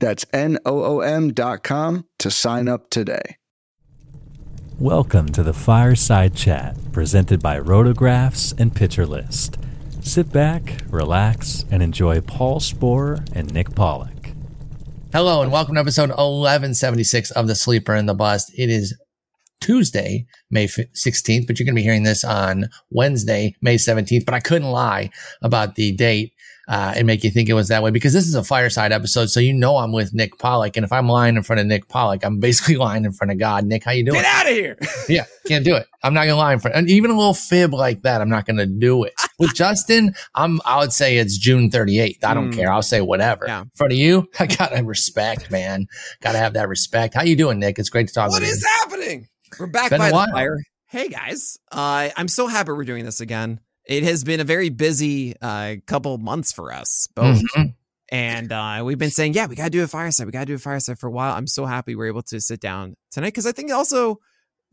That's 0.00 0.24
N 0.32 0.58
O 0.64 0.82
O 0.82 1.00
M.com 1.00 2.06
to 2.18 2.30
sign 2.30 2.68
up 2.68 2.88
today. 2.88 3.36
Welcome 4.78 5.28
to 5.32 5.42
the 5.42 5.52
Fireside 5.52 6.34
Chat, 6.34 6.74
presented 6.90 7.42
by 7.42 7.60
Rotographs 7.60 8.58
and 8.58 8.74
Pitcher 8.74 9.04
List. 9.04 9.58
Sit 10.00 10.32
back, 10.32 10.80
relax, 10.88 11.66
and 11.70 11.82
enjoy 11.82 12.22
Paul 12.22 12.60
Sporer 12.60 13.22
and 13.34 13.52
Nick 13.52 13.74
Pollack. 13.74 14.32
Hello, 15.12 15.42
and 15.42 15.52
welcome 15.52 15.74
to 15.74 15.80
episode 15.80 16.08
1176 16.08 17.30
of 17.32 17.46
The 17.46 17.54
Sleeper 17.54 17.94
and 17.94 18.08
the 18.08 18.14
Bust. 18.14 18.50
It 18.56 18.70
is 18.70 18.98
Tuesday, 19.60 20.26
May 20.50 20.66
16th, 20.66 21.46
but 21.46 21.58
you're 21.58 21.66
going 21.66 21.74
to 21.74 21.80
be 21.80 21.82
hearing 21.82 22.04
this 22.04 22.24
on 22.24 22.70
Wednesday, 22.90 23.54
May 23.60 23.76
17th. 23.76 24.24
But 24.24 24.34
I 24.34 24.40
couldn't 24.40 24.70
lie 24.70 25.10
about 25.42 25.74
the 25.74 25.92
date 25.92 26.32
uh, 26.70 26.92
and 26.94 27.04
make 27.04 27.24
you 27.24 27.30
think 27.30 27.48
it 27.48 27.54
was 27.54 27.66
that 27.66 27.82
way 27.82 27.90
because 27.90 28.12
this 28.12 28.28
is 28.28 28.36
a 28.36 28.44
fireside 28.44 28.92
episode. 28.92 29.26
So 29.28 29.40
you 29.40 29.52
know 29.52 29.76
I'm 29.76 29.90
with 29.90 30.14
Nick 30.14 30.38
Pollack, 30.38 30.76
and 30.76 30.84
if 30.84 30.92
I'm 30.92 31.08
lying 31.08 31.36
in 31.36 31.42
front 31.42 31.58
of 31.58 31.66
Nick 31.66 31.88
Pollack, 31.88 32.24
I'm 32.24 32.38
basically 32.38 32.76
lying 32.76 33.04
in 33.04 33.10
front 33.10 33.32
of 33.32 33.38
God. 33.38 33.66
Nick, 33.66 33.82
how 33.82 33.90
you 33.90 34.04
doing? 34.04 34.20
Get 34.20 34.24
out 34.24 34.46
of 34.46 34.52
here! 34.52 34.78
yeah, 35.08 35.24
can't 35.48 35.64
do 35.64 35.74
it. 35.74 35.88
I'm 36.04 36.14
not 36.14 36.26
gonna 36.26 36.36
lie 36.36 36.52
in 36.52 36.60
front, 36.60 36.76
and 36.76 36.88
even 36.88 37.10
a 37.10 37.16
little 37.16 37.34
fib 37.34 37.74
like 37.74 38.02
that, 38.02 38.20
I'm 38.20 38.28
not 38.28 38.46
gonna 38.46 38.66
do 38.66 39.02
it. 39.02 39.14
With 39.40 39.52
Justin, 39.52 40.14
I'm. 40.36 40.60
I 40.64 40.78
would 40.78 40.92
say 40.92 41.18
it's 41.18 41.36
June 41.36 41.70
38th. 41.70 42.22
I 42.22 42.34
don't 42.34 42.52
mm. 42.52 42.54
care. 42.54 42.72
I'll 42.72 42.82
say 42.82 43.00
whatever. 43.00 43.46
Yeah. 43.48 43.62
In 43.62 43.70
front 43.74 43.92
of 43.92 43.98
you, 43.98 44.28
I 44.38 44.46
gotta 44.46 44.84
respect, 44.84 45.50
man. 45.50 45.88
Gotta 46.20 46.38
have 46.38 46.52
that 46.52 46.68
respect. 46.68 47.14
How 47.14 47.24
you 47.24 47.34
doing, 47.34 47.58
Nick? 47.58 47.80
It's 47.80 47.90
great 47.90 48.06
to 48.06 48.14
talk. 48.14 48.30
What 48.30 48.44
is 48.44 48.62
you. 48.62 48.68
happening? 48.78 49.26
We're 49.58 49.66
back 49.66 49.90
by 49.90 50.10
the 50.10 50.28
fire. 50.32 50.58
Hey 50.86 51.08
guys, 51.08 51.56
uh, 51.72 52.10
I'm 52.16 52.28
so 52.28 52.46
happy 52.46 52.70
we're 52.70 52.84
doing 52.84 53.04
this 53.04 53.20
again 53.20 53.60
it 53.90 54.04
has 54.04 54.22
been 54.22 54.38
a 54.38 54.44
very 54.44 54.68
busy 54.68 55.34
uh, 55.42 55.74
couple 55.86 56.16
months 56.16 56.52
for 56.52 56.72
us 56.72 57.08
both. 57.14 57.42
Mm-hmm. 57.56 57.70
And 58.12 58.52
uh, 58.52 58.82
we've 58.84 58.98
been 58.98 59.10
saying, 59.10 59.34
yeah, 59.34 59.46
we 59.46 59.56
got 59.56 59.64
to 59.64 59.70
do 59.70 59.82
a 59.82 59.88
fireside. 59.88 60.26
We 60.26 60.32
got 60.32 60.40
to 60.40 60.46
do 60.46 60.54
a 60.54 60.58
fireside 60.58 60.98
for 60.98 61.08
a 61.08 61.10
while. 61.10 61.34
I'm 61.34 61.46
so 61.46 61.66
happy 61.66 61.94
we're 61.94 62.06
able 62.06 62.22
to 62.22 62.40
sit 62.40 62.60
down 62.60 62.96
tonight 63.10 63.28
because 63.28 63.46
I 63.46 63.52
think 63.52 63.72
also 63.72 64.18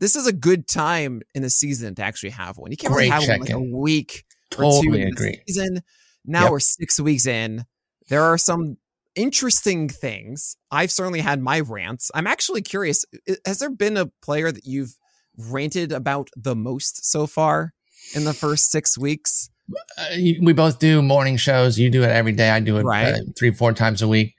this 0.00 0.14
is 0.14 0.26
a 0.26 0.32
good 0.32 0.68
time 0.68 1.22
in 1.34 1.42
the 1.42 1.50
season 1.50 1.96
to 1.96 2.02
actually 2.02 2.30
have 2.30 2.58
one. 2.58 2.70
You 2.70 2.76
can't 2.76 2.94
really 2.94 3.08
have 3.08 3.26
one 3.26 3.40
like 3.40 3.50
a 3.50 3.60
week 3.60 4.24
totally 4.50 4.78
or 4.78 4.82
two 4.82 4.94
in 4.94 5.08
agree. 5.08 5.40
the 5.46 5.52
season. 5.52 5.82
Now 6.24 6.44
yep. 6.44 6.52
we're 6.52 6.60
six 6.60 7.00
weeks 7.00 7.26
in. 7.26 7.64
There 8.08 8.22
are 8.22 8.38
some 8.38 8.76
interesting 9.16 9.88
things. 9.88 10.56
I've 10.70 10.92
certainly 10.92 11.20
had 11.20 11.40
my 11.40 11.60
rants. 11.60 12.10
I'm 12.14 12.28
actually 12.28 12.62
curious. 12.62 13.04
Has 13.44 13.58
there 13.58 13.70
been 13.70 13.96
a 13.96 14.06
player 14.22 14.52
that 14.52 14.64
you've 14.64 14.96
ranted 15.36 15.90
about 15.90 16.28
the 16.36 16.54
most 16.54 17.04
so 17.10 17.26
far? 17.26 17.72
In 18.14 18.24
the 18.24 18.34
first 18.34 18.70
six 18.70 18.96
weeks? 18.98 19.50
Uh, 19.98 20.06
we 20.42 20.52
both 20.52 20.78
do 20.78 21.02
morning 21.02 21.36
shows. 21.36 21.78
You 21.78 21.90
do 21.90 22.02
it 22.02 22.10
every 22.10 22.32
day. 22.32 22.50
I 22.50 22.60
do 22.60 22.78
it 22.78 22.82
right. 22.82 23.14
uh, 23.14 23.18
three, 23.36 23.52
four 23.52 23.72
times 23.72 24.02
a 24.02 24.08
week. 24.08 24.34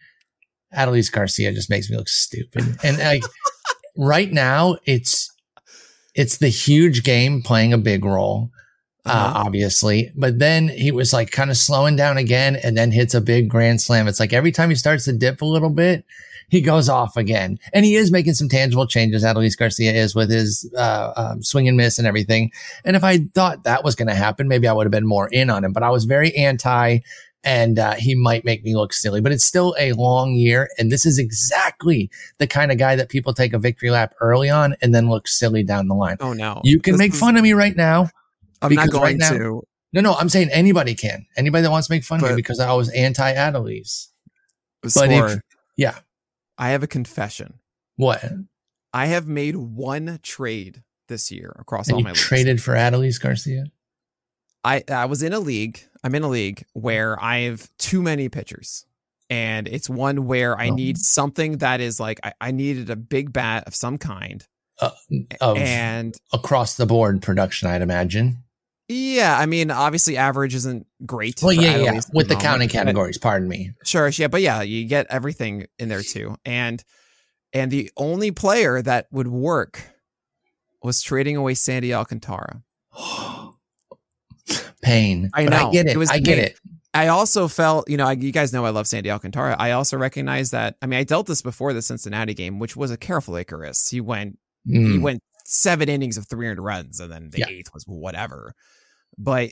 Adolis 0.75 1.11
Garcia 1.11 1.51
just 1.51 1.69
makes 1.69 1.89
me 1.89 1.97
look 1.97 2.09
stupid. 2.09 2.77
And 2.83 2.97
like 2.97 3.23
right 3.97 4.31
now, 4.31 4.77
it's 4.85 5.31
it's 6.15 6.37
the 6.37 6.49
huge 6.49 7.03
game 7.03 7.41
playing 7.41 7.73
a 7.73 7.77
big 7.77 8.05
role, 8.05 8.49
uh, 9.05 9.09
uh-huh. 9.09 9.43
obviously. 9.45 10.11
But 10.15 10.39
then 10.39 10.67
he 10.67 10.91
was 10.91 11.13
like 11.13 11.31
kind 11.31 11.49
of 11.49 11.57
slowing 11.57 11.95
down 11.95 12.17
again, 12.17 12.55
and 12.55 12.77
then 12.77 12.91
hits 12.91 13.13
a 13.13 13.21
big 13.21 13.49
grand 13.49 13.81
slam. 13.81 14.07
It's 14.07 14.19
like 14.19 14.33
every 14.33 14.51
time 14.51 14.69
he 14.69 14.75
starts 14.75 15.05
to 15.05 15.13
dip 15.13 15.41
a 15.41 15.45
little 15.45 15.69
bit, 15.69 16.05
he 16.49 16.61
goes 16.61 16.89
off 16.89 17.15
again. 17.15 17.59
And 17.73 17.85
he 17.85 17.95
is 17.95 18.11
making 18.11 18.33
some 18.33 18.49
tangible 18.49 18.87
changes. 18.87 19.23
Adolis 19.23 19.57
Garcia 19.57 19.93
is 19.93 20.15
with 20.15 20.29
his 20.29 20.71
uh, 20.77 21.13
um, 21.15 21.43
swing 21.43 21.67
and 21.67 21.77
miss 21.77 21.97
and 21.97 22.07
everything. 22.07 22.51
And 22.83 22.95
if 22.95 23.03
I 23.03 23.19
thought 23.33 23.63
that 23.63 23.83
was 23.83 23.95
going 23.95 24.07
to 24.07 24.15
happen, 24.15 24.47
maybe 24.47 24.67
I 24.67 24.73
would 24.73 24.85
have 24.85 24.91
been 24.91 25.07
more 25.07 25.29
in 25.29 25.49
on 25.49 25.63
him. 25.63 25.73
But 25.73 25.83
I 25.83 25.89
was 25.89 26.05
very 26.05 26.35
anti 26.35 26.99
and 27.43 27.79
uh, 27.79 27.93
he 27.93 28.15
might 28.15 28.43
make 28.43 28.63
me 28.63 28.75
look 28.75 28.91
silly, 28.91 29.21
but 29.21 29.31
it's 29.31 29.45
still 29.45 29.75
a 29.79 29.93
long 29.93 30.33
year. 30.33 30.69
And 30.77 30.91
this 30.91 31.05
is 31.05 31.17
exactly 31.17 32.09
the 32.37 32.47
kind 32.47 32.71
of 32.71 32.77
guy 32.77 32.95
that 32.95 33.09
people 33.09 33.33
take 33.33 33.53
a 33.53 33.59
victory 33.59 33.91
lap 33.91 34.13
early 34.19 34.49
on 34.49 34.75
and 34.81 34.93
then 34.93 35.09
look 35.09 35.27
silly 35.27 35.63
down 35.63 35.87
the 35.87 35.95
line. 35.95 36.17
Oh, 36.19 36.33
no. 36.33 36.61
You 36.63 36.79
can 36.81 36.93
this 36.93 36.99
make 36.99 37.13
fun 37.13 37.37
of 37.37 37.43
me 37.43 37.53
right 37.53 37.75
now. 37.75 38.09
I'm 38.61 38.73
not 38.73 38.89
going 38.89 39.03
right 39.03 39.17
now, 39.17 39.29
to. 39.29 39.63
No, 39.93 40.01
no, 40.01 40.13
I'm 40.15 40.27
saying 40.27 40.49
anybody 40.51 40.95
can. 40.95 41.25
Anybody 41.37 41.63
that 41.63 41.71
wants 41.71 41.87
to 41.87 41.93
make 41.93 42.03
fun 42.03 42.19
but, 42.19 42.31
of 42.31 42.35
me 42.35 42.39
because 42.39 42.59
I 42.59 42.73
was 42.73 42.89
anti 42.89 43.33
Adolis. 43.33 44.07
But 44.81 45.09
if, 45.09 45.39
yeah. 45.77 45.99
I 46.59 46.69
have 46.69 46.83
a 46.83 46.87
confession. 46.87 47.59
What? 47.95 48.23
I 48.93 49.07
have 49.07 49.27
made 49.27 49.55
one 49.55 50.19
trade 50.21 50.83
this 51.07 51.31
year 51.31 51.55
across 51.57 51.87
and 51.87 51.95
all 51.95 52.01
my 52.01 52.11
leagues. 52.11 52.21
Traded 52.21 52.61
for 52.61 52.75
Adolis 52.75 53.19
Garcia. 53.19 53.65
I 54.63 54.83
I 54.89 55.05
was 55.05 55.23
in 55.23 55.33
a 55.33 55.39
league. 55.39 55.81
I'm 56.03 56.13
in 56.15 56.23
a 56.23 56.29
league 56.29 56.65
where 56.73 57.21
I 57.21 57.39
have 57.41 57.69
too 57.77 58.01
many 58.01 58.27
pitchers, 58.29 58.85
and 59.29 59.67
it's 59.67 59.89
one 59.89 60.27
where 60.27 60.59
I 60.59 60.69
oh. 60.69 60.75
need 60.75 60.97
something 60.97 61.59
that 61.59 61.79
is 61.79 61.99
like 61.99 62.19
I, 62.23 62.33
I 62.41 62.51
needed 62.51 62.89
a 62.89 62.95
big 62.97 63.31
bat 63.31 63.63
of 63.67 63.73
some 63.73 63.97
kind, 63.97 64.45
uh, 64.81 64.91
of 65.39 65.57
and 65.57 66.15
across 66.33 66.75
the 66.75 66.85
board 66.85 67.21
production. 67.21 67.69
I'd 67.69 67.81
imagine. 67.81 68.43
Yeah, 68.89 69.37
I 69.37 69.45
mean, 69.45 69.69
obviously, 69.69 70.17
average 70.17 70.55
isn't 70.55 70.87
great. 71.05 71.41
Well, 71.43 71.53
yeah, 71.53 71.77
yeah, 71.77 71.99
with 72.11 72.27
the, 72.27 72.35
the 72.35 72.41
counting 72.41 72.69
categories. 72.69 73.19
Pardon 73.19 73.47
me. 73.47 73.71
Sure, 73.83 74.09
yeah, 74.09 74.27
but 74.27 74.41
yeah, 74.41 74.63
you 74.63 74.85
get 74.85 75.05
everything 75.09 75.67
in 75.77 75.89
there 75.89 76.01
too, 76.01 76.35
and 76.43 76.83
and 77.53 77.69
the 77.69 77.91
only 77.97 78.31
player 78.31 78.81
that 78.81 79.07
would 79.11 79.27
work 79.27 79.83
was 80.81 81.01
trading 81.01 81.37
away 81.37 81.53
Sandy 81.53 81.93
Alcantara. 81.93 82.63
pain. 84.81 85.29
I 85.33 85.45
know. 85.45 85.69
I 85.69 85.71
get 85.71 85.87
it. 85.87 85.97
it 85.97 86.09
I 86.11 86.19
get 86.19 86.37
it. 86.39 86.59
I 86.93 87.07
also 87.07 87.47
felt, 87.47 87.89
you 87.89 87.97
know, 87.97 88.07
I, 88.07 88.13
you 88.13 88.31
guys 88.31 88.51
know 88.51 88.65
I 88.65 88.71
love 88.71 88.87
Sandy 88.87 89.11
Alcantara. 89.11 89.55
I 89.59 89.71
also 89.71 89.97
recognize 89.97 90.51
that. 90.51 90.75
I 90.81 90.87
mean, 90.87 90.99
I 90.99 91.03
dealt 91.03 91.27
this 91.27 91.41
before 91.41 91.71
the 91.73 91.81
Cincinnati 91.81 92.33
game, 92.33 92.57
which 92.57 92.75
was 92.75 92.89
a 92.89 92.97
careful 92.97 93.35
Icarus. 93.35 93.89
He 93.89 94.01
went, 94.01 94.39
mm. 94.67 94.93
he 94.93 94.97
went 94.97 95.21
seven 95.45 95.87
innings 95.87 96.17
of 96.17 96.27
300 96.27 96.61
runs, 96.61 96.99
and 96.99 97.11
then 97.11 97.29
the 97.29 97.39
yeah. 97.39 97.47
eighth 97.49 97.73
was 97.73 97.83
whatever. 97.85 98.55
But 99.19 99.51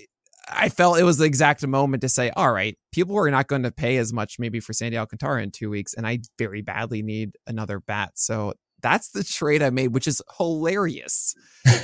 I 0.50 0.70
felt 0.70 0.98
it 0.98 1.04
was 1.04 1.18
the 1.18 1.26
exact 1.26 1.66
moment 1.68 2.02
to 2.02 2.10
say, 2.10 2.32
all 2.32 2.52
right, 2.52 2.78
people 2.94 3.18
are 3.18 3.30
not 3.30 3.48
going 3.48 3.64
to 3.64 3.72
pay 3.72 3.98
as 3.98 4.14
much 4.14 4.40
maybe 4.40 4.60
for 4.60 4.74
Sandy 4.74 4.98
Alcantara 4.98 5.44
in 5.44 5.52
two 5.52 5.70
weeks, 5.70 5.94
and 5.94 6.08
I 6.08 6.20
very 6.40 6.62
badly 6.62 7.04
need 7.04 7.36
another 7.46 7.82
bat. 7.82 8.12
So 8.16 8.54
that's 8.82 9.10
the 9.10 9.24
trade 9.24 9.62
I 9.62 9.70
made, 9.72 9.90
which 9.90 10.08
is 10.08 10.22
hilarious, 10.38 11.36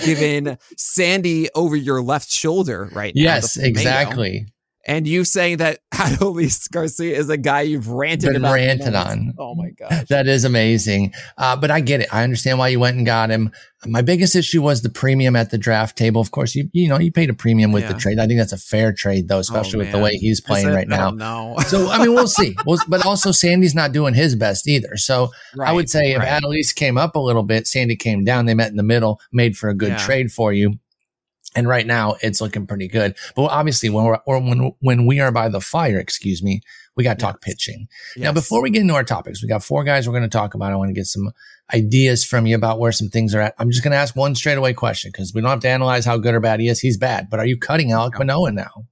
given 0.05 0.57
Sandy 0.77 1.49
over 1.55 1.75
your 1.75 2.01
left 2.01 2.31
shoulder 2.31 2.89
right 2.93 3.11
yes, 3.15 3.57
now. 3.57 3.63
Yes, 3.63 3.69
exactly 3.69 4.47
and 4.85 5.07
you 5.07 5.23
saying 5.23 5.57
that 5.57 5.79
Adolis 5.93 6.69
Garcia 6.69 7.17
is 7.17 7.29
a 7.29 7.37
guy 7.37 7.61
you've 7.61 7.87
ranted 7.87 8.33
Been 8.33 8.37
about. 8.37 8.53
ranted 8.53 8.95
on. 8.95 9.33
Oh 9.37 9.55
my 9.55 9.69
god, 9.71 10.07
That 10.09 10.27
is 10.27 10.43
amazing. 10.43 11.13
Uh, 11.37 11.55
but 11.55 11.71
I 11.71 11.79
get 11.79 12.01
it. 12.01 12.13
I 12.13 12.23
understand 12.23 12.59
why 12.59 12.69
you 12.69 12.79
went 12.79 12.97
and 12.97 13.05
got 13.05 13.29
him. 13.29 13.51
My 13.85 14.01
biggest 14.01 14.35
issue 14.35 14.61
was 14.61 14.81
the 14.81 14.89
premium 14.89 15.35
at 15.35 15.51
the 15.51 15.57
draft 15.57 15.97
table. 15.97 16.21
Of 16.21 16.31
course, 16.31 16.55
you 16.55 16.69
you 16.73 16.87
know 16.87 16.99
you 16.99 17.11
paid 17.11 17.29
a 17.29 17.33
premium 17.33 17.71
with 17.71 17.83
yeah. 17.83 17.93
the 17.93 17.99
trade. 17.99 18.19
I 18.19 18.27
think 18.27 18.39
that's 18.39 18.53
a 18.53 18.57
fair 18.57 18.93
trade 18.93 19.27
though, 19.27 19.39
especially 19.39 19.75
oh, 19.75 19.79
with 19.79 19.91
the 19.91 19.99
way 19.99 20.15
he's 20.15 20.39
playing 20.41 20.67
right 20.67 20.87
now. 20.87 21.11
No. 21.11 21.55
so 21.67 21.89
I 21.89 21.99
mean, 21.99 22.13
we'll 22.13 22.27
see. 22.27 22.55
We'll, 22.65 22.79
but 22.87 23.05
also, 23.05 23.31
Sandy's 23.31 23.75
not 23.75 23.91
doing 23.91 24.13
his 24.13 24.35
best 24.35 24.67
either. 24.67 24.97
So 24.97 25.31
right, 25.55 25.69
I 25.69 25.73
would 25.73 25.89
say 25.89 26.15
right. 26.15 26.27
if 26.27 26.43
Adolis 26.43 26.73
came 26.73 26.97
up 26.97 27.15
a 27.15 27.19
little 27.19 27.43
bit, 27.43 27.67
Sandy 27.67 27.95
came 27.95 28.23
down. 28.23 28.45
They 28.45 28.53
met 28.53 28.69
in 28.69 28.77
the 28.77 28.83
middle, 28.83 29.19
made 29.31 29.57
for 29.57 29.69
a 29.69 29.73
good 29.73 29.89
yeah. 29.89 29.97
trade 29.97 30.31
for 30.31 30.53
you. 30.53 30.75
And 31.55 31.67
right 31.67 31.85
now 31.85 32.15
it's 32.21 32.41
looking 32.41 32.65
pretty 32.65 32.87
good. 32.87 33.15
But 33.35 33.45
obviously 33.45 33.89
when 33.89 34.05
we're, 34.05 34.19
or 34.25 34.39
when, 34.39 34.73
when 34.79 35.05
we 35.05 35.19
are 35.19 35.31
by 35.31 35.49
the 35.49 35.61
fire, 35.61 35.99
excuse 35.99 36.41
me, 36.41 36.61
we 36.95 37.03
got 37.03 37.19
to 37.19 37.23
talk 37.25 37.39
yes. 37.45 37.53
pitching. 37.53 37.87
Yes. 38.15 38.23
Now, 38.23 38.31
before 38.33 38.61
we 38.61 38.69
get 38.69 38.81
into 38.81 38.93
our 38.93 39.03
topics, 39.03 39.41
we 39.41 39.49
got 39.49 39.63
four 39.63 39.83
guys 39.83 40.07
we're 40.07 40.13
going 40.13 40.29
to 40.29 40.29
talk 40.29 40.53
about. 40.53 40.71
I 40.71 40.75
want 40.75 40.89
to 40.89 40.93
get 40.93 41.07
some 41.07 41.31
ideas 41.73 42.23
from 42.23 42.45
you 42.45 42.55
about 42.55 42.79
where 42.79 42.91
some 42.91 43.09
things 43.09 43.33
are 43.33 43.41
at. 43.41 43.55
I'm 43.57 43.71
just 43.71 43.83
going 43.83 43.91
to 43.91 43.97
ask 43.97 44.15
one 44.15 44.35
straight 44.35 44.57
away 44.57 44.73
question 44.73 45.11
because 45.11 45.33
we 45.33 45.41
don't 45.41 45.49
have 45.49 45.61
to 45.61 45.69
analyze 45.69 46.05
how 46.05 46.17
good 46.17 46.35
or 46.35 46.39
bad 46.39 46.59
he 46.59 46.67
is. 46.67 46.79
He's 46.79 46.97
bad, 46.97 47.29
but 47.29 47.39
are 47.39 47.45
you 47.45 47.57
cutting 47.57 47.89
Alek 47.89 48.17
Manoah 48.17 48.51
now? 48.51 48.85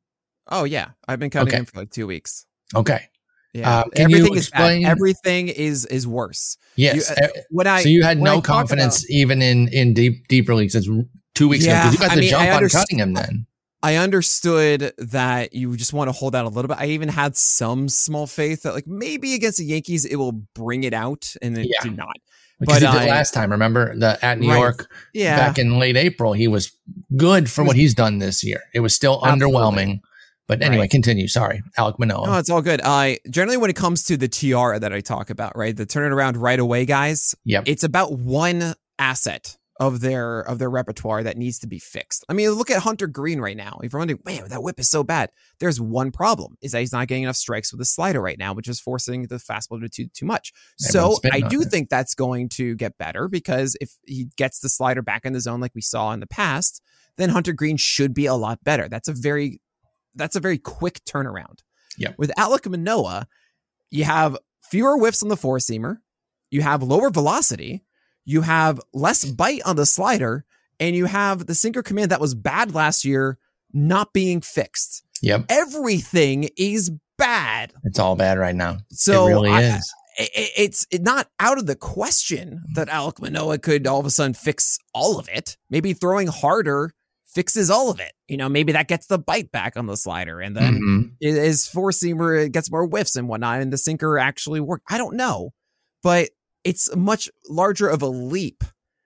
Oh 0.48 0.64
yeah. 0.64 0.90
I've 1.08 1.20
been 1.20 1.30
cutting 1.30 1.50
okay. 1.50 1.58
him 1.58 1.66
for 1.66 1.80
like 1.80 1.92
two 1.92 2.08
weeks. 2.08 2.46
Okay. 2.76 3.08
Yeah, 3.54 3.82
um, 3.82 3.92
everything 3.98 4.36
is 4.36 4.50
bad. 4.50 4.84
Everything 4.84 5.50
is 5.50 5.86
is 5.86 6.08
worse. 6.08 6.58
Yes. 6.78 7.10
You, 7.10 7.26
uh, 7.26 7.28
when 7.50 7.68
I 7.68 7.84
so 7.84 7.90
you 7.90 8.02
had 8.02 8.18
no 8.18 8.42
confidence 8.42 9.04
about, 9.04 9.12
even 9.14 9.42
in 9.42 9.68
in 9.68 9.94
deep 9.94 10.30
deeper 10.30 10.56
leagues. 10.56 10.74
It's 10.74 10.90
two 11.36 11.48
weeks 11.48 11.66
yeah, 11.66 11.84
ago. 11.84 11.92
You 11.92 11.98
got 11.98 12.12
I 12.12 12.16
the 12.16 12.22
mean, 12.22 12.30
jump 12.30 12.50
on 12.52 12.70
cutting 12.70 13.00
him 13.00 13.14
then. 13.14 13.46
I 13.84 13.96
understood 13.96 14.94
that 14.98 15.54
you 15.54 15.76
just 15.76 15.92
want 15.92 16.08
to 16.08 16.12
hold 16.12 16.36
out 16.36 16.46
a 16.46 16.50
little 16.50 16.70
bit. 16.70 16.78
I 16.80 16.88
even 16.88 17.10
had 17.10 17.36
some 17.36 17.90
small 17.90 18.28
faith 18.28 18.64
that 18.64 18.74
like 18.74 18.86
maybe 18.86 19.34
against 19.34 19.58
the 19.58 19.66
Yankees 19.66 20.06
it 20.06 20.18
will 20.18 20.34
bring 20.34 20.84
it 20.84 20.94
out, 20.94 21.34
and 21.42 21.58
it 21.58 21.68
yeah. 21.70 21.82
did 21.82 21.98
not. 21.98 22.16
Because 22.60 22.80
but, 22.80 22.92
he 22.94 23.00
did 23.00 23.08
uh, 23.08 23.12
last 23.12 23.34
time. 23.34 23.52
Remember 23.52 23.98
the 23.98 24.24
at 24.24 24.38
New 24.38 24.50
right. 24.50 24.60
York 24.60 24.88
yeah. 25.14 25.36
back 25.36 25.58
in 25.58 25.80
late 25.80 25.98
April. 25.98 26.34
He 26.34 26.48
was 26.48 26.72
good 27.18 27.50
for 27.50 27.64
what 27.64 27.76
he's 27.76 27.96
done 27.96 28.20
this 28.20 28.44
year. 28.44 28.62
It 28.76 28.82
was 28.82 28.94
still 28.94 29.20
Absolutely. 29.26 29.58
underwhelming. 29.58 30.00
But 30.48 30.62
anyway, 30.62 30.82
right. 30.82 30.92
continue. 30.92 31.28
Sorry, 31.28 31.64
Alek 31.80 31.98
Manoah. 31.98 32.28
No, 32.28 32.38
it's 32.38 32.50
all 32.50 32.62
good. 32.62 32.82
I 32.82 33.14
uh, 33.14 33.30
generally 33.30 33.58
when 33.58 33.70
it 33.70 33.76
comes 33.76 34.04
to 34.04 34.18
the 34.18 34.28
TR 34.28 34.78
that 34.78 34.92
I 34.94 35.00
talk 35.00 35.30
about, 35.30 35.58
right, 35.58 35.76
the 35.76 35.86
turn 35.86 36.12
it 36.12 36.14
around 36.14 36.38
right 36.38 36.60
away 36.60 36.86
guys. 36.86 37.34
Yep. 37.46 37.64
It's 37.66 37.84
about 37.84 38.12
one 38.12 38.76
asset 39.00 39.58
of 39.82 40.00
their 40.00 40.42
of 40.42 40.60
their 40.60 40.70
repertoire 40.70 41.24
that 41.24 41.38
needs 41.38 41.58
to 41.58 41.68
be 41.68 41.80
fixed. 41.80 42.24
I 42.30 42.34
mean, 42.34 42.52
look 42.52 42.70
at 42.70 42.84
Hunter 42.84 43.08
Greene 43.08 43.42
right 43.42 43.58
now. 43.58 43.80
If 43.82 43.92
you're 43.92 44.00
wondering, 44.00 44.20
man, 44.24 44.48
that 44.50 44.62
whip 44.62 44.80
is 44.80 44.92
so 44.92 45.04
bad. 45.04 45.32
There's 45.60 45.82
one 45.82 46.12
problem: 46.12 46.56
is 46.62 46.74
that 46.74 46.82
he's 46.82 46.94
not 46.94 47.08
getting 47.08 47.24
enough 47.24 47.36
strikes 47.36 47.74
with 47.74 47.80
the 47.80 47.86
slider 47.86 48.22
right 48.22 48.38
now, 48.38 48.54
which 48.54 48.68
is 48.68 48.80
forcing 48.80 49.24
the 49.24 49.38
fastball 49.38 49.82
to 49.82 49.90
too 49.90 50.08
too 50.14 50.28
much. 50.28 50.54
Everyone's 50.88 51.20
so 51.24 51.30
I 51.32 51.42
do 51.42 51.64
it. 51.64 51.70
think 51.70 51.90
that's 51.90 52.14
going 52.14 52.50
to 52.50 52.76
get 52.76 53.00
better 53.00 53.28
because 53.28 53.76
if 53.82 53.96
he 54.06 54.28
gets 54.38 54.60
the 54.60 54.70
slider 54.70 55.02
back 55.02 55.26
in 55.26 55.34
the 55.34 55.42
zone 55.42 55.60
like 55.60 55.74
we 55.74 55.82
saw 55.82 56.12
in 56.12 56.20
the 56.20 56.28
past, 56.28 56.84
then 57.18 57.30
Hunter 57.30 57.52
Greene 57.52 57.78
should 57.78 58.14
be 58.14 58.28
a 58.28 58.36
lot 58.36 58.64
better. 58.64 58.88
That's 58.88 59.08
a 59.08 59.14
very 59.14 59.62
that's 60.14 60.36
a 60.36 60.40
very 60.40 60.60
quick 60.60 61.02
turnaround. 61.06 61.64
Yeah. 61.98 62.14
With 62.20 62.32
Alek 62.38 62.70
Manoah, 62.70 63.28
you 63.90 64.04
have 64.04 64.38
fewer 64.62 64.96
whiffs 64.98 65.24
on 65.24 65.30
the 65.30 65.38
four 65.38 65.58
seamer, 65.58 65.98
you 66.52 66.62
have 66.62 66.84
lower 66.84 67.10
velocity 67.10 67.84
you 68.26 68.42
have 68.42 68.80
less 68.94 69.26
bite 69.26 69.62
on 69.66 69.76
the 69.76 69.86
slider, 69.86 70.46
and 70.80 70.96
you 70.96 71.06
have 71.06 71.46
the 71.46 71.56
sinker 71.56 71.84
command 71.84 72.12
that 72.12 72.22
was 72.22 72.36
bad 72.36 72.74
last 72.74 73.06
year 73.06 73.38
not 73.74 74.14
being 74.14 74.42
fixed. 74.42 75.04
Yep. 75.22 75.46
Everything 75.50 76.50
is 76.58 76.92
bad. 77.18 77.74
It's 77.84 78.00
all 78.00 78.16
bad 78.16 78.38
right 78.38 78.56
now. 78.56 78.78
So 78.92 79.28
it 79.28 79.30
really 79.30 79.50
I, 79.52 79.62
is. 79.62 79.94
it's 80.18 80.86
not 80.94 81.28
out 81.40 81.58
of 81.58 81.68
the 81.68 81.76
question 81.76 82.64
that 82.74 82.90
Alek 82.90 83.22
Manoah 83.22 83.60
could 83.60 83.86
all 83.86 84.00
of 84.00 84.06
a 84.06 84.10
sudden 84.10 84.34
fix 84.34 84.78
all 84.94 85.20
of 85.20 85.30
it. 85.30 85.58
Maybe 85.70 85.94
throwing 85.94 86.28
harder 86.28 86.94
fixes 87.28 87.70
all 87.70 87.90
of 87.90 88.00
it. 88.00 88.12
You 88.28 88.38
know, 88.38 88.50
maybe 88.50 88.74
that 88.74 88.88
gets 88.88 89.08
the 89.08 89.18
bite 89.18 89.52
back 89.52 89.78
on 89.78 89.86
the 89.86 89.98
slider, 89.98 90.40
and 90.42 90.56
then 90.56 90.74
mm-hmm. 90.74 91.02
his 91.20 91.68
four 91.68 91.92
seamer 91.92 92.52
gets 92.52 92.72
more 92.72 92.88
whiffs 92.88 93.16
and 93.16 93.28
whatnot, 93.28 93.62
and 93.62 93.72
the 93.72 93.78
sinker 93.78 94.18
actually 94.18 94.60
work. 94.60 94.82
I 94.90 94.98
don't 94.98 95.16
know, 95.16 95.52
but 96.04 96.30
it's 96.64 96.96
much 96.96 97.30
larger 97.50 97.88
of 97.88 98.02
a 98.02 98.08
leap. 98.08 98.64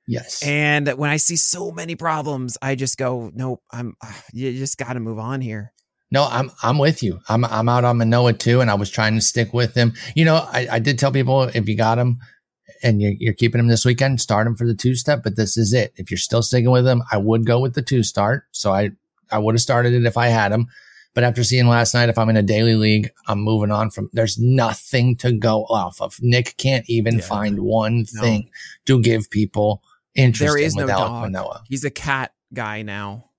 Yes. 0.08 0.44
And 0.44 0.88
when 0.90 1.10
I 1.10 1.18
see 1.18 1.36
so 1.36 1.72
many 1.72 1.96
problems, 1.96 2.58
I 2.62 2.76
just 2.76 2.98
go, 2.98 3.32
nope, 3.34 3.64
I'm 3.72 3.96
ah, 4.04 4.24
you 4.34 4.52
just 4.54 4.78
got 4.78 4.94
to 4.94 5.00
move 5.00 5.18
on 5.18 5.42
here. 5.42 5.74
No, 6.12 6.28
I'm 6.30 6.52
I'm 6.62 6.78
with 6.78 7.02
you. 7.02 7.20
I'm 7.28 7.44
I'm 7.46 7.68
out 7.68 7.84
on 7.84 7.98
Manoah 7.98 8.34
too, 8.34 8.62
and 8.62 8.70
I 8.70 8.76
was 8.76 8.90
trying 8.90 9.16
to 9.16 9.22
stick 9.22 9.54
with 9.54 9.74
him. 9.74 9.94
You 10.16 10.26
know, 10.26 10.36
I, 10.36 10.68
I 10.74 10.80
did 10.80 11.00
tell 11.00 11.12
people 11.12 11.44
if 11.44 11.68
you 11.68 11.76
got 11.76 11.98
him 11.98 12.20
and 12.84 13.02
you're, 13.02 13.14
you're 13.18 13.34
keeping 13.34 13.60
him 13.60 13.68
this 13.68 13.86
weekend, 13.86 14.22
start 14.22 14.46
him 14.46 14.56
for 14.56 14.68
the 14.68 14.76
two 14.76 14.96
step. 14.96 15.24
But 15.24 15.36
this 15.36 15.58
is 15.58 15.74
it. 15.74 15.94
If 15.96 16.12
you're 16.12 16.18
still 16.20 16.44
sticking 16.44 16.72
with 16.72 16.88
him, 16.88 17.02
I 17.12 17.18
would 17.18 17.46
go 17.46 17.60
with 17.60 17.74
the 17.74 17.82
two 17.82 18.04
start. 18.04 18.44
So 18.52 18.72
I 18.72 18.92
I 19.32 19.40
would 19.40 19.56
have 19.56 19.62
started 19.62 19.94
it 19.94 20.06
if 20.06 20.18
I 20.18 20.28
had 20.28 20.52
him. 20.52 20.68
But 21.16 21.24
after 21.24 21.44
seeing 21.44 21.68
last 21.68 21.94
night, 21.94 22.10
if 22.10 22.18
I'm 22.18 22.30
in 22.30 22.38
a 22.38 22.44
daily 22.44 22.76
league, 22.76 23.10
I'm 23.28 23.40
moving 23.40 23.72
on 23.72 23.90
from, 23.90 24.10
there's 24.14 24.38
nothing 24.38 25.16
to 25.18 25.32
go 25.32 25.64
off 25.64 26.02
of. 26.02 26.18
Nick 26.22 26.56
can't 26.58 26.88
even 26.88 27.16
yeah. 27.16 27.26
find 27.26 27.60
one 27.60 28.06
thing 28.06 28.52
to 28.86 29.02
give 29.02 29.32
people 29.32 29.82
interest 30.14 30.54
there 30.54 30.62
is 30.62 30.76
in 30.76 30.82
no 30.82 30.88
dog. 30.88 31.24
Manoah. 31.24 31.64
He's 31.68 31.86
a 31.86 31.90
cat 31.90 32.34
guy 32.54 32.82
now. 32.82 33.30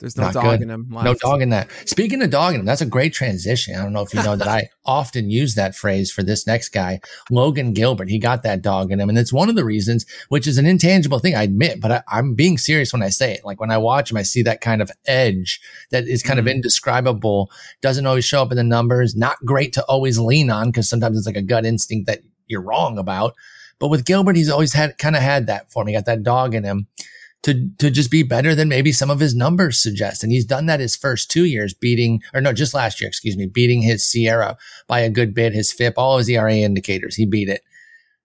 There's 0.00 0.16
no 0.16 0.24
Not 0.24 0.34
dog 0.34 0.44
good. 0.44 0.62
in 0.62 0.70
him. 0.70 0.88
Left. 0.90 1.04
No 1.04 1.14
dog 1.14 1.42
in 1.42 1.50
that. 1.50 1.68
Speaking 1.84 2.22
of 2.22 2.30
dog 2.30 2.54
in 2.54 2.60
him, 2.60 2.66
that's 2.66 2.80
a 2.80 2.86
great 2.86 3.12
transition. 3.12 3.76
I 3.76 3.82
don't 3.82 3.92
know 3.92 4.00
if 4.00 4.14
you 4.14 4.22
know 4.22 4.34
that 4.34 4.48
I 4.48 4.70
often 4.86 5.30
use 5.30 5.54
that 5.56 5.76
phrase 5.76 6.10
for 6.10 6.22
this 6.22 6.46
next 6.46 6.70
guy, 6.70 7.00
Logan 7.30 7.74
Gilbert. 7.74 8.08
He 8.08 8.18
got 8.18 8.42
that 8.42 8.62
dog 8.62 8.90
in 8.90 8.98
him. 8.98 9.10
And 9.10 9.18
it's 9.18 9.32
one 9.32 9.50
of 9.50 9.56
the 9.56 9.64
reasons, 9.64 10.06
which 10.30 10.46
is 10.46 10.56
an 10.56 10.64
intangible 10.64 11.18
thing, 11.18 11.36
I 11.36 11.42
admit, 11.42 11.80
but 11.80 12.02
I, 12.08 12.18
am 12.18 12.34
being 12.34 12.56
serious 12.56 12.92
when 12.92 13.02
I 13.02 13.10
say 13.10 13.34
it. 13.34 13.44
Like 13.44 13.60
when 13.60 13.70
I 13.70 13.76
watch 13.76 14.10
him, 14.10 14.16
I 14.16 14.22
see 14.22 14.42
that 14.42 14.62
kind 14.62 14.80
of 14.80 14.90
edge 15.06 15.60
that 15.90 16.08
is 16.08 16.22
kind 16.22 16.38
mm-hmm. 16.38 16.48
of 16.48 16.54
indescribable, 16.54 17.50
doesn't 17.82 18.06
always 18.06 18.24
show 18.24 18.40
up 18.40 18.50
in 18.50 18.56
the 18.56 18.64
numbers, 18.64 19.14
not 19.14 19.36
great 19.44 19.74
to 19.74 19.84
always 19.84 20.18
lean 20.18 20.50
on 20.50 20.68
because 20.68 20.88
sometimes 20.88 21.18
it's 21.18 21.26
like 21.26 21.36
a 21.36 21.42
gut 21.42 21.66
instinct 21.66 22.06
that 22.06 22.20
you're 22.46 22.62
wrong 22.62 22.96
about. 22.96 23.34
But 23.78 23.88
with 23.88 24.06
Gilbert, 24.06 24.36
he's 24.36 24.50
always 24.50 24.72
had 24.72 24.96
kind 24.98 25.16
of 25.16 25.22
had 25.22 25.46
that 25.46 25.70
for 25.70 25.84
me. 25.84 25.92
He 25.92 25.98
got 25.98 26.06
that 26.06 26.22
dog 26.22 26.54
in 26.54 26.64
him 26.64 26.86
to 27.42 27.70
to 27.78 27.90
just 27.90 28.10
be 28.10 28.22
better 28.22 28.54
than 28.54 28.68
maybe 28.68 28.92
some 28.92 29.10
of 29.10 29.20
his 29.20 29.34
numbers 29.34 29.82
suggest. 29.82 30.22
And 30.22 30.32
he's 30.32 30.44
done 30.44 30.66
that 30.66 30.80
his 30.80 30.96
first 30.96 31.30
two 31.30 31.44
years, 31.44 31.74
beating 31.74 32.22
or 32.34 32.40
no, 32.40 32.52
just 32.52 32.74
last 32.74 33.00
year, 33.00 33.08
excuse 33.08 33.36
me, 33.36 33.46
beating 33.46 33.82
his 33.82 34.02
SIERA 34.02 34.56
by 34.86 35.00
a 35.00 35.10
good 35.10 35.34
bit, 35.34 35.52
his 35.52 35.72
FIP, 35.72 35.94
all 35.96 36.18
his 36.18 36.28
ERA 36.28 36.54
indicators. 36.54 37.16
He 37.16 37.26
beat 37.26 37.48
it. 37.48 37.62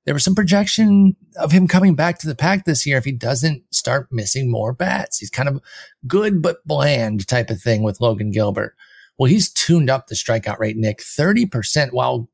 There 0.06 0.14
was 0.14 0.24
some 0.24 0.36
projection 0.36 1.16
of 1.38 1.52
him 1.52 1.68
coming 1.68 1.96
back 1.96 2.20
to 2.20 2.28
the 2.28 2.36
pack 2.36 2.66
this 2.66 2.86
year 2.86 2.98
if 2.98 3.06
he 3.06 3.12
doesn't 3.12 3.64
start 3.72 4.08
missing 4.12 4.52
more 4.52 4.72
bats. 4.72 5.18
He's 5.18 5.32
kind 5.32 5.50
of 5.50 5.62
good 6.06 6.42
but 6.42 6.66
bland 6.66 7.28
type 7.28 7.50
of 7.50 7.60
thing 7.60 7.82
with 7.82 8.02
Logan 8.02 8.32
Gilbert. 8.32 8.76
Well, 9.18 9.32
he's 9.32 9.52
tuned 9.52 9.90
up 9.90 10.08
the 10.08 10.16
strikeout 10.16 10.60
rate, 10.60 10.78
Nick, 10.78 11.00
30% 11.00 11.90
while 11.92 12.30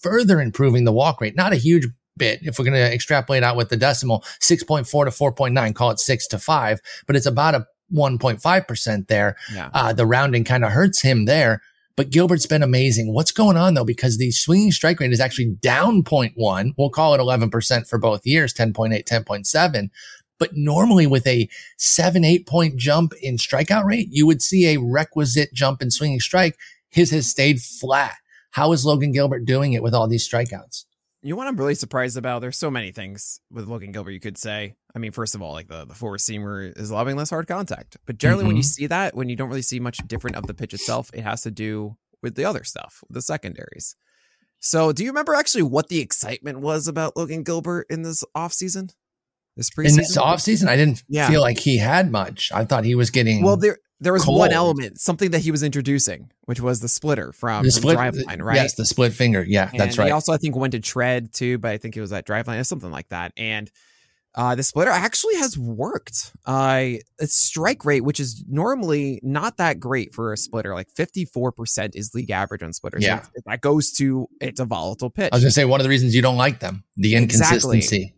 further 0.00 0.40
improving 0.40 0.84
the 0.84 0.92
walk 0.92 1.20
rate. 1.20 1.34
Not 1.34 1.52
a 1.52 1.56
huge 1.56 1.88
bit. 2.16 2.40
If 2.42 2.58
we're 2.58 2.64
going 2.64 2.74
to 2.74 2.92
extrapolate 2.92 3.42
out 3.42 3.56
with 3.56 3.68
the 3.68 3.76
decimal, 3.76 4.24
6.4 4.40 4.84
to 4.84 5.10
4.9, 5.10 5.74
call 5.74 5.90
it 5.90 6.00
six 6.00 6.26
to 6.28 6.38
five, 6.38 6.80
but 7.06 7.16
it's 7.16 7.26
about 7.26 7.54
a 7.54 7.66
1.5% 7.94 9.08
there. 9.08 9.36
Yeah. 9.52 9.70
Uh, 9.72 9.92
the 9.92 10.06
rounding 10.06 10.44
kind 10.44 10.64
of 10.64 10.72
hurts 10.72 11.02
him 11.02 11.24
there. 11.24 11.62
But 11.96 12.10
Gilbert's 12.10 12.46
been 12.46 12.62
amazing. 12.62 13.14
What's 13.14 13.32
going 13.32 13.56
on 13.56 13.74
though? 13.74 13.84
Because 13.84 14.18
the 14.18 14.30
swinging 14.30 14.70
strike 14.70 15.00
rate 15.00 15.12
is 15.12 15.20
actually 15.20 15.56
down 15.60 16.02
0.1. 16.02 16.72
We'll 16.76 16.90
call 16.90 17.14
it 17.14 17.18
11% 17.18 17.88
for 17.88 17.98
both 17.98 18.26
years, 18.26 18.52
10.8, 18.52 19.04
10.7. 19.04 19.88
But 20.38 20.50
normally 20.54 21.06
with 21.06 21.26
a 21.26 21.48
seven, 21.78 22.22
eight 22.22 22.46
point 22.46 22.76
jump 22.76 23.14
in 23.22 23.36
strikeout 23.36 23.84
rate, 23.84 24.08
you 24.10 24.26
would 24.26 24.42
see 24.42 24.66
a 24.66 24.80
requisite 24.80 25.54
jump 25.54 25.80
in 25.80 25.90
swinging 25.90 26.20
strike. 26.20 26.58
His 26.90 27.10
has 27.10 27.30
stayed 27.30 27.62
flat. 27.62 28.16
How 28.50 28.72
is 28.72 28.84
Logan 28.84 29.12
Gilbert 29.12 29.46
doing 29.46 29.72
it 29.72 29.82
with 29.82 29.94
all 29.94 30.06
these 30.06 30.28
strikeouts? 30.28 30.84
You 31.26 31.32
know 31.32 31.38
what 31.38 31.48
I'm 31.48 31.56
really 31.56 31.74
surprised 31.74 32.16
about? 32.16 32.40
There's 32.40 32.56
so 32.56 32.70
many 32.70 32.92
things 32.92 33.40
with 33.50 33.66
Logan 33.66 33.90
Gilbert 33.90 34.12
you 34.12 34.20
could 34.20 34.38
say. 34.38 34.76
I 34.94 35.00
mean, 35.00 35.10
first 35.10 35.34
of 35.34 35.42
all, 35.42 35.52
like 35.54 35.66
the, 35.66 35.84
the 35.84 35.92
four 35.92 36.18
seamer 36.18 36.72
is 36.78 36.92
loving 36.92 37.16
less 37.16 37.30
hard 37.30 37.48
contact. 37.48 37.96
But 38.06 38.18
generally, 38.18 38.42
mm-hmm. 38.42 38.46
when 38.46 38.56
you 38.58 38.62
mm-hmm. 38.62 38.66
see 38.68 38.86
that, 38.86 39.16
when 39.16 39.28
you 39.28 39.34
don't 39.34 39.48
really 39.48 39.60
see 39.60 39.80
much 39.80 39.98
different 40.06 40.36
of 40.36 40.46
the 40.46 40.54
pitch 40.54 40.72
itself, 40.72 41.10
it 41.12 41.22
has 41.22 41.42
to 41.42 41.50
do 41.50 41.96
with 42.22 42.36
the 42.36 42.44
other 42.44 42.62
stuff, 42.62 43.02
the 43.10 43.20
secondaries. 43.20 43.96
So, 44.60 44.92
do 44.92 45.02
you 45.02 45.10
remember 45.10 45.34
actually 45.34 45.64
what 45.64 45.88
the 45.88 45.98
excitement 45.98 46.60
was 46.60 46.86
about 46.86 47.16
Logan 47.16 47.42
Gilbert 47.42 47.88
in 47.90 48.02
this 48.02 48.22
offseason? 48.36 48.94
This 49.56 49.68
preseason? 49.68 49.88
In 49.88 49.96
this 49.96 50.16
offseason, 50.16 50.68
I 50.68 50.76
didn't 50.76 51.02
yeah. 51.08 51.28
feel 51.28 51.40
like 51.40 51.58
he 51.58 51.78
had 51.78 52.12
much. 52.12 52.52
I 52.54 52.64
thought 52.64 52.84
he 52.84 52.94
was 52.94 53.10
getting. 53.10 53.42
Well, 53.42 53.56
there 53.56 53.78
there 54.00 54.12
was 54.12 54.24
cold. 54.24 54.38
one 54.38 54.52
element, 54.52 55.00
something 55.00 55.30
that 55.30 55.40
he 55.40 55.50
was 55.50 55.62
introducing, 55.62 56.30
which 56.42 56.60
was 56.60 56.80
the 56.80 56.88
splitter 56.88 57.32
from, 57.32 57.64
the 57.64 57.70
split, 57.70 57.96
from 57.96 58.12
Driveline, 58.12 58.42
right? 58.42 58.56
Yes, 58.56 58.74
the 58.74 58.84
split 58.84 59.12
finger. 59.12 59.44
Yeah, 59.46 59.70
and 59.70 59.80
that's 59.80 59.96
right. 59.96 60.06
He 60.06 60.10
also, 60.12 60.32
I 60.32 60.36
think, 60.36 60.56
went 60.56 60.72
to 60.72 60.80
tread 60.80 61.32
too, 61.32 61.58
but 61.58 61.70
I 61.70 61.78
think 61.78 61.96
it 61.96 62.00
was 62.00 62.12
at 62.12 62.26
Driveline 62.26 62.60
or 62.60 62.64
something 62.64 62.90
like 62.90 63.08
that. 63.08 63.32
And 63.36 63.70
uh, 64.34 64.54
the 64.54 64.62
splitter 64.62 64.90
actually 64.90 65.36
has 65.36 65.56
worked. 65.56 66.32
Uh, 66.44 66.98
its 67.18 67.34
strike 67.34 67.86
rate, 67.86 68.02
which 68.02 68.20
is 68.20 68.44
normally 68.46 69.18
not 69.22 69.56
that 69.56 69.80
great 69.80 70.12
for 70.12 70.34
a 70.34 70.36
splitter, 70.36 70.74
like 70.74 70.88
54% 70.92 71.94
is 71.94 72.14
league 72.14 72.30
average 72.30 72.62
on 72.62 72.74
splitters. 72.74 73.02
Yeah. 73.02 73.22
So 73.22 73.30
that 73.46 73.62
goes 73.62 73.92
to, 73.92 74.28
it's 74.42 74.60
a 74.60 74.66
volatile 74.66 75.08
pitch. 75.08 75.30
I 75.32 75.36
was 75.36 75.42
going 75.42 75.48
to 75.48 75.54
say, 75.54 75.64
one 75.64 75.80
of 75.80 75.84
the 75.84 75.88
reasons 75.88 76.14
you 76.14 76.20
don't 76.20 76.36
like 76.36 76.60
them, 76.60 76.84
the 76.98 77.14
inconsistency. 77.14 78.12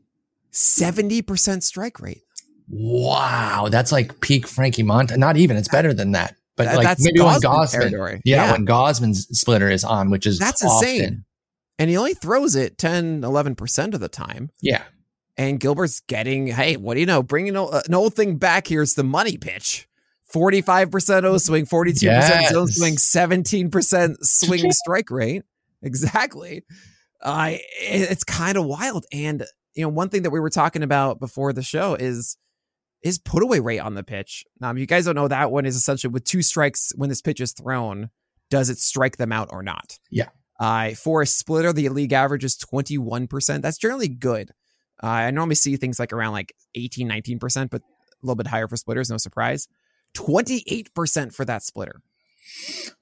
Exactly. 0.50 1.22
70% 1.22 1.62
strike 1.62 2.00
rate. 2.00 2.22
Wow, 2.70 3.68
that's 3.70 3.92
like 3.92 4.20
peak 4.20 4.46
Frankie 4.46 4.82
Montas. 4.82 5.16
Not 5.16 5.36
even, 5.36 5.56
it's 5.56 5.68
better 5.68 5.94
than 5.94 6.12
that. 6.12 6.36
But 6.56 6.64
that, 6.64 6.76
like 6.76 6.98
maybe 6.98 7.20
Gausman 7.20 7.32
when 7.32 7.40
Gausman, 7.40 8.20
yeah, 8.24 8.46
yeah, 8.46 8.52
when 8.52 8.66
Gausman's 8.66 9.28
splitter 9.38 9.70
is 9.70 9.84
on, 9.84 10.10
which 10.10 10.26
is 10.26 10.38
that's 10.38 10.64
often. 10.64 10.88
insane. 10.88 11.24
And 11.78 11.88
he 11.88 11.96
only 11.96 12.14
throws 12.14 12.56
it 12.56 12.76
10, 12.76 13.22
11% 13.22 13.94
of 13.94 14.00
the 14.00 14.08
time. 14.08 14.50
Yeah. 14.60 14.82
And 15.36 15.60
Gilbert's 15.60 16.00
getting, 16.00 16.48
hey, 16.48 16.76
what 16.76 16.94
do 16.94 17.00
you 17.00 17.06
know? 17.06 17.22
Bringing 17.22 17.56
an 17.56 17.94
old 17.94 18.14
thing 18.14 18.36
back 18.36 18.66
here 18.66 18.82
is 18.82 18.94
the 18.94 19.04
money 19.04 19.38
pitch. 19.38 19.88
45% 20.34 21.24
O 21.24 21.38
swing, 21.38 21.64
42% 21.64 22.02
yes. 22.02 22.52
zone 22.52 22.66
swing, 22.66 22.96
17% 22.96 24.16
swing 24.22 24.72
strike 24.72 25.10
rate. 25.10 25.44
Exactly. 25.80 26.64
Uh, 27.22 27.52
it's 27.80 28.24
kind 28.24 28.58
of 28.58 28.66
wild. 28.66 29.06
And, 29.12 29.44
you 29.74 29.82
know, 29.82 29.88
one 29.88 30.08
thing 30.08 30.22
that 30.22 30.30
we 30.30 30.40
were 30.40 30.50
talking 30.50 30.82
about 30.82 31.20
before 31.20 31.52
the 31.52 31.62
show 31.62 31.94
is 31.94 32.36
his 33.02 33.18
put 33.18 33.42
away 33.42 33.60
rate 33.60 33.78
on 33.78 33.94
the 33.94 34.02
pitch. 34.02 34.44
If 34.60 34.78
you 34.78 34.86
guys 34.86 35.04
don't 35.04 35.14
know, 35.14 35.28
that 35.28 35.50
one 35.50 35.66
is 35.66 35.76
essentially 35.76 36.12
with 36.12 36.24
two 36.24 36.42
strikes 36.42 36.92
when 36.96 37.08
this 37.08 37.22
pitch 37.22 37.40
is 37.40 37.52
thrown, 37.52 38.10
does 38.50 38.70
it 38.70 38.78
strike 38.78 39.16
them 39.16 39.32
out 39.32 39.48
or 39.50 39.62
not? 39.62 39.98
Yeah. 40.10 40.28
Uh, 40.58 40.90
for 40.90 41.22
a 41.22 41.26
splitter, 41.26 41.72
the 41.72 41.88
league 41.88 42.12
average 42.12 42.44
is 42.44 42.56
21%. 42.56 43.62
That's 43.62 43.78
generally 43.78 44.08
good. 44.08 44.50
Uh, 45.02 45.06
I 45.06 45.30
normally 45.30 45.54
see 45.54 45.76
things 45.76 45.98
like 45.98 46.12
around 46.12 46.32
like 46.32 46.54
18, 46.74 47.08
19%, 47.08 47.70
but 47.70 47.82
a 47.82 48.26
little 48.26 48.36
bit 48.36 48.48
higher 48.48 48.66
for 48.66 48.76
splitters, 48.76 49.10
no 49.10 49.16
surprise. 49.16 49.68
28% 50.16 51.32
for 51.32 51.44
that 51.44 51.62
splitter. 51.62 52.00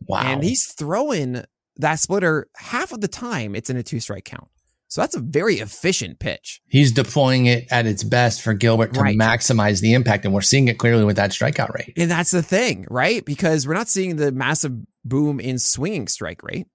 Wow. 0.07 0.21
And 0.23 0.45
he's 0.45 0.67
throwing 0.67 1.45
that 1.77 1.99
splitter 2.01 2.49
half 2.57 2.93
of 2.93 3.01
the 3.01 3.09
time, 3.09 3.55
it's 3.55 3.71
in 3.71 3.77
a 3.77 3.83
two 3.83 4.01
strike 4.01 4.25
count. 4.25 4.49
So 4.89 5.01
that's 5.01 5.17
a 5.17 5.21
very 5.21 5.57
efficient 5.57 6.21
pitch. 6.21 6.61
He's 6.69 6.93
deploying 6.93 7.47
it 7.47 7.67
at 7.71 7.87
its 7.87 8.05
best 8.05 8.41
for 8.41 8.55
Gilbert 8.55 8.95
to 8.95 9.01
right. 9.01 9.17
maximize 9.17 9.81
the 9.81 9.95
impact. 9.95 10.25
And 10.25 10.33
we're 10.33 10.43
seeing 10.43 10.69
it 10.69 10.79
clearly 10.79 11.05
with 11.05 11.17
that 11.17 11.33
strikeout 11.33 11.75
rate. 11.75 11.95
And 11.97 12.11
that's 12.11 12.31
the 12.31 12.43
thing, 12.43 12.87
right? 12.89 13.25
Because 13.25 13.67
we're 13.67 13.75
not 13.75 13.89
seeing 13.89 14.17
the 14.17 14.31
massive 14.31 14.73
boom 15.05 15.41
in 15.41 15.59
swinging 15.59 16.07
strike 16.07 16.43
rate, 16.43 16.69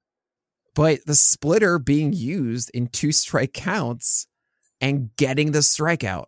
but 0.75 1.00
the 1.06 1.15
splitter 1.15 1.80
being 1.80 2.12
used 2.12 2.70
in 2.74 2.88
two 2.88 3.12
strike 3.13 3.53
counts 3.53 4.27
and 4.82 5.15
getting 5.15 5.51
the 5.51 5.60
strikeout. 5.60 6.25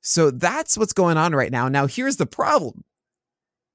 So 0.00 0.30
that's 0.30 0.76
what's 0.76 0.92
going 0.92 1.16
on 1.16 1.34
right 1.34 1.50
now. 1.50 1.68
Now, 1.68 1.86
here's 1.86 2.16
the 2.16 2.26
problem 2.26 2.84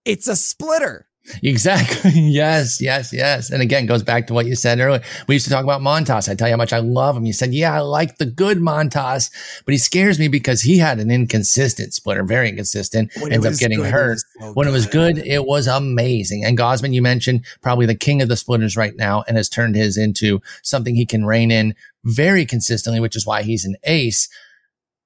it's 0.06 0.28
a 0.28 0.36
splitter. 0.36 1.09
Exactly. 1.44 2.12
yes, 2.16 2.82
yes, 2.82 3.14
yes. 3.14 3.52
And 3.52 3.62
again, 3.62 3.86
goes 3.86 4.04
back 4.04 4.28
to 4.28 4.34
what 4.34 4.46
you 4.46 4.56
said 4.56 4.80
earlier. 4.80 5.02
We 5.28 5.36
used 5.36 5.46
to 5.46 5.52
talk 5.52 5.64
about 5.64 5.82
Montas. 5.82 6.30
I 6.30 6.36
tell 6.36 6.48
you 6.48 6.54
how 6.54 6.58
much 6.58 6.74
I 6.74 6.80
love 6.80 7.16
him. 7.16 7.26
You 7.26 7.34
said, 7.34 7.54
yeah, 7.54 7.76
I 7.76 7.80
like 7.80 8.18
the 8.18 8.26
good 8.26 8.58
Montas, 8.58 9.30
but 9.66 9.72
he 9.72 9.78
scares 9.78 10.20
me 10.20 10.28
because 10.28 10.62
he 10.62 10.78
had 10.78 11.00
an 11.00 11.12
inconsistent 11.12 11.94
splitter, 11.94 12.24
very 12.24 12.50
inconsistent, 12.50 13.12
when 13.20 13.32
ends 13.32 13.46
up 13.46 13.58
getting 13.58 13.80
good, 13.80 13.92
hurt. 13.92 14.20
So 14.40 14.54
when 14.54 14.68
it 14.68 14.72
was 14.72 14.86
good, 14.86 15.20
it 15.20 15.46
was 15.46 15.68
amazing. 15.68 16.44
And 16.44 16.58
Gausman, 16.58 16.94
you 16.94 17.02
mentioned 17.02 17.46
probably 17.62 17.86
the 17.86 17.96
king 17.96 18.22
of 18.22 18.30
the 18.30 18.38
splitters 18.38 18.76
right 18.76 18.96
now 18.96 19.24
and 19.28 19.38
has 19.38 19.50
turned 19.50 19.76
his 19.76 19.98
into 19.98 20.42
something 20.64 20.96
he 20.96 21.06
can 21.06 21.26
rein 21.26 21.52
in 21.52 21.76
very 22.04 22.46
consistently, 22.46 23.00
which 23.00 23.16
is 23.16 23.26
why 23.26 23.44
he's 23.44 23.66
an 23.66 23.76
ace. 23.84 24.30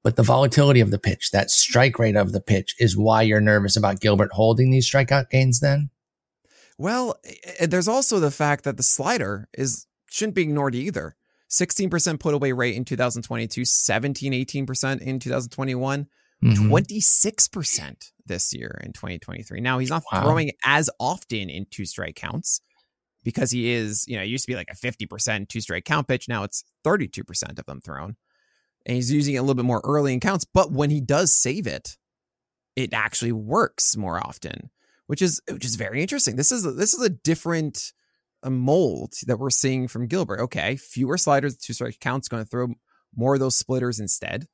But 0.04 0.18
the 0.18 0.24
volatility 0.24 0.82
of 0.82 0.92
the 0.92 1.00
pitch, 1.00 1.32
that 1.32 1.50
strike 1.50 1.98
rate 1.98 2.18
of 2.18 2.34
the 2.34 2.42
pitch 2.42 2.76
is 2.78 2.98
why 2.98 3.22
you're 3.22 3.40
nervous 3.40 3.78
about 3.78 4.02
Gilbert 4.02 4.32
holding 4.34 4.70
these 4.70 4.90
strikeout 4.90 5.30
gains 5.30 5.62
then? 5.62 5.90
Well, 6.78 7.20
there's 7.62 7.88
also 7.88 8.20
the 8.20 8.32
fact 8.32 8.64
that 8.64 8.78
the 8.78 8.84
slider 8.84 9.48
is 9.54 9.86
shouldn't 10.10 10.36
be 10.36 10.44
ignored 10.44 10.76
either. 10.76 11.16
16% 11.50 12.20
put 12.20 12.34
away 12.34 12.52
rate 12.52 12.76
in 12.76 12.84
2022, 12.84 13.64
17, 13.64 14.34
18% 14.34 15.02
in 15.02 15.20
2021, 15.20 16.08
mm-hmm. 16.44 16.74
26% 16.74 18.12
this 18.26 18.54
year 18.54 18.82
in 18.84 18.92
2023. 18.92 19.62
Now, 19.62 19.78
he's 19.78 19.92
not 19.92 20.04
wow. 20.12 20.24
throwing 20.24 20.52
as 20.66 20.90
often 21.00 21.50
in 21.50 21.68
two 21.70 21.86
strike 21.86 22.16
counts 22.16 22.62
because 23.24 23.52
he 23.52 23.72
is, 23.72 24.06
you 24.08 24.18
know, 24.18 24.24
it 24.24 24.28
used 24.28 24.46
to 24.46 24.52
be 24.52 24.56
like 24.56 24.70
a 24.72 24.76
50% 24.76 25.48
two 25.48 25.62
strike 25.62 25.86
count 25.86 26.08
pitch. 26.08 26.28
Now 26.28 26.44
it's 26.44 26.64
32% 26.86 27.60
of 27.60 27.66
them 27.66 27.82
thrown. 27.82 28.16
And 28.86 28.96
he's 28.96 29.12
using 29.12 29.36
it 29.36 29.38
a 29.38 29.42
little 29.42 29.56
bit 29.56 29.66
more 29.66 29.82
early 29.84 30.14
in 30.14 30.20
counts. 30.20 30.46
But 30.46 30.72
when 30.72 30.90
he 30.90 31.00
does 31.00 31.34
save 31.34 31.68
it, 31.68 31.98
it 32.76 32.94
actually 32.94 33.32
works 33.32 33.96
more 33.96 34.18
often 34.18 34.72
which 35.08 35.22
is 35.22 35.42
which 35.50 35.66
is 35.66 35.76
very 35.76 36.02
interesting. 36.02 36.36
This 36.36 36.52
is 36.52 36.64
this 36.76 36.94
is 36.94 37.02
a 37.02 37.10
different 37.10 37.94
a 38.42 38.50
mold 38.50 39.14
that 39.26 39.40
we're 39.40 39.50
seeing 39.50 39.88
from 39.88 40.08
Gilbert. 40.08 40.42
Okay, 40.42 40.76
fewer 40.76 41.18
sliders, 41.18 41.58
two 41.58 41.74
strike 41.74 42.00
counts, 42.00 42.28
going 42.28 42.44
to 42.44 42.50
throw 42.50 42.68
more 43.16 43.36
of 43.36 43.40
those 43.40 43.58
splitters 43.58 44.00
instead, 44.00 44.48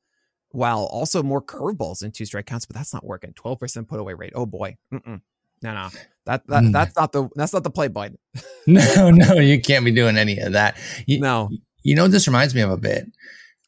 while 0.49 0.85
also 0.85 1.23
more 1.23 1.41
curveballs 1.41 2.03
in 2.03 2.11
two 2.11 2.25
strike 2.25 2.45
counts. 2.45 2.65
But 2.65 2.75
that's 2.75 2.93
not 2.93 3.05
working. 3.05 3.33
Twelve 3.33 3.59
percent 3.59 3.87
put 3.87 3.99
away 3.99 4.13
rate. 4.13 4.33
Oh 4.35 4.45
boy, 4.45 4.77
Mm-mm. 4.93 5.21
no, 5.61 5.73
no, 5.73 5.89
that 6.25 6.45
that 6.47 6.63
mm. 6.63 6.71
that's 6.71 6.95
not 6.95 7.11
the 7.11 7.29
that's 7.35 7.53
not 7.53 7.63
the 7.63 7.71
play, 7.71 7.87
bud. 7.87 8.15
no, 8.67 9.11
no, 9.11 9.33
you 9.35 9.59
can't 9.61 9.85
be 9.85 9.91
doing 9.91 10.17
any 10.17 10.37
of 10.39 10.53
that. 10.53 10.77
You, 11.05 11.19
no, 11.19 11.49
you 11.83 11.95
know 11.95 12.07
this 12.07 12.27
reminds 12.27 12.55
me 12.55 12.61
of 12.61 12.71
a 12.71 12.77
bit 12.77 13.05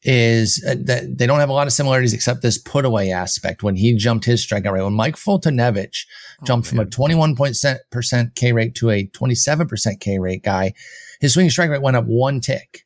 is 0.04 0.64
uh, 0.66 0.74
that 0.84 1.16
they 1.16 1.26
don't 1.26 1.38
have 1.38 1.48
a 1.48 1.52
lot 1.52 1.66
of 1.66 1.72
similarities 1.72 2.12
except 2.12 2.42
this 2.42 2.58
put 2.58 2.84
away 2.84 3.12
aspect 3.12 3.62
when 3.62 3.76
he 3.76 3.94
jumped 3.94 4.24
his 4.24 4.44
strikeout 4.44 4.72
rate. 4.72 4.82
When 4.82 4.94
Mike 4.94 5.16
Foltynewicz 5.16 6.06
oh, 6.40 6.44
jumped 6.44 6.66
from 6.66 6.80
a 6.80 6.86
21% 6.86 8.34
K 8.34 8.52
rate 8.52 8.74
to 8.76 8.90
a 8.90 9.06
27% 9.06 10.00
K 10.00 10.18
rate 10.18 10.42
guy, 10.42 10.74
his 11.20 11.34
swing 11.34 11.50
strike 11.50 11.70
rate 11.70 11.82
went 11.82 11.96
up 11.96 12.06
one 12.06 12.40
tick. 12.40 12.84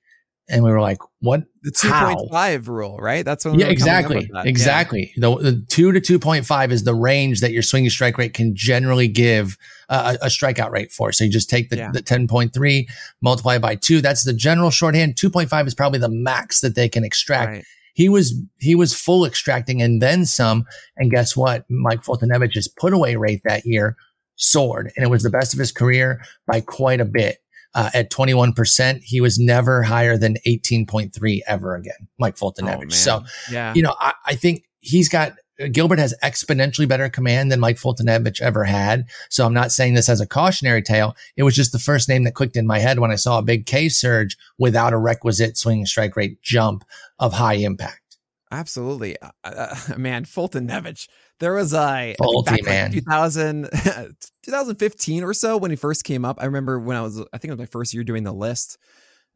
And 0.49 0.63
we 0.63 0.71
were 0.71 0.81
like, 0.81 0.99
what? 1.21 1.43
The 1.63 1.73
2.5 1.73 2.69
rule, 2.69 2.99
right? 2.99 3.25
That's 3.25 3.45
what 3.45 3.59
yeah, 3.59 3.67
exactly. 3.67 4.31
Exactly. 4.45 5.13
Yeah. 5.17 5.29
The, 5.29 5.37
the 5.37 5.67
two 5.69 5.91
to 5.91 6.01
2.5 6.01 6.71
is 6.71 6.85
the 6.85 6.95
range 6.95 7.41
that 7.41 7.51
your 7.51 7.63
swinging 7.63 7.91
strike 7.91 8.17
rate 8.17 8.33
can 8.33 8.55
generally 8.55 9.09
give 9.09 9.59
a, 9.89 10.17
a 10.23 10.27
strikeout 10.27 10.71
rate 10.71 10.93
for. 10.93 11.11
So 11.11 11.25
you 11.25 11.31
just 11.31 11.51
take 11.51 11.71
the, 11.71 11.79
yeah. 11.79 11.91
the 11.91 12.01
10.3, 12.01 12.87
multiply 13.21 13.59
by 13.59 13.75
two. 13.75 14.01
That's 14.01 14.23
the 14.23 14.33
general 14.33 14.71
shorthand. 14.71 15.17
2.5 15.17 15.67
is 15.67 15.75
probably 15.75 15.99
the 15.99 16.09
max 16.09 16.61
that 16.61 16.77
they 16.77 16.89
can 16.89 17.03
extract. 17.03 17.51
Right. 17.51 17.65
He 17.95 18.09
was, 18.09 18.41
he 18.59 18.77
was 18.77 18.95
full 18.95 19.25
extracting 19.25 19.83
and 19.83 20.01
then 20.01 20.27
some. 20.27 20.65
And 20.97 21.11
guess 21.11 21.37
what? 21.37 21.65
Mike 21.69 22.03
Foltynewicz's 22.03 22.69
put 22.69 22.93
away 22.93 23.17
rate 23.17 23.41
that 23.45 23.65
year 23.65 23.97
soared 24.37 24.93
and 24.97 25.05
it 25.05 25.09
was 25.09 25.23
the 25.23 25.31
best 25.31 25.55
of 25.55 25.59
his 25.59 25.73
career 25.73 26.21
by 26.47 26.61
quite 26.61 27.01
a 27.01 27.07
bit 27.07 27.39
uh, 27.77 27.91
at 27.95 28.11
21%. 28.11 29.03
He 29.05 29.21
was 29.21 29.39
never 29.39 29.83
higher 29.83 30.17
than 30.17 30.37
18.3 30.47 31.41
ever 31.47 31.77
again, 31.77 32.09
Mike 32.19 32.37
Foltynewicz. 32.37 32.87
Oh, 32.87 32.89
so, 32.89 33.25
yeah. 33.53 33.75
you 33.75 33.83
know, 33.83 33.95
I, 34.01 34.15
I 34.25 34.35
think 34.35 34.65
he's 34.81 35.09
got 35.09 35.35
Gilbert 35.73 35.99
has 35.99 36.15
exponentially 36.23 36.89
better 36.89 37.09
command 37.09 37.51
than 37.51 37.61
Mike 37.61 37.77
Foltynewicz 37.77 38.43
ever 38.43 38.65
had. 38.65 39.07
So 39.31 39.47
I'm 39.47 39.55
not 39.55 39.73
saying 39.73 39.95
this 39.95 40.09
as 40.09 40.21
a 40.21 40.27
cautionary 40.27 40.83
tale. 40.83 41.17
It 41.37 41.45
was 41.45 41.55
just 41.55 41.73
the 41.73 41.79
first 41.79 42.09
name 42.09 42.25
that 42.25 42.35
clicked 42.35 42.57
in 42.57 42.67
my 42.67 42.79
head 42.79 42.99
when 42.99 43.11
I 43.11 43.17
saw 43.17 43.39
a 43.39 43.43
big 43.43 43.67
K 43.67 43.89
surge 43.89 44.37
without 44.59 44.93
a 44.93 44.99
requisite 44.99 45.57
swing 45.57 45.87
strike 45.87 46.17
rate 46.17 46.43
jump 46.43 46.85
of 47.19 47.35
high 47.35 47.55
impact. 47.55 48.19
Absolutely. 48.51 49.21
Uh, 49.21 49.31
uh 49.45 49.77
man, 49.97 50.25
Foltynewicz. 50.25 51.09
There 51.39 51.55
was 51.55 51.75
a 51.75 52.15
Folty, 52.19 52.65
man. 52.65 52.93
2000, 52.93 53.69
2015 54.45 55.23
or 55.23 55.35
so 55.35 55.57
when 55.59 55.71
he 55.71 55.77
first 55.77 56.05
came 56.05 56.25
up. 56.25 56.39
I 56.41 56.47
remember 56.47 56.79
when 56.79 56.97
I 56.97 57.03
was, 57.03 57.21
I 57.33 57.39
think 57.39 57.51
it 57.51 57.51
was 57.51 57.59
my 57.59 57.67
first 57.67 57.93
year 57.93 58.05
doing 58.05 58.23
the 58.23 58.33
list. 58.33 58.79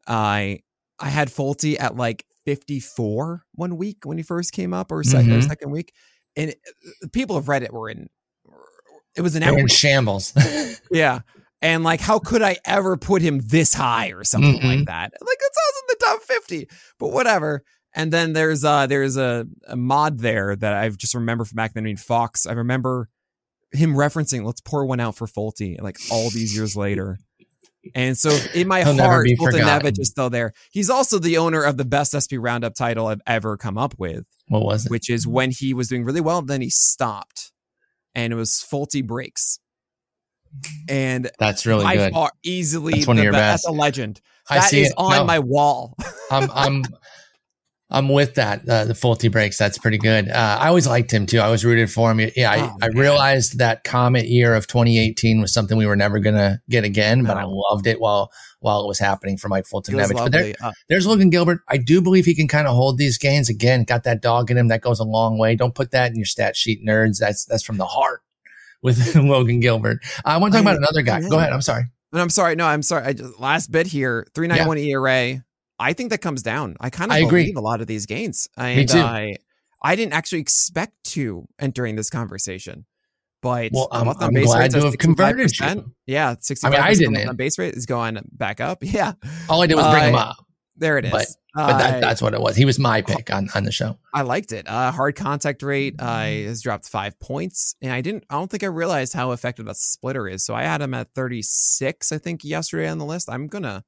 I 0.07 0.61
I 0.99 1.09
had 1.09 1.29
Folty 1.29 1.79
at 1.81 1.97
like 1.97 2.25
54 2.45 3.45
one 3.53 3.77
week 3.77 3.99
when 4.05 4.17
he 4.17 4.23
first 4.23 4.53
came 4.53 4.73
up, 4.73 4.93
or 4.93 5.03
2nd 5.03 5.25
mm-hmm. 5.25 5.41
second 5.43 5.71
week, 5.71 5.93
and 6.37 6.51
it, 6.51 7.13
people 7.13 7.37
have 7.37 7.49
read 7.49 7.63
it 7.63 7.73
were 7.73 7.89
in. 7.89 8.09
It 9.17 9.23
was 9.23 9.35
an 9.35 9.43
in 9.43 9.67
shambles. 9.67 10.33
yeah. 10.91 11.21
And 11.63 11.85
like, 11.85 12.01
how 12.01 12.19
could 12.19 12.43
I 12.43 12.57
ever 12.65 12.97
put 12.97 13.23
him 13.23 13.41
this 13.45 13.75
high 13.75 14.13
or 14.13 14.25
something 14.25 14.59
mm-hmm. 14.59 14.67
like 14.67 14.87
that? 14.87 15.13
Like, 15.21 15.39
it 15.41 15.53
sounds 15.55 15.83
in 15.83 15.87
the 15.89 16.05
top 16.05 16.23
50, 16.23 16.69
but 16.99 17.09
whatever. 17.09 17.65
And 17.95 18.13
then 18.13 18.33
there's 18.33 18.65
uh 18.65 18.87
there's 18.87 19.17
a, 19.17 19.47
a 19.67 19.77
mod 19.77 20.21
there 20.21 20.55
that 20.57 20.73
I've 20.73 20.97
just 20.97 21.15
remember 21.15 21.45
from 21.45 21.57
back 21.57 21.75
then 21.75 21.87
in 21.87 21.97
Fox. 21.97 22.47
I 22.47 22.53
remember 22.53 23.09
him 23.73 23.95
referencing, 23.95 24.45
let's 24.45 24.61
pour 24.61 24.85
one 24.85 25.01
out 25.01 25.17
for 25.17 25.27
Folty, 25.27 25.81
like 25.81 25.99
all 26.11 26.31
these 26.31 26.55
years 26.55 26.77
later. 26.77 27.19
And 27.95 28.17
so 28.17 28.37
in 28.55 28.69
my 28.69 28.85
He'll 28.85 28.97
heart, 28.97 29.27
Foltynewicz 29.39 29.99
is 29.99 30.11
still 30.11 30.29
there. 30.29 30.53
He's 30.71 30.91
also 30.91 31.19
the 31.19 31.39
owner 31.39 31.63
of 31.63 31.77
the 31.77 31.85
best 31.85 32.13
SP 32.13 32.37
Roundup 32.37 32.75
title 32.75 33.07
I've 33.07 33.23
ever 33.27 33.57
come 33.57 33.79
up 33.79 33.95
with. 33.99 34.25
What 34.49 34.63
was 34.63 34.87
it? 34.87 34.91
Which 34.91 35.09
is 35.09 35.27
when 35.27 35.51
he 35.51 35.73
was 35.73 35.89
doing 35.89 36.05
really 36.05 36.21
well, 36.21 36.43
then 36.43 36.61
he 36.61 36.71
stopped. 36.71 37.53
And 38.15 38.33
it 38.33 38.37
was 38.37 38.61
Faulty 38.61 39.03
Breaks. 39.03 39.61
And 40.89 41.31
that's 41.39 41.65
really 41.65 41.87
good. 41.97 42.13
Far, 42.13 42.33
easily 42.43 42.95
that's 42.95 43.07
one 43.07 43.19
of 43.19 43.25
your 43.25 43.33
best. 43.33 43.65
That's 43.65 43.69
a 43.69 43.73
legend. 43.79 44.21
That 44.49 44.69
see 44.69 44.83
is 44.83 44.89
it. 44.89 44.95
on 44.97 45.13
no, 45.13 45.25
my 45.25 45.39
wall. 45.39 45.97
I'm 46.31 46.51
I'm 46.53 46.83
I'm 47.91 48.09
with 48.09 48.35
that. 48.35 48.69
Uh, 48.69 48.85
the 48.85 48.95
Faulty 48.95 49.29
breaks. 49.29 49.59
That's 49.59 49.77
pretty 49.77 49.99
good. 49.99 50.29
Uh, 50.29 50.59
I 50.61 50.69
always 50.69 50.87
liked 50.87 51.13
him 51.13 51.27
too. 51.27 51.41
I 51.41 51.51
was 51.51 51.65
rooted 51.65 51.91
for 51.91 52.13
him. 52.13 52.31
Yeah, 52.37 52.51
I, 52.51 52.61
oh, 52.63 52.77
I 52.83 52.87
realized 52.87 53.59
that 53.59 53.83
Comet 53.83 54.27
year 54.27 54.55
of 54.55 54.69
2018 54.69 55.41
was 55.41 55.53
something 55.53 55.77
we 55.77 55.87
were 55.87 55.97
never 55.97 56.21
gonna 56.21 56.63
get 56.69 56.85
again, 56.85 57.23
no. 57.23 57.29
but 57.29 57.37
I 57.37 57.45
loved 57.45 57.87
it 57.87 58.01
while 58.01 58.31
while 58.61 58.85
it 58.85 58.87
was 58.87 58.99
happening 58.99 59.37
for 59.37 59.49
Mike 59.49 59.65
Foltynewicz. 59.65 60.13
But 60.13 60.31
there, 60.31 60.55
uh, 60.63 60.73
there's 60.89 61.07
Logan 61.07 61.31
Gilbert. 61.31 61.61
I 61.69 61.79
do 61.79 62.01
believe 62.01 62.27
he 62.27 62.35
can 62.35 62.47
kind 62.47 62.69
of 62.69 62.75
hold 62.77 62.99
these 62.99 63.19
gains. 63.19 63.49
Again, 63.49 63.85
got 63.85 64.05
that 64.05 64.23
dog 64.23 64.51
in 64.51 64.57
him. 64.57 64.69
That 64.69 64.83
goes 64.83 65.01
a 65.01 65.05
long 65.05 65.39
way. 65.39 65.57
Don't 65.57 65.75
put 65.75 65.91
that 65.91 66.11
in 66.11 66.17
your 66.17 66.27
stat 66.27 66.57
sheet, 66.57 66.85
nerds. 66.87 67.19
That's 67.19 67.45
that's 67.45 67.65
from 67.65 67.79
the 67.79 67.87
heart 67.87 68.23
with 68.83 69.15
Logan 69.17 69.59
Gilbert. 69.59 69.99
I 70.25 70.37
want 70.37 70.53
to 70.53 70.59
talk 70.59 70.65
about 70.65 70.77
another 70.77 71.03
guy. 71.03 71.21
Go 71.29 71.39
ahead. 71.39 71.53
I'm 71.53 71.63
sorry. 71.63 71.85
I'm 72.13 72.31
sorry. 72.31 72.57
No, 72.57 72.67
I'm 72.67 72.83
sorry. 72.83 73.05
I 73.05 73.13
just, 73.13 73.39
last 73.39 73.71
bit 73.71 73.87
here. 73.87 74.27
391 74.35 74.79
yeah. 74.79 74.95
ERA. 74.95 75.45
I 75.81 75.95
think 75.95 76.11
that 76.11 76.21
comes 76.21 76.43
down. 76.43 76.77
I 76.79 76.91
kind 76.91 77.11
of 77.11 77.17
I 77.17 77.21
believe 77.21 77.49
agree. 77.49 77.55
a 77.57 77.61
lot 77.61 77.81
of 77.81 77.87
these 77.87 78.07
gains. 78.07 78.49
And 78.57 78.77
Me 78.77 78.87
too. 78.87 78.99
I, 78.99 79.37
I 79.83 79.97
didn't 79.97 80.13
actually 80.13 80.41
expect 80.41 80.93
to 81.05 81.49
entering 81.59 81.97
this 81.97 82.11
conversation. 82.11 82.85
But 83.43 83.71
well, 83.73 83.89
I'm, 83.91 84.09
I'm 84.21 84.35
glad 84.35 84.71
to 84.73 84.83
have 84.83 84.99
converted 84.99 85.59
you. 85.59 85.95
Yeah, 86.07 86.35
65 86.39 86.71
I 86.71 86.77
mean, 86.77 86.83
I 86.83 86.95
didn't. 86.95 87.29
on 87.31 87.37
base 87.37 87.59
rate 87.59 87.75
is 87.75 87.87
going 87.87 88.19
back 88.33 88.61
up. 88.61 88.79
Yeah. 88.85 89.15
All 89.49 89.63
I 89.63 89.67
did 89.67 89.77
was 89.77 89.91
bring 89.91 90.05
uh, 90.05 90.09
him 90.09 90.15
up. 90.15 90.37
There 90.77 90.99
it 90.99 91.07
is. 91.07 91.11
But, 91.11 91.27
but 91.55 91.79
that, 91.79 92.01
that's 92.01 92.21
what 92.21 92.35
it 92.35 92.41
was. 92.41 92.57
He 92.57 92.65
was 92.65 92.79
my 92.79 93.01
pick 93.01 93.33
on, 93.33 93.49
on 93.55 93.65
the 93.65 93.73
show. 93.73 93.99
I 94.13 94.23
liked 94.23 94.53
it. 94.53 94.69
Uh, 94.69 94.93
hard 94.93 95.17
contact 95.17 95.63
rate 95.63 95.95
uh, 95.99 96.23
has 96.25 96.63
dropped 96.63 96.89
five 96.89 97.19
points, 97.21 97.75
and 97.81 97.93
I 97.93 98.01
didn't. 98.03 98.25
I 98.31 98.35
don't 98.35 98.51
think 98.51 98.63
I 98.63 98.69
realized 98.69 99.13
how 99.13 99.33
effective 99.33 99.67
that 99.67 99.77
splitter 99.77 100.29
is. 100.29 100.45
So 100.45 100.55
I 100.55 100.63
had 100.63 100.81
him 100.81 100.95
at 100.95 101.15
36, 101.15 102.13
I 102.13 102.19
think, 102.19 102.45
yesterday 102.45 102.89
on 102.89 102.99
the 102.99 103.05
list. 103.05 103.29
I'm 103.31 103.47
gonna 103.47 103.85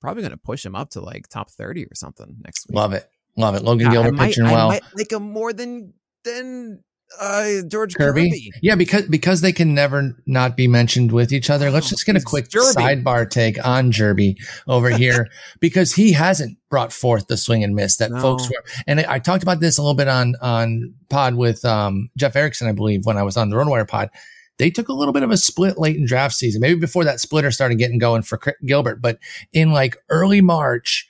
probably 0.00 0.22
going 0.22 0.32
to 0.32 0.36
push 0.36 0.64
him 0.64 0.74
up 0.74 0.90
to 0.90 1.00
like 1.00 1.28
top 1.28 1.50
30 1.50 1.84
or 1.84 1.94
something 1.94 2.36
next 2.44 2.68
week. 2.68 2.76
Love 2.76 2.92
it. 2.92 3.08
Love 3.36 3.54
it. 3.54 3.62
Logan 3.62 3.90
Gilbert 3.90 4.16
pitching 4.16 4.44
well. 4.44 4.70
I 4.70 4.74
might 4.74 4.82
like 4.94 5.12
him 5.12 5.22
more 5.22 5.52
than 5.52 5.92
than 6.24 6.82
uh, 7.20 7.62
George 7.68 7.94
Kirby? 7.94 8.30
Kirby? 8.30 8.50
Yeah, 8.62 8.74
because 8.74 9.02
because 9.02 9.40
they 9.40 9.52
can 9.52 9.74
never 9.74 10.16
not 10.26 10.56
be 10.56 10.68
mentioned 10.68 11.12
with 11.12 11.32
each 11.32 11.50
other. 11.50 11.70
Let's 11.70 11.88
just 11.88 12.04
get 12.04 12.16
a 12.16 12.20
quick 12.20 12.48
sidebar 12.48 13.28
take 13.28 13.64
on 13.64 13.92
Jerby 13.92 14.36
over 14.66 14.90
here 14.90 15.28
because 15.60 15.92
he 15.92 16.12
hasn't 16.12 16.58
brought 16.68 16.92
forth 16.92 17.28
the 17.28 17.36
swing 17.36 17.62
and 17.62 17.74
miss 17.74 17.96
that 17.98 18.10
no. 18.10 18.20
folks 18.20 18.48
were. 18.48 18.64
And 18.86 19.00
I, 19.00 19.14
I, 19.14 19.18
talked 19.18 19.42
about 19.42 19.60
this 19.60 19.78
a 19.78 19.82
little 19.82 19.94
bit 19.94 20.08
on 20.08 20.34
on 20.40 20.94
pod 21.08 21.34
with 21.36 21.64
um, 21.64 22.10
Jeff 22.16 22.36
Erickson, 22.36 22.68
I 22.68 22.72
believe, 22.72 23.06
when 23.06 23.16
I 23.16 23.22
was 23.22 23.36
on 23.36 23.50
the 23.50 23.56
RotoWire 23.56 23.88
pod. 23.88 24.10
They 24.58 24.70
took 24.70 24.88
a 24.88 24.94
little 24.94 25.12
bit 25.12 25.22
of 25.22 25.30
a 25.30 25.36
split 25.36 25.78
late 25.78 25.96
in 25.96 26.06
draft 26.06 26.34
season, 26.34 26.60
maybe 26.60 26.80
before 26.80 27.04
that 27.04 27.20
splitter 27.20 27.50
started 27.50 27.78
getting 27.78 27.98
going 27.98 28.22
for 28.22 28.40
Gilbert, 28.64 29.02
but 29.02 29.18
in 29.52 29.72
like 29.72 29.96
early 30.08 30.40
March 30.40 31.06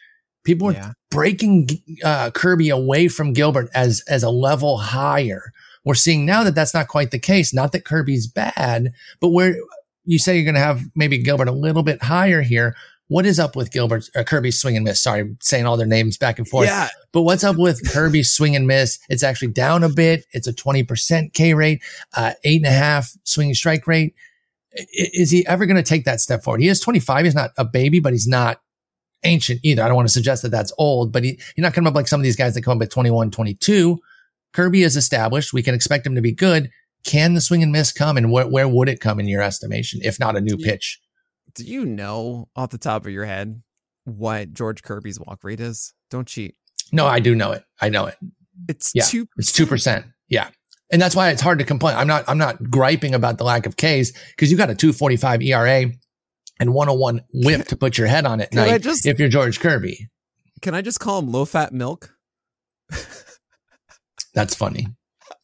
People 0.47 0.69
were 0.69 0.75
yeah. 0.75 0.93
breaking 1.11 1.69
uh, 2.05 2.31
Kirby 2.31 2.69
away 2.69 3.09
from 3.09 3.33
Gilbert 3.33 3.69
as 3.75 4.05
as 4.09 4.23
a 4.23 4.31
level 4.31 4.79
higher. 4.79 5.53
We're 5.85 5.95
seeing 5.95 6.25
now 6.25 6.45
that 6.45 6.55
that's 6.55 6.73
not 6.73 6.87
quite 6.87 7.11
the 7.11 7.19
case. 7.19 7.53
Not 7.53 7.73
that 7.73 7.85
Kirby's 7.85 8.29
bad, 8.29 8.93
but 9.21 9.31
where 9.31 9.57
you 10.05 10.21
say 10.21 10.37
you're 10.37 10.45
going 10.45 10.55
to 10.55 10.61
have 10.61 10.83
maybe 10.95 11.19
Gilbert 11.19 11.49
a 11.49 11.53
little 11.53 11.83
bit 11.83 12.01
higher 12.01 12.43
here. 12.43 12.77
What 13.09 13.27
is 13.27 13.41
up 13.41 13.57
with 13.57 13.73
Gilbert's 13.73 14.09
uh, 14.15 14.23
Kirby's 14.23 14.57
swing 14.57 14.77
and 14.77 14.85
miss? 14.85 15.03
Sorry, 15.03 15.35
saying 15.41 15.67
all 15.67 15.77
their 15.77 15.85
names 15.85 16.17
back 16.17 16.39
and 16.39 16.47
forth. 16.47 16.69
Yeah. 16.69 16.89
But 17.17 17.23
what's 17.23 17.45
up 17.45 17.57
with 17.57 17.91
Kirby's 17.91 18.31
swing 18.31 18.55
and 18.57 18.67
miss? 18.67 18.99
It's 19.09 19.23
actually 19.23 19.49
down 19.49 19.83
a 19.83 19.89
bit. 19.89 20.27
It's 20.33 20.47
a 20.47 20.53
20% 20.53 21.33
K 21.33 21.55
rate, 21.55 21.83
uh, 22.15 22.35
eight 22.45 22.59
and 22.59 22.67
a 22.67 22.71
half 22.71 23.11
swing 23.25 23.55
strike 23.55 23.87
rate. 23.87 24.15
Is 24.93 25.31
he 25.31 25.47
ever 25.47 25.65
going 25.65 25.79
to 25.79 25.83
take 25.83 26.05
that 26.05 26.21
step 26.21 26.45
forward? 26.45 26.61
He 26.61 26.69
is 26.69 26.79
25. 26.79 27.25
He's 27.25 27.35
not 27.35 27.53
a 27.57 27.65
baby, 27.65 28.01
but 28.01 28.13
he's 28.13 28.27
not 28.27 28.61
ancient 29.25 29.61
either. 29.63 29.83
I 29.83 29.87
don't 29.87 29.97
want 29.97 30.09
to 30.09 30.13
suggest 30.13 30.43
that 30.43 30.51
that's 30.51 30.75
old, 30.77 31.11
but 31.11 31.25
he, 31.25 31.41
he's 31.55 31.63
not 31.63 31.73
coming 31.73 31.89
up 31.89 31.95
like 31.95 32.07
some 32.07 32.21
of 32.21 32.23
these 32.23 32.37
guys 32.37 32.53
that 32.53 32.61
come 32.61 32.77
up 32.77 32.83
at 32.83 32.91
21, 32.91 33.31
22. 33.31 33.99
Kirby 34.53 34.83
is 34.83 34.95
established. 34.95 35.55
We 35.55 35.63
can 35.63 35.75
expect 35.75 36.07
him 36.07 36.17
to 36.17 36.21
be 36.21 36.33
good. 36.33 36.71
Can 37.03 37.33
the 37.33 37.41
swing 37.41 37.63
and 37.63 37.73
miss 37.73 37.93
come 37.93 38.19
and 38.19 38.27
wh- 38.27 38.53
where 38.53 38.69
would 38.69 38.91
it 38.91 39.01
come 39.01 39.21
in 39.21 39.27
your 39.27 39.41
estimation, 39.41 40.01
if 40.05 40.21
not 40.21 40.37
a 40.37 40.43
new 40.43 40.59
pitch? 40.59 41.01
Do 41.55 41.65
you 41.65 41.87
know 41.87 42.51
off 42.55 42.69
the 42.69 42.77
top 42.77 43.07
of 43.07 43.11
your 43.11 43.25
head 43.25 43.63
what 44.05 44.53
George 44.53 44.83
Kirby's 44.83 45.19
walk 45.19 45.45
rate 45.45 45.61
is? 45.61 45.95
Don't 46.11 46.29
cheat. 46.29 46.57
No, 46.93 47.07
I 47.07 47.21
do 47.21 47.35
know 47.35 47.53
it. 47.53 47.65
I 47.81 47.89
know 47.89 48.07
it. 48.07 48.17
It's 48.69 48.93
yeah, 48.95 49.05
two. 49.05 49.29
It's 49.37 49.53
two 49.53 49.67
percent. 49.67 50.07
Yeah, 50.29 50.49
and 50.91 51.01
that's 51.01 51.17
why 51.17 51.31
it's 51.31 51.43
hard 51.43 51.59
to 51.59 51.65
complain. 51.65 51.97
I'm 51.97 52.07
not. 52.07 52.25
I'm 52.29 52.39
not 52.39 52.71
griping 52.71 53.15
about 53.15 53.39
the 53.39 53.45
lack 53.45 53.67
of 53.67 53.77
Ks 53.77 54.13
because 54.31 54.51
you 54.51 54.57
got 54.57 54.71
a 54.71 54.75
2.45 54.75 55.45
ERA 55.45 55.93
and 56.59 56.73
101 56.73 57.23
whip 57.35 57.67
to 57.67 57.77
put 57.77 57.99
your 57.99 58.07
head 58.07 58.25
on 58.25 58.41
at 58.41 58.53
night 58.55 58.83
just, 58.83 59.07
if 59.07 59.19
you're 59.19 59.29
George 59.29 59.61
Kirby. 59.61 60.09
Can 60.63 60.75
I 60.75 60.83
just 60.83 61.01
call 61.01 61.19
him 61.19 61.31
low 61.31 61.45
fat 61.45 61.73
milk? 61.73 62.15
That's 64.35 64.55
funny. 64.55 64.89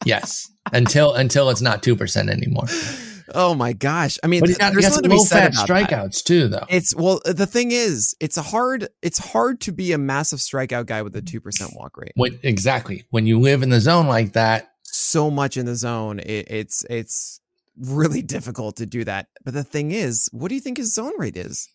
Yes. 0.05 0.49
until 0.71 1.13
until 1.13 1.49
it's 1.49 1.61
not 1.61 1.83
2% 1.83 2.29
anymore. 2.29 2.65
Oh 3.33 3.55
my 3.55 3.73
gosh! 3.73 4.17
I 4.23 4.27
mean, 4.27 4.41
but 4.41 4.49
he's 4.49 4.57
got, 4.57 4.73
there's 4.73 4.89
got 4.89 5.05
low 5.05 5.23
fat 5.23 5.53
strikeouts 5.53 6.23
that. 6.23 6.23
too, 6.25 6.47
though. 6.47 6.65
It's 6.69 6.95
well, 6.95 7.21
uh, 7.25 7.33
the 7.33 7.45
thing 7.45 7.71
is, 7.71 8.15
it's 8.19 8.37
a 8.37 8.41
hard. 8.41 8.89
It's 9.01 9.17
hard 9.17 9.61
to 9.61 9.71
be 9.71 9.91
a 9.91 9.97
massive 9.97 10.39
strikeout 10.39 10.85
guy 10.85 11.01
with 11.01 11.15
a 11.15 11.21
two 11.21 11.41
percent 11.41 11.71
walk 11.75 11.97
rate. 11.97 12.11
What 12.15 12.33
exactly? 12.43 13.05
When 13.09 13.25
you 13.25 13.39
live 13.39 13.63
in 13.63 13.69
the 13.69 13.79
zone 13.79 14.07
like 14.07 14.33
that, 14.33 14.73
so 14.83 15.29
much 15.31 15.57
in 15.57 15.65
the 15.65 15.75
zone, 15.75 16.19
it, 16.19 16.47
it's 16.49 16.85
it's 16.89 17.39
really 17.77 18.21
difficult 18.21 18.77
to 18.77 18.85
do 18.85 19.03
that. 19.03 19.27
But 19.43 19.53
the 19.53 19.63
thing 19.63 19.91
is, 19.91 20.29
what 20.31 20.49
do 20.49 20.55
you 20.55 20.61
think 20.61 20.77
his 20.77 20.93
zone 20.93 21.13
rate 21.17 21.37
is? 21.37 21.69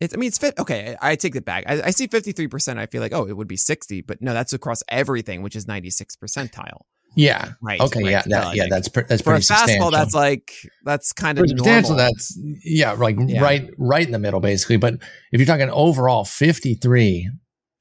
It's, 0.00 0.12
I 0.12 0.16
mean, 0.16 0.28
it's 0.28 0.38
fit. 0.38 0.58
Okay, 0.58 0.96
I, 1.00 1.12
I 1.12 1.16
take 1.16 1.36
it 1.36 1.44
back. 1.44 1.64
I, 1.68 1.80
I 1.80 1.90
see 1.90 2.08
53%. 2.08 2.76
I 2.76 2.86
feel 2.86 3.00
like, 3.00 3.12
oh, 3.12 3.24
it 3.24 3.36
would 3.36 3.46
be 3.46 3.56
60, 3.56 4.00
but 4.00 4.20
no, 4.20 4.32
that's 4.32 4.52
across 4.52 4.82
everything, 4.88 5.42
which 5.42 5.54
is 5.54 5.68
96 5.68 6.16
percentile. 6.16 6.80
Yeah. 7.14 7.52
Right. 7.60 7.80
Okay. 7.80 8.02
Right. 8.02 8.10
Yeah. 8.10 8.22
That, 8.26 8.46
uh, 8.46 8.52
yeah. 8.52 8.66
That's 8.68 8.88
that's 8.88 9.22
for 9.22 9.32
pretty 9.32 9.46
a 9.50 9.54
fastball. 9.54 9.92
That's 9.92 10.14
like 10.14 10.52
that's 10.84 11.12
kind 11.12 11.38
of 11.38 11.48
substantial. 11.48 11.96
That's 11.96 12.38
yeah. 12.64 12.92
Like 12.92 13.16
yeah. 13.26 13.42
right, 13.42 13.70
right 13.78 14.04
in 14.06 14.12
the 14.12 14.18
middle, 14.18 14.40
basically. 14.40 14.76
But 14.76 14.94
if 15.32 15.40
you're 15.40 15.46
talking 15.46 15.70
overall, 15.70 16.24
53. 16.24 17.30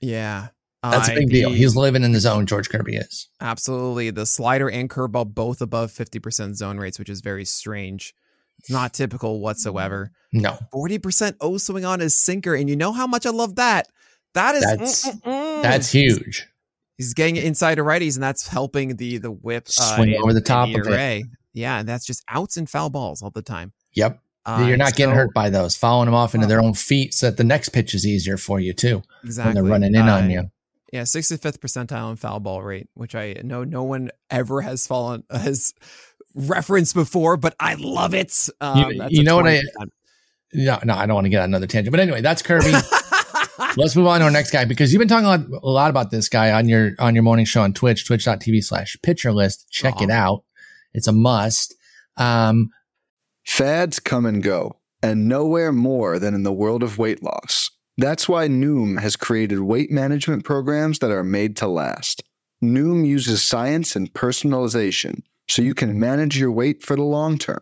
Yeah. 0.01 0.47
That's 0.83 1.09
a 1.09 1.13
big 1.13 1.29
deal. 1.29 1.51
He's 1.51 1.75
living 1.75 2.03
in 2.03 2.11
the 2.11 2.19
zone. 2.19 2.47
George 2.47 2.69
Kirby 2.69 2.95
is 2.95 3.27
absolutely 3.39 4.09
the 4.09 4.25
slider 4.25 4.69
and 4.69 4.89
curveball 4.89 5.33
both 5.33 5.61
above 5.61 5.91
fifty 5.91 6.17
percent 6.17 6.57
zone 6.57 6.77
rates, 6.77 6.97
which 6.97 7.09
is 7.09 7.21
very 7.21 7.45
strange. 7.45 8.15
It's 8.57 8.71
not 8.71 8.91
typical 8.91 9.41
whatsoever. 9.41 10.11
No, 10.33 10.57
forty 10.71 10.97
percent 10.97 11.37
O 11.39 11.57
swing 11.57 11.85
on 11.85 11.99
his 11.99 12.15
sinker, 12.15 12.55
and 12.55 12.67
you 12.67 12.75
know 12.75 12.93
how 12.93 13.05
much 13.05 13.27
I 13.27 13.29
love 13.29 13.57
that. 13.57 13.89
That 14.33 14.55
is 14.55 14.63
that's, 14.63 15.19
that's 15.23 15.91
huge. 15.91 16.47
He's 17.01 17.15
getting 17.15 17.35
inside 17.37 17.79
of 17.79 17.87
righties, 17.87 18.13
and 18.15 18.21
that's 18.21 18.47
helping 18.47 18.95
the 18.97 19.17
the 19.17 19.31
whip 19.31 19.67
uh, 19.79 19.95
swing 19.95 20.15
over 20.21 20.33
the 20.33 20.41
top 20.41 20.69
of 20.69 20.87
it. 20.87 21.25
Yeah, 21.51 21.79
and 21.79 21.89
that's 21.89 22.05
just 22.05 22.23
outs 22.27 22.57
and 22.57 22.69
foul 22.69 22.91
balls 22.91 23.23
all 23.23 23.31
the 23.31 23.41
time. 23.41 23.73
Yep. 23.93 24.19
Uh, 24.45 24.65
You're 24.67 24.77
not 24.77 24.89
so, 24.89 24.97
getting 24.97 25.15
hurt 25.15 25.33
by 25.33 25.49
those, 25.49 25.75
following 25.75 26.05
them 26.05 26.13
off 26.13 26.35
into 26.35 26.45
their 26.45 26.61
own 26.61 26.75
feet 26.75 27.15
so 27.15 27.25
that 27.25 27.37
the 27.37 27.43
next 27.43 27.69
pitch 27.69 27.95
is 27.95 28.05
easier 28.05 28.37
for 28.37 28.59
you 28.59 28.71
too. 28.71 29.01
Exactly. 29.23 29.47
When 29.47 29.55
they're 29.55 29.71
running 29.71 29.95
in 29.95 30.07
uh, 30.07 30.15
on 30.15 30.29
you. 30.29 30.51
Yeah, 30.93 31.01
65th 31.01 31.57
percentile 31.57 32.11
in 32.11 32.17
foul 32.17 32.39
ball 32.39 32.61
rate, 32.61 32.87
which 32.93 33.15
I 33.15 33.33
know 33.43 33.63
no 33.63 33.81
one 33.81 34.11
ever 34.29 34.61
has 34.61 34.85
fallen 34.85 35.23
has 35.31 35.73
referenced 36.35 36.93
before, 36.93 37.35
but 37.35 37.55
I 37.59 37.75
love 37.79 38.13
it. 38.13 38.47
Um, 38.59 38.91
you, 38.91 39.07
you 39.09 39.23
know 39.23 39.37
what 39.37 39.47
I? 39.47 39.63
No, 40.53 40.79
no, 40.83 40.93
I 40.93 41.07
don't 41.07 41.15
want 41.15 41.25
to 41.25 41.29
get 41.29 41.39
on 41.39 41.45
another 41.45 41.65
tangent. 41.65 41.91
But 41.91 41.99
anyway, 41.99 42.21
that's 42.21 42.43
Kirby. 42.43 42.73
Let's 43.77 43.95
move 43.95 44.07
on 44.07 44.19
to 44.19 44.25
our 44.25 44.31
next 44.31 44.51
guy 44.51 44.65
because 44.65 44.91
you've 44.91 44.99
been 44.99 45.07
talking 45.07 45.25
a 45.25 45.29
lot, 45.29 45.63
a 45.63 45.69
lot, 45.69 45.89
about 45.89 46.11
this 46.11 46.29
guy 46.29 46.51
on 46.51 46.67
your 46.67 46.91
on 46.99 47.15
your 47.15 47.23
morning 47.23 47.45
show 47.45 47.61
on 47.61 47.73
Twitch, 47.73 48.05
twitch.tv 48.05 48.63
slash 48.63 48.97
pitcher 49.03 49.31
list. 49.31 49.67
Check 49.69 49.95
Aww. 49.95 50.03
it 50.03 50.09
out. 50.09 50.43
It's 50.93 51.07
a 51.07 51.11
must. 51.11 51.75
Um, 52.17 52.69
Fads 53.45 53.99
come 53.99 54.25
and 54.25 54.43
go, 54.43 54.77
and 55.01 55.27
nowhere 55.27 55.71
more 55.71 56.19
than 56.19 56.33
in 56.33 56.43
the 56.43 56.53
world 56.53 56.83
of 56.83 56.97
weight 56.97 57.23
loss. 57.23 57.71
That's 57.97 58.29
why 58.29 58.47
Noom 58.47 58.99
has 58.99 59.15
created 59.15 59.59
weight 59.59 59.91
management 59.91 60.45
programs 60.45 60.99
that 60.99 61.11
are 61.11 61.23
made 61.23 61.57
to 61.57 61.67
last. 61.67 62.23
Noom 62.63 63.05
uses 63.05 63.43
science 63.43 63.95
and 63.95 64.13
personalization 64.13 65.21
so 65.47 65.61
you 65.61 65.73
can 65.73 65.99
manage 65.99 66.39
your 66.39 66.51
weight 66.51 66.83
for 66.83 66.95
the 66.95 67.03
long 67.03 67.37
term. 67.37 67.61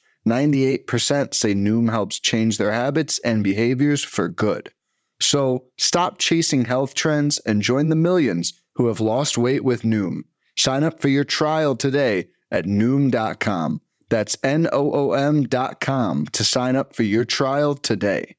98% 0.27 1.33
say 1.33 1.53
Noom 1.53 1.89
helps 1.89 2.19
change 2.19 2.57
their 2.57 2.71
habits 2.71 3.19
and 3.19 3.43
behaviors 3.43 4.03
for 4.03 4.27
good. 4.27 4.71
So 5.19 5.65
stop 5.77 6.17
chasing 6.17 6.65
health 6.65 6.93
trends 6.93 7.39
and 7.39 7.61
join 7.61 7.89
the 7.89 7.95
millions 7.95 8.53
who 8.75 8.87
have 8.87 8.99
lost 8.99 9.37
weight 9.37 9.63
with 9.63 9.83
Noom. 9.83 10.21
Sign 10.57 10.83
up 10.83 10.99
for 10.99 11.09
your 11.09 11.23
trial 11.23 11.75
today 11.75 12.27
at 12.51 12.65
Noom.com. 12.65 13.81
That's 14.09 14.37
N 14.43 14.67
O 14.73 14.91
O 14.93 15.13
M.com 15.13 16.27
to 16.27 16.43
sign 16.43 16.75
up 16.75 16.95
for 16.95 17.03
your 17.03 17.23
trial 17.23 17.75
today. 17.75 18.35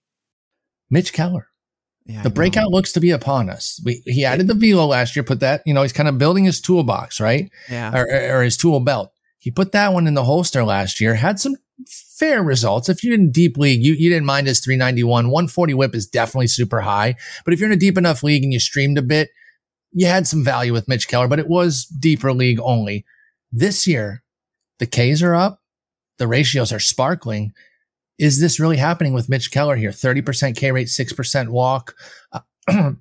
Mitch 0.90 1.12
Keller. 1.12 1.49
Yeah, 2.05 2.23
the 2.23 2.31
breakout 2.31 2.71
looks 2.71 2.92
to 2.92 3.01
be 3.01 3.11
upon 3.11 3.49
us. 3.49 3.81
We, 3.85 4.03
he 4.05 4.25
added 4.25 4.49
the 4.49 4.55
velo 4.55 4.87
last 4.87 5.14
year, 5.14 5.23
put 5.23 5.40
that, 5.40 5.62
you 5.64 5.73
know, 5.73 5.83
he's 5.83 5.92
kind 5.92 6.09
of 6.09 6.18
building 6.18 6.45
his 6.45 6.61
toolbox, 6.61 7.21
right? 7.21 7.51
Yeah. 7.71 7.97
Or, 7.97 8.38
or 8.38 8.42
his 8.42 8.57
tool 8.57 8.81
belt. 8.81 9.12
He 9.38 9.51
put 9.51 9.73
that 9.73 9.92
one 9.92 10.07
in 10.07 10.14
the 10.14 10.25
holster 10.25 10.64
last 10.64 11.01
year, 11.01 11.14
had 11.14 11.38
some 11.40 11.57
fair 11.88 12.42
results. 12.42 12.88
If 12.88 13.03
you're 13.03 13.14
in 13.14 13.31
deep 13.31 13.57
league, 13.57 13.85
you, 13.85 13.95
you 13.95 14.11
didn't 14.11 14.27
mind 14.27 14.47
his 14.47 14.61
391. 14.61 15.27
140 15.27 15.75
whip 15.75 15.95
is 15.95 16.07
definitely 16.07 16.49
super 16.49 16.81
high. 16.81 17.16
But 17.45 17.55
if 17.55 17.61
you're 17.61 17.68
in 17.68 17.77
a 17.77 17.81
deep 17.81 17.99
enough 17.99 18.23
league 18.23 18.42
and 18.42 18.53
you 18.53 18.61
streamed 18.61 18.99
a 18.99 19.03
bit, 19.03 19.31
you 19.92 20.07
had 20.07 20.27
some 20.27 20.45
value 20.45 20.73
with 20.73 20.88
Mitch 20.88 21.09
Keller, 21.09 21.29
but 21.29 21.38
it 21.38 21.49
was 21.49 21.85
deeper 21.85 22.33
league 22.33 22.61
only. 22.61 23.05
This 23.51 23.87
year, 23.87 24.23
the 24.79 24.87
Ks 24.87 25.23
are 25.23 25.35
up. 25.35 25.61
The 26.18 26.27
ratios 26.27 26.73
are 26.73 26.81
sparkling 26.81 27.53
is 28.23 28.40
this 28.40 28.61
really 28.61 28.77
happening 28.77 29.12
with 29.12 29.29
Mitch 29.29 29.51
Keller 29.51 29.75
here? 29.75 29.90
30% 29.90 30.57
K 30.57 30.71
rate, 30.71 30.87
6% 30.87 31.49
walk. 31.49 31.97
Uh, 32.33 32.40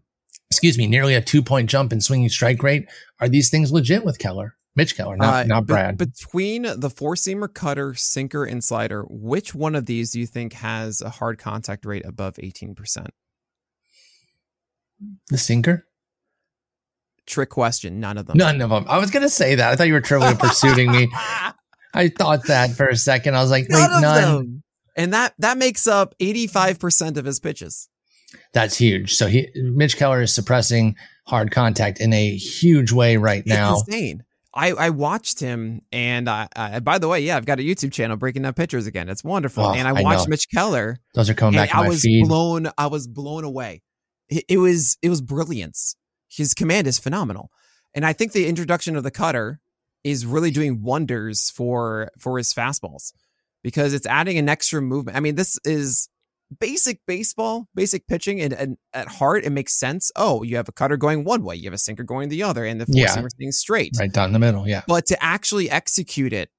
excuse 0.49 0.79
me, 0.79 0.87
nearly 0.87 1.13
a 1.13 1.21
two 1.21 1.43
point 1.43 1.69
jump 1.69 1.93
in 1.93 2.01
swinging 2.01 2.29
strike 2.29 2.63
rate. 2.63 2.87
Are 3.19 3.29
these 3.29 3.49
things 3.49 3.71
legit 3.71 4.03
with 4.03 4.17
Keller? 4.17 4.55
Mitch 4.75 4.95
Keller, 4.95 5.17
not, 5.17 5.33
uh, 5.33 5.47
not 5.47 5.65
Brad. 5.65 5.97
Be- 5.97 6.05
between 6.05 6.61
the 6.63 6.89
four 6.89 7.15
seamer 7.15 7.53
cutter, 7.53 7.93
sinker, 7.93 8.45
and 8.45 8.63
slider, 8.63 9.03
which 9.09 9.53
one 9.53 9.75
of 9.75 9.85
these 9.85 10.11
do 10.11 10.19
you 10.19 10.27
think 10.27 10.53
has 10.53 11.01
a 11.01 11.09
hard 11.09 11.37
contact 11.37 11.85
rate 11.85 12.05
above 12.05 12.35
18%? 12.35 13.07
The 15.29 15.37
sinker? 15.37 15.85
trick 17.25 17.49
question. 17.49 17.99
None 17.99 18.17
of 18.17 18.27
them. 18.27 18.37
None 18.37 18.61
of 18.61 18.69
them. 18.69 18.85
I 18.87 18.97
was 18.97 19.09
gonna 19.09 19.29
say 19.29 19.55
that. 19.55 19.71
I 19.71 19.75
thought 19.75 19.87
you 19.87 19.93
were 19.93 20.01
trivially 20.01 20.35
pursuing 20.35 20.91
me. 20.91 21.09
I 21.93 22.07
thought 22.09 22.47
that 22.47 22.71
for 22.71 22.87
a 22.87 22.95
second. 22.95 23.35
I 23.35 23.41
was 23.41 23.51
like, 23.51 23.65
none 23.69 23.91
wait, 23.91 24.01
none. 24.01 24.21
Them. 24.21 24.63
And 24.95 25.13
that 25.13 25.33
that 25.39 25.57
makes 25.57 25.87
up 25.87 26.15
85% 26.19 27.17
of 27.17 27.25
his 27.25 27.39
pitches. 27.39 27.89
That's 28.53 28.77
huge. 28.77 29.15
So 29.15 29.27
he 29.27 29.49
Mitch 29.55 29.97
Keller 29.97 30.21
is 30.21 30.33
suppressing 30.33 30.95
hard 31.27 31.51
contact 31.51 31.99
in 31.99 32.13
a 32.13 32.35
huge 32.35 32.91
way 32.91 33.17
right 33.17 33.43
now. 33.45 33.73
It's 33.73 33.87
insane. 33.87 34.23
I, 34.53 34.71
I 34.71 34.89
watched 34.89 35.39
him, 35.39 35.81
and 35.91 36.29
I, 36.29 36.47
I, 36.55 36.79
by 36.81 36.97
the 36.97 37.07
way, 37.07 37.21
yeah, 37.21 37.37
I've 37.37 37.45
got 37.45 37.59
a 37.59 37.63
YouTube 37.63 37.93
channel 37.93 38.17
breaking 38.17 38.41
down 38.41 38.53
pitchers 38.53 38.85
again. 38.85 39.07
It's 39.07 39.23
wonderful, 39.23 39.65
oh, 39.65 39.73
and 39.73 39.87
I, 39.87 39.91
I 39.91 40.01
watched 40.01 40.27
know. 40.27 40.31
Mitch 40.31 40.47
Keller. 40.53 40.99
Those 41.13 41.29
are 41.29 41.33
coming 41.33 41.57
back. 41.57 41.73
I 41.73 41.87
was 41.87 42.01
feed. 42.01 42.27
blown. 42.27 42.69
I 42.77 42.87
was 42.87 43.07
blown 43.07 43.45
away. 43.45 43.81
It, 44.29 44.43
it 44.49 44.57
was 44.57 44.97
it 45.01 45.09
was 45.09 45.21
brilliance. 45.21 45.95
His 46.29 46.53
command 46.53 46.87
is 46.87 46.99
phenomenal, 46.99 47.49
and 47.93 48.05
I 48.05 48.11
think 48.11 48.33
the 48.33 48.47
introduction 48.47 48.97
of 48.97 49.03
the 49.03 49.11
cutter 49.11 49.61
is 50.03 50.25
really 50.25 50.51
doing 50.51 50.81
wonders 50.81 51.49
for 51.49 52.09
for 52.19 52.37
his 52.37 52.53
fastballs 52.53 53.13
because 53.63 53.93
it's 53.93 54.05
adding 54.05 54.37
an 54.37 54.49
extra 54.49 54.81
movement. 54.81 55.15
I 55.15 55.21
mean, 55.21 55.35
this 55.35 55.57
is 55.63 56.09
basic 56.59 56.99
baseball, 57.07 57.67
basic 57.75 58.07
pitching, 58.07 58.41
and, 58.41 58.53
and, 58.53 58.77
at 58.93 59.07
heart, 59.07 59.43
it 59.43 59.51
makes 59.51 59.73
sense. 59.73 60.11
Oh, 60.15 60.43
you 60.43 60.57
have 60.57 60.67
a 60.67 60.71
cutter 60.71 60.97
going 60.97 61.23
one 61.23 61.43
way, 61.43 61.55
you 61.55 61.65
have 61.65 61.73
a 61.73 61.77
sinker 61.77 62.03
going 62.03 62.29
the 62.29 62.43
other, 62.43 62.65
and 62.65 62.81
the 62.81 62.85
four 62.85 62.95
yeah. 62.95 63.15
seamer 63.15 63.29
staying 63.29 63.51
straight, 63.51 63.91
right 63.99 64.11
down 64.11 64.33
the 64.33 64.39
middle. 64.39 64.67
Yeah, 64.67 64.81
but 64.87 65.05
to 65.07 65.23
actually 65.23 65.69
execute 65.69 66.33
it 66.33 66.49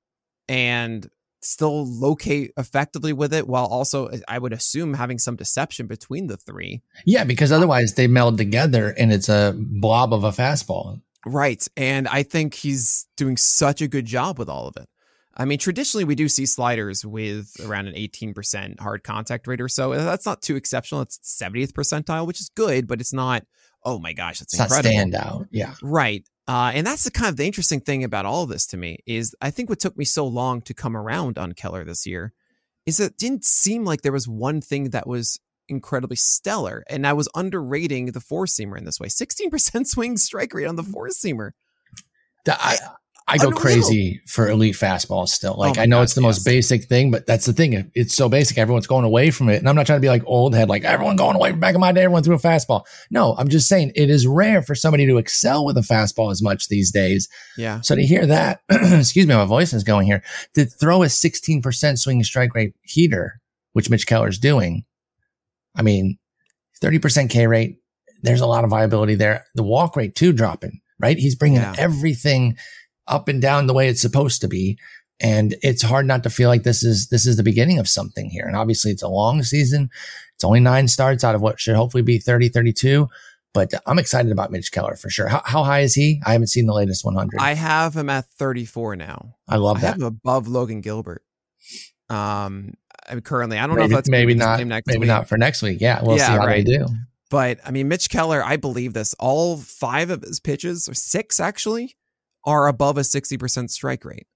and 0.48 1.08
still 1.44 1.84
locate 1.84 2.52
effectively 2.56 3.12
with 3.12 3.34
it 3.34 3.46
while 3.48 3.66
also 3.66 4.10
I 4.28 4.38
would 4.38 4.52
assume 4.52 4.94
having 4.94 5.18
some 5.18 5.36
deception 5.36 5.86
between 5.86 6.28
the 6.28 6.36
three. 6.36 6.82
Yeah, 7.04 7.24
because 7.24 7.52
uh, 7.52 7.56
otherwise 7.56 7.94
they 7.94 8.06
meld 8.06 8.38
together 8.38 8.94
and 8.96 9.12
it's 9.12 9.28
a 9.28 9.54
blob 9.56 10.14
of 10.14 10.24
a 10.24 10.30
fastball. 10.30 11.00
Right. 11.26 11.66
And 11.76 12.08
I 12.08 12.22
think 12.22 12.54
he's 12.54 13.06
doing 13.16 13.36
such 13.36 13.80
a 13.80 13.88
good 13.88 14.06
job 14.06 14.38
with 14.38 14.48
all 14.48 14.66
of 14.68 14.76
it. 14.76 14.88
I 15.34 15.44
mean, 15.44 15.58
traditionally, 15.58 16.04
we 16.04 16.14
do 16.14 16.28
see 16.28 16.46
sliders 16.46 17.06
with 17.06 17.56
around 17.64 17.86
an 17.86 17.94
18% 17.94 18.80
hard 18.80 19.02
contact 19.02 19.46
rate 19.46 19.60
or 19.60 19.68
so. 19.68 19.94
That's 19.94 20.26
not 20.26 20.42
too 20.42 20.56
exceptional. 20.56 21.00
It's 21.00 21.18
70th 21.18 21.72
percentile, 21.72 22.26
which 22.26 22.40
is 22.40 22.50
good, 22.54 22.86
but 22.86 23.00
it's 23.00 23.12
not, 23.12 23.44
oh 23.84 23.98
my 23.98 24.12
gosh, 24.12 24.40
that's 24.40 24.54
it's 24.54 24.62
incredible. 24.62 25.06
Not 25.06 25.06
standout. 25.08 25.48
Yeah. 25.50 25.74
Right. 25.82 26.28
Uh, 26.46 26.72
and 26.74 26.86
that's 26.86 27.04
the 27.04 27.10
kind 27.10 27.28
of 27.28 27.36
the 27.36 27.46
interesting 27.46 27.80
thing 27.80 28.04
about 28.04 28.26
all 28.26 28.42
of 28.42 28.48
this 28.48 28.66
to 28.66 28.76
me 28.76 28.98
is 29.06 29.34
I 29.40 29.50
think 29.50 29.68
what 29.68 29.80
took 29.80 29.96
me 29.96 30.04
so 30.04 30.26
long 30.26 30.60
to 30.62 30.74
come 30.74 30.96
around 30.96 31.38
on 31.38 31.52
Keller 31.52 31.84
this 31.84 32.06
year 32.06 32.32
is 32.84 32.96
that 32.96 33.12
it 33.12 33.18
didn't 33.18 33.44
seem 33.44 33.84
like 33.84 34.02
there 34.02 34.12
was 34.12 34.28
one 34.28 34.60
thing 34.60 34.90
that 34.90 35.06
was 35.06 35.38
incredibly 35.68 36.16
stellar. 36.16 36.84
And 36.90 37.06
I 37.06 37.12
was 37.12 37.28
underrating 37.34 38.06
the 38.06 38.20
four 38.20 38.46
seamer 38.46 38.76
in 38.76 38.84
this 38.84 39.00
way 39.00 39.08
16% 39.08 39.86
swing 39.86 40.16
strike 40.16 40.52
rate 40.52 40.66
on 40.66 40.76
the 40.76 40.82
four 40.82 41.08
seamer. 41.08 41.52
I, 42.46 42.76
I 43.32 43.38
go 43.38 43.50
crazy 43.50 44.20
for 44.26 44.50
elite 44.50 44.74
fastballs 44.74 45.28
still. 45.28 45.54
Like 45.56 45.78
oh 45.78 45.80
I 45.80 45.86
know 45.86 45.96
God, 45.96 46.02
it's 46.02 46.14
the 46.14 46.20
yes. 46.20 46.28
most 46.28 46.44
basic 46.44 46.84
thing, 46.84 47.10
but 47.10 47.26
that's 47.26 47.46
the 47.46 47.54
thing. 47.54 47.90
It's 47.94 48.14
so 48.14 48.28
basic. 48.28 48.58
Everyone's 48.58 48.86
going 48.86 49.06
away 49.06 49.30
from 49.30 49.48
it. 49.48 49.56
And 49.56 49.68
I'm 49.68 49.74
not 49.74 49.86
trying 49.86 49.96
to 49.96 50.02
be 50.02 50.10
like 50.10 50.22
old 50.26 50.54
head, 50.54 50.68
like 50.68 50.84
everyone 50.84 51.16
going 51.16 51.36
away 51.36 51.50
from 51.50 51.60
back 51.60 51.74
in 51.74 51.80
my 51.80 51.92
day, 51.92 52.02
everyone 52.02 52.22
threw 52.22 52.34
a 52.34 52.38
fastball. 52.38 52.84
No, 53.10 53.34
I'm 53.38 53.48
just 53.48 53.68
saying 53.68 53.92
it 53.94 54.10
is 54.10 54.26
rare 54.26 54.60
for 54.60 54.74
somebody 54.74 55.06
to 55.06 55.16
excel 55.16 55.64
with 55.64 55.78
a 55.78 55.80
fastball 55.80 56.30
as 56.30 56.42
much 56.42 56.68
these 56.68 56.92
days. 56.92 57.26
Yeah. 57.56 57.80
So 57.80 57.96
to 57.96 58.04
hear 58.04 58.26
that, 58.26 58.60
excuse 58.70 59.26
me, 59.26 59.34
my 59.34 59.46
voice 59.46 59.72
is 59.72 59.82
going 59.82 60.06
here, 60.06 60.22
to 60.54 60.66
throw 60.66 61.02
a 61.02 61.06
16% 61.06 61.98
swing 61.98 62.22
strike 62.24 62.54
rate 62.54 62.74
heater, 62.82 63.40
which 63.72 63.88
Mitch 63.88 64.06
Keller's 64.06 64.38
doing. 64.38 64.84
I 65.74 65.80
mean, 65.80 66.18
30% 66.82 67.30
K 67.30 67.46
rate. 67.46 67.78
There's 68.22 68.42
a 68.42 68.46
lot 68.46 68.64
of 68.64 68.70
viability 68.70 69.14
there. 69.14 69.46
The 69.54 69.62
walk 69.62 69.96
rate 69.96 70.14
too 70.14 70.34
dropping, 70.34 70.80
right? 71.00 71.16
He's 71.16 71.34
bringing 71.34 71.60
yeah. 71.60 71.74
everything 71.78 72.58
up 73.06 73.28
and 73.28 73.40
down 73.40 73.66
the 73.66 73.74
way 73.74 73.88
it's 73.88 74.00
supposed 74.00 74.40
to 74.40 74.48
be. 74.48 74.78
And 75.20 75.54
it's 75.62 75.82
hard 75.82 76.06
not 76.06 76.22
to 76.24 76.30
feel 76.30 76.48
like 76.48 76.64
this 76.64 76.82
is, 76.82 77.08
this 77.08 77.26
is 77.26 77.36
the 77.36 77.42
beginning 77.42 77.78
of 77.78 77.88
something 77.88 78.28
here. 78.28 78.44
And 78.44 78.56
obviously 78.56 78.90
it's 78.90 79.02
a 79.02 79.08
long 79.08 79.42
season. 79.42 79.90
It's 80.34 80.44
only 80.44 80.60
nine 80.60 80.88
starts 80.88 81.22
out 81.22 81.34
of 81.34 81.40
what 81.40 81.60
should 81.60 81.76
hopefully 81.76 82.02
be 82.02 82.18
30, 82.18 82.48
32. 82.48 83.08
But 83.54 83.72
I'm 83.86 83.98
excited 83.98 84.32
about 84.32 84.50
Mitch 84.50 84.72
Keller 84.72 84.96
for 84.96 85.10
sure. 85.10 85.28
How, 85.28 85.42
how 85.44 85.62
high 85.62 85.80
is 85.80 85.94
he? 85.94 86.20
I 86.24 86.32
haven't 86.32 86.46
seen 86.48 86.66
the 86.66 86.72
latest 86.72 87.04
100. 87.04 87.38
I 87.38 87.52
have 87.52 87.94
him 87.94 88.08
at 88.08 88.24
34 88.32 88.96
now. 88.96 89.36
I 89.46 89.56
love 89.56 89.80
that. 89.82 89.86
I 89.86 89.90
have 89.90 90.00
him 90.00 90.04
above 90.04 90.48
Logan 90.48 90.80
Gilbert. 90.80 91.22
Um, 92.08 92.74
I'm 93.08 93.20
currently, 93.20 93.58
I 93.58 93.66
don't 93.66 93.76
maybe, 93.76 93.88
know 93.88 93.92
if 93.92 93.98
that's 93.98 94.08
maybe 94.08 94.34
not, 94.34 94.58
maybe 94.58 94.98
week. 94.98 95.06
not 95.06 95.28
for 95.28 95.36
next 95.36 95.62
week. 95.62 95.80
Yeah, 95.80 96.00
we'll 96.02 96.16
yeah, 96.16 96.26
see 96.26 96.32
how 96.32 96.46
right. 96.46 96.64
they 96.64 96.78
do. 96.78 96.86
But 97.30 97.60
I 97.64 97.70
mean, 97.70 97.88
Mitch 97.88 98.10
Keller, 98.10 98.44
I 98.44 98.56
believe 98.56 98.92
this. 98.92 99.14
All 99.18 99.56
five 99.56 100.10
of 100.10 100.22
his 100.22 100.40
pitches, 100.40 100.88
or 100.88 100.94
six 100.94 101.40
actually, 101.40 101.96
are 102.44 102.66
above 102.66 102.98
a 102.98 103.02
60% 103.02 103.70
strike 103.70 104.04
rate. 104.04 104.26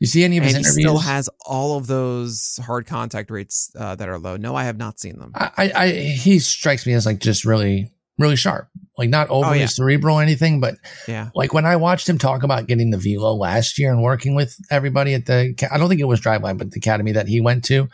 You 0.00 0.06
see 0.06 0.24
any 0.24 0.38
of 0.38 0.44
his 0.44 0.54
and 0.54 0.64
interviews? 0.64 0.76
He 0.76 0.82
still 0.82 0.98
has 0.98 1.30
all 1.46 1.76
of 1.76 1.86
those 1.86 2.58
hard 2.64 2.86
contact 2.86 3.30
rates 3.30 3.70
uh, 3.78 3.94
that 3.94 4.08
are 4.08 4.18
low. 4.18 4.36
No, 4.36 4.54
I 4.54 4.64
have 4.64 4.76
not 4.76 4.98
seen 4.98 5.18
them. 5.18 5.32
I, 5.34 5.72
I, 5.74 5.88
he 5.90 6.40
strikes 6.40 6.86
me 6.86 6.94
as 6.94 7.06
like 7.06 7.20
just 7.20 7.44
really, 7.44 7.90
really 8.18 8.36
sharp. 8.36 8.68
Like 8.98 9.08
not 9.08 9.28
oh, 9.30 9.36
overly 9.36 9.58
oh, 9.58 9.60
yeah. 9.60 9.66
cerebral 9.66 10.16
or 10.16 10.22
anything, 10.22 10.60
but 10.60 10.76
yeah. 11.08 11.30
Like 11.34 11.52
when 11.52 11.64
I 11.64 11.76
watched 11.76 12.08
him 12.08 12.18
talk 12.18 12.42
about 12.42 12.66
getting 12.66 12.90
the 12.90 12.98
velo 12.98 13.34
last 13.34 13.78
year 13.78 13.92
and 13.92 14.02
working 14.02 14.34
with 14.34 14.56
everybody 14.70 15.14
at 15.14 15.26
the, 15.26 15.54
I 15.70 15.78
don't 15.78 15.88
think 15.88 16.00
it 16.00 16.04
was 16.04 16.20
Driveline, 16.20 16.58
but 16.58 16.70
the 16.70 16.78
academy 16.78 17.12
that 17.12 17.28
he 17.28 17.40
went 17.40 17.64
to, 17.64 17.84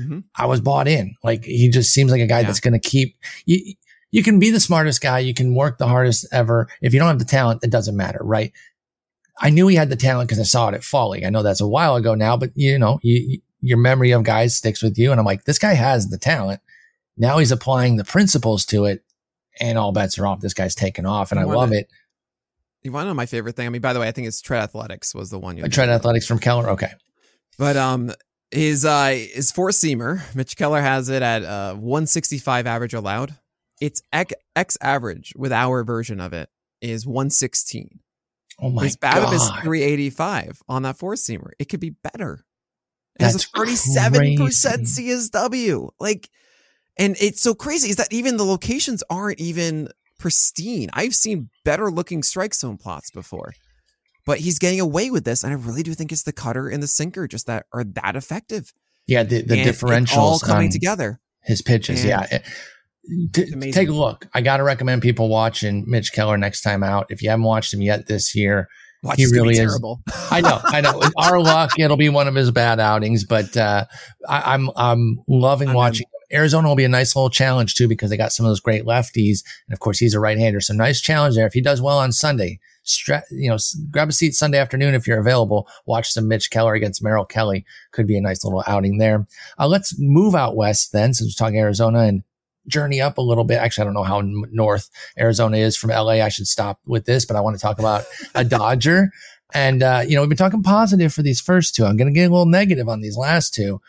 mm-hmm. 0.00 0.20
I 0.36 0.46
was 0.46 0.60
bought 0.60 0.88
in. 0.88 1.14
Like 1.22 1.44
he 1.44 1.68
just 1.68 1.92
seems 1.92 2.10
like 2.10 2.20
a 2.20 2.26
guy 2.26 2.40
yeah. 2.40 2.46
that's 2.46 2.60
going 2.60 2.78
to 2.78 2.88
keep 2.88 3.16
you. 3.44 3.74
You 4.12 4.24
can 4.24 4.40
be 4.40 4.50
the 4.50 4.58
smartest 4.58 5.00
guy. 5.00 5.20
You 5.20 5.34
can 5.34 5.54
work 5.54 5.78
the 5.78 5.86
hardest 5.86 6.26
ever. 6.32 6.68
If 6.82 6.92
you 6.92 6.98
don't 6.98 7.08
have 7.08 7.20
the 7.20 7.24
talent, 7.24 7.62
it 7.62 7.70
doesn't 7.70 7.96
matter, 7.96 8.18
right? 8.22 8.52
I 9.40 9.50
knew 9.50 9.66
he 9.68 9.76
had 9.76 9.88
the 9.88 9.96
talent 9.96 10.28
because 10.28 10.40
I 10.40 10.44
saw 10.44 10.68
it 10.68 10.74
at 10.74 10.84
Falling. 10.84 11.24
I 11.24 11.30
know 11.30 11.42
that's 11.42 11.62
a 11.62 11.66
while 11.66 11.96
ago 11.96 12.14
now, 12.14 12.36
but 12.36 12.50
you 12.54 12.78
know, 12.78 13.00
you, 13.02 13.40
your 13.62 13.78
memory 13.78 14.10
of 14.12 14.22
guys 14.22 14.54
sticks 14.54 14.82
with 14.82 14.98
you. 14.98 15.10
And 15.10 15.18
I'm 15.18 15.26
like, 15.26 15.44
this 15.44 15.58
guy 15.58 15.74
has 15.74 16.08
the 16.08 16.18
talent. 16.18 16.60
Now 17.16 17.38
he's 17.38 17.52
applying 17.52 17.96
the 17.96 18.04
principles 18.04 18.64
to 18.66 18.84
it 18.84 19.02
and 19.60 19.78
all 19.78 19.92
bets 19.92 20.18
are 20.18 20.26
off. 20.26 20.40
This 20.40 20.54
guy's 20.54 20.74
taken 20.74 21.06
off 21.06 21.32
and 21.32 21.40
I 21.40 21.44
love 21.44 21.72
it. 21.72 21.88
You 22.82 22.92
want 22.92 23.04
to 23.04 23.08
know 23.08 23.14
my 23.14 23.26
favorite 23.26 23.56
thing? 23.56 23.66
I 23.66 23.70
mean, 23.70 23.82
by 23.82 23.92
the 23.92 24.00
way, 24.00 24.08
I 24.08 24.12
think 24.12 24.26
it's 24.26 24.40
Tread 24.40 24.62
Athletics 24.62 25.14
was 25.14 25.28
the 25.30 25.38
one 25.38 25.56
you 25.56 25.68
Tread 25.68 25.90
Athletics 25.90 26.26
from 26.26 26.38
Keller. 26.38 26.70
Okay. 26.70 26.92
But, 27.58 27.76
um, 27.76 28.12
his, 28.50 28.84
uh, 28.84 29.08
his 29.32 29.52
four 29.52 29.68
seamer, 29.68 30.22
Mitch 30.34 30.56
Keller 30.56 30.80
has 30.80 31.08
it 31.08 31.22
at, 31.22 31.44
uh, 31.44 31.74
165 31.74 32.66
average 32.66 32.94
allowed. 32.94 33.34
Its 33.80 34.02
X, 34.12 34.32
X 34.56 34.78
average 34.80 35.34
with 35.36 35.52
our 35.52 35.84
version 35.84 36.20
of 36.20 36.32
it 36.32 36.48
is 36.80 37.06
116. 37.06 38.00
Oh 38.60 38.70
my 38.70 38.84
His 38.84 38.96
BABIP 38.96 39.32
is 39.32 39.48
385 39.62 40.62
on 40.68 40.82
that 40.82 40.98
four 40.98 41.14
seamer. 41.14 41.50
It 41.58 41.68
could 41.68 41.80
be 41.80 41.90
better. 41.90 42.44
It 43.18 43.22
That's 43.22 43.34
has 43.34 43.44
a 43.44 43.48
37% 43.48 44.36
CSW. 44.38 45.90
Like, 45.98 46.28
and 46.98 47.16
it's 47.20 47.42
so 47.42 47.54
crazy 47.54 47.90
is 47.90 47.96
that 47.96 48.12
even 48.12 48.36
the 48.36 48.44
locations 48.44 49.02
aren't 49.10 49.40
even 49.40 49.88
pristine. 50.18 50.90
I've 50.92 51.14
seen 51.14 51.48
better 51.64 51.90
looking 51.90 52.22
strike 52.22 52.54
zone 52.54 52.76
plots 52.76 53.10
before, 53.10 53.54
but 54.26 54.38
he's 54.38 54.58
getting 54.58 54.80
away 54.80 55.10
with 55.10 55.24
this. 55.24 55.42
And 55.42 55.52
I 55.52 55.56
really 55.56 55.82
do 55.82 55.94
think 55.94 56.12
it's 56.12 56.24
the 56.24 56.32
cutter 56.32 56.68
and 56.68 56.82
the 56.82 56.86
sinker 56.86 57.26
just 57.26 57.46
that 57.46 57.66
are 57.72 57.84
that 57.84 58.16
effective. 58.16 58.72
Yeah. 59.06 59.22
The, 59.22 59.42
the 59.42 59.56
differentials 59.56 60.16
all 60.16 60.38
coming 60.38 60.70
together. 60.70 61.20
His 61.42 61.62
pitches. 61.62 62.00
And 62.04 62.10
yeah. 62.10 62.42
T- 63.32 63.72
take 63.72 63.88
a 63.88 63.92
look. 63.92 64.28
I 64.34 64.40
got 64.40 64.58
to 64.58 64.62
recommend 64.62 65.02
people 65.02 65.28
watching 65.28 65.84
Mitch 65.88 66.12
Keller 66.12 66.36
next 66.36 66.62
time 66.62 66.82
out. 66.82 67.06
If 67.10 67.22
you 67.22 67.30
haven't 67.30 67.44
watched 67.44 67.72
him 67.72 67.80
yet 67.80 68.06
this 68.06 68.34
year, 68.34 68.68
Watch 69.02 69.18
he 69.18 69.26
really 69.26 69.54
is. 69.54 69.58
Terrible. 69.58 70.02
I 70.30 70.40
know, 70.40 70.60
I 70.64 70.80
know. 70.80 71.02
Our 71.16 71.40
luck, 71.40 71.78
it'll 71.78 71.96
be 71.96 72.10
one 72.10 72.28
of 72.28 72.34
his 72.34 72.50
bad 72.50 72.78
outings, 72.80 73.24
but 73.24 73.56
uh, 73.56 73.86
I, 74.28 74.54
am 74.54 74.70
I'm, 74.70 74.76
I'm 74.76 75.24
loving 75.28 75.70
I'm 75.70 75.74
watching. 75.74 76.06
In. 76.30 76.38
Arizona 76.38 76.68
will 76.68 76.76
be 76.76 76.84
a 76.84 76.88
nice 76.88 77.16
little 77.16 77.30
challenge 77.30 77.74
too 77.74 77.88
because 77.88 78.10
they 78.10 78.16
got 78.16 78.32
some 78.32 78.46
of 78.46 78.50
those 78.50 78.60
great 78.60 78.84
lefties, 78.84 79.42
and 79.66 79.72
of 79.72 79.80
course 79.80 79.98
he's 79.98 80.14
a 80.14 80.20
right-hander. 80.20 80.60
So 80.60 80.74
nice 80.74 81.00
challenge 81.00 81.34
there. 81.34 81.46
If 81.46 81.54
he 81.54 81.60
does 81.60 81.82
well 81.82 81.98
on 81.98 82.12
Sunday, 82.12 82.60
stra- 82.82 83.24
you 83.30 83.48
know, 83.48 83.56
grab 83.90 84.10
a 84.10 84.12
seat 84.12 84.34
Sunday 84.34 84.58
afternoon 84.58 84.94
if 84.94 85.06
you're 85.06 85.18
available. 85.18 85.66
Watch 85.86 86.12
some 86.12 86.28
Mitch 86.28 86.50
Keller 86.50 86.74
against 86.74 87.02
Merrill 87.02 87.24
Kelly. 87.24 87.64
Could 87.90 88.06
be 88.06 88.16
a 88.16 88.20
nice 88.20 88.44
little 88.44 88.62
outing 88.66 88.98
there. 88.98 89.26
Uh, 89.58 89.66
let's 89.66 89.98
move 89.98 90.34
out 90.34 90.56
west 90.56 90.92
then, 90.92 91.14
since 91.14 91.34
we're 91.34 91.44
talking 91.44 91.58
Arizona 91.58 92.00
and 92.00 92.22
journey 92.70 93.00
up 93.00 93.18
a 93.18 93.22
little 93.22 93.44
bit. 93.44 93.58
Actually, 93.58 93.82
I 93.82 93.84
don't 93.86 93.94
know 93.94 94.02
how 94.02 94.22
north 94.24 94.88
Arizona 95.18 95.58
is 95.58 95.76
from 95.76 95.90
LA. 95.90 96.22
I 96.22 96.28
should 96.28 96.46
stop 96.46 96.80
with 96.86 97.04
this, 97.04 97.24
but 97.24 97.36
I 97.36 97.40
want 97.40 97.56
to 97.56 97.62
talk 97.62 97.78
about 97.78 98.04
a 98.34 98.44
Dodger. 98.50 99.10
And, 99.52 99.82
uh, 99.82 100.02
you 100.06 100.14
know, 100.14 100.22
we've 100.22 100.28
been 100.28 100.38
talking 100.38 100.62
positive 100.62 101.12
for 101.12 101.22
these 101.22 101.40
first 101.40 101.74
two. 101.74 101.84
I'm 101.84 101.96
going 101.96 102.12
to 102.12 102.14
get 102.14 102.26
a 102.26 102.30
little 102.30 102.46
negative 102.46 102.88
on 102.88 103.00
these 103.00 103.16
last 103.16 103.52
two. 103.52 103.80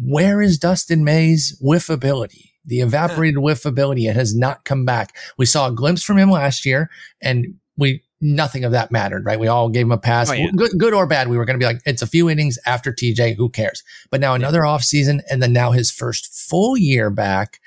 Where 0.00 0.40
is 0.40 0.58
Dustin 0.58 1.04
May's 1.04 1.58
whiffability? 1.62 2.52
The 2.64 2.80
evaporated 2.80 3.36
whiffability. 3.42 4.08
It 4.08 4.16
has 4.16 4.34
not 4.34 4.64
come 4.64 4.84
back. 4.84 5.14
We 5.36 5.46
saw 5.46 5.68
a 5.68 5.72
glimpse 5.72 6.02
from 6.02 6.18
him 6.18 6.30
last 6.30 6.64
year 6.64 6.90
and 7.20 7.54
we 7.76 8.02
nothing 8.22 8.64
of 8.64 8.72
that 8.72 8.90
mattered, 8.90 9.26
right? 9.26 9.38
We 9.38 9.48
all 9.48 9.68
gave 9.68 9.82
him 9.84 9.92
a 9.92 9.98
pass, 9.98 10.30
oh, 10.30 10.34
yeah. 10.34 10.50
good, 10.56 10.72
good 10.78 10.94
or 10.94 11.06
bad. 11.06 11.28
We 11.28 11.36
were 11.36 11.44
going 11.44 11.58
to 11.58 11.62
be 11.62 11.66
like, 11.66 11.82
it's 11.84 12.02
a 12.02 12.06
few 12.06 12.30
innings 12.30 12.58
after 12.64 12.92
TJ. 12.92 13.36
Who 13.36 13.48
cares? 13.50 13.82
But 14.10 14.20
now 14.20 14.34
another 14.34 14.62
yeah. 14.64 14.70
off 14.70 14.82
season, 14.82 15.22
and 15.30 15.42
then 15.42 15.52
now 15.52 15.72
his 15.72 15.90
first 15.90 16.32
full 16.32 16.76
year 16.76 17.10
back. 17.10 17.60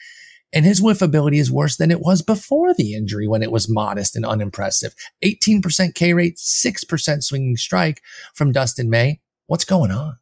And 0.53 0.63
his 0.63 0.81
whiff 0.81 1.01
ability 1.01 1.39
is 1.39 1.51
worse 1.51 1.75
than 1.75 1.91
it 1.91 1.99
was 1.99 2.21
before 2.21 2.73
the 2.73 2.93
injury 2.93 3.27
when 3.27 3.43
it 3.43 3.51
was 3.51 3.67
modest 3.67 4.15
and 4.15 4.25
unimpressive. 4.25 4.95
18% 5.21 5.93
K 5.95 6.13
rate, 6.13 6.37
6% 6.37 7.23
swinging 7.23 7.57
strike 7.57 8.01
from 8.33 8.53
Dustin 8.53 8.89
May. 8.89 9.19
What's 9.47 9.65
going 9.65 9.91
on? 9.91 10.17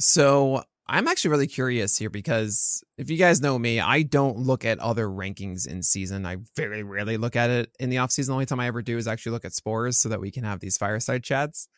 So 0.00 0.64
I'm 0.88 1.08
actually 1.08 1.30
really 1.30 1.46
curious 1.46 1.96
here 1.96 2.10
because 2.10 2.82
if 2.98 3.08
you 3.08 3.16
guys 3.16 3.40
know 3.40 3.58
me, 3.58 3.80
I 3.80 4.02
don't 4.02 4.36
look 4.36 4.64
at 4.64 4.78
other 4.80 5.06
rankings 5.06 5.66
in 5.66 5.82
season. 5.82 6.26
I 6.26 6.38
very 6.56 6.82
rarely 6.82 7.16
look 7.16 7.36
at 7.36 7.50
it 7.50 7.70
in 7.78 7.88
the 7.88 7.96
offseason. 7.96 8.26
The 8.26 8.32
only 8.32 8.46
time 8.46 8.60
I 8.60 8.66
ever 8.66 8.82
do 8.82 8.98
is 8.98 9.06
actually 9.06 9.32
look 9.32 9.44
at 9.44 9.54
spores 9.54 9.98
so 9.98 10.08
that 10.08 10.20
we 10.20 10.30
can 10.30 10.44
have 10.44 10.60
these 10.60 10.76
fireside 10.76 11.22
chats. 11.22 11.68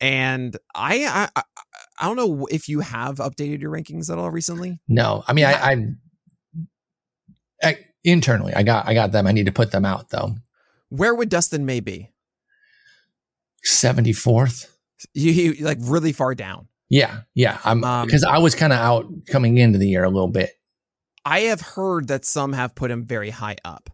And 0.00 0.56
I, 0.74 1.28
I, 1.34 1.42
I 1.98 2.06
don't 2.06 2.16
know 2.16 2.46
if 2.50 2.68
you 2.68 2.80
have 2.80 3.16
updated 3.16 3.60
your 3.60 3.72
rankings 3.72 4.10
at 4.10 4.18
all 4.18 4.30
recently. 4.30 4.80
No, 4.88 5.24
I 5.26 5.32
mean, 5.32 5.46
I, 5.46 5.52
I, 5.52 5.86
I 7.62 7.78
internally, 8.04 8.54
I 8.54 8.62
got, 8.62 8.86
I 8.86 8.94
got 8.94 9.12
them. 9.12 9.26
I 9.26 9.32
need 9.32 9.46
to 9.46 9.52
put 9.52 9.72
them 9.72 9.84
out 9.84 10.10
though. 10.10 10.36
Where 10.88 11.14
would 11.14 11.30
Dustin 11.30 11.66
May 11.66 11.80
be? 11.80 12.12
Seventy 13.64 14.12
fourth. 14.12 14.72
You, 15.14 15.32
you 15.32 15.64
like 15.64 15.78
really 15.80 16.12
far 16.12 16.34
down. 16.34 16.68
Yeah, 16.88 17.20
yeah. 17.34 17.58
I'm 17.64 17.80
because 18.06 18.24
um, 18.24 18.34
I 18.34 18.38
was 18.38 18.54
kind 18.54 18.72
of 18.72 18.78
out 18.78 19.06
coming 19.26 19.58
into 19.58 19.78
the 19.78 19.88
year 19.88 20.04
a 20.04 20.10
little 20.10 20.28
bit. 20.28 20.50
I 21.24 21.40
have 21.40 21.60
heard 21.60 22.08
that 22.08 22.24
some 22.24 22.52
have 22.52 22.74
put 22.74 22.90
him 22.90 23.04
very 23.04 23.30
high 23.30 23.56
up, 23.64 23.90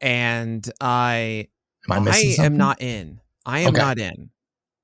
and 0.00 0.68
I 0.80 1.48
am 1.90 2.08
I, 2.08 2.34
I 2.38 2.44
am 2.44 2.56
not 2.56 2.80
in. 2.80 3.20
I 3.44 3.60
am 3.60 3.70
okay. 3.70 3.78
not 3.78 3.98
in, 3.98 4.30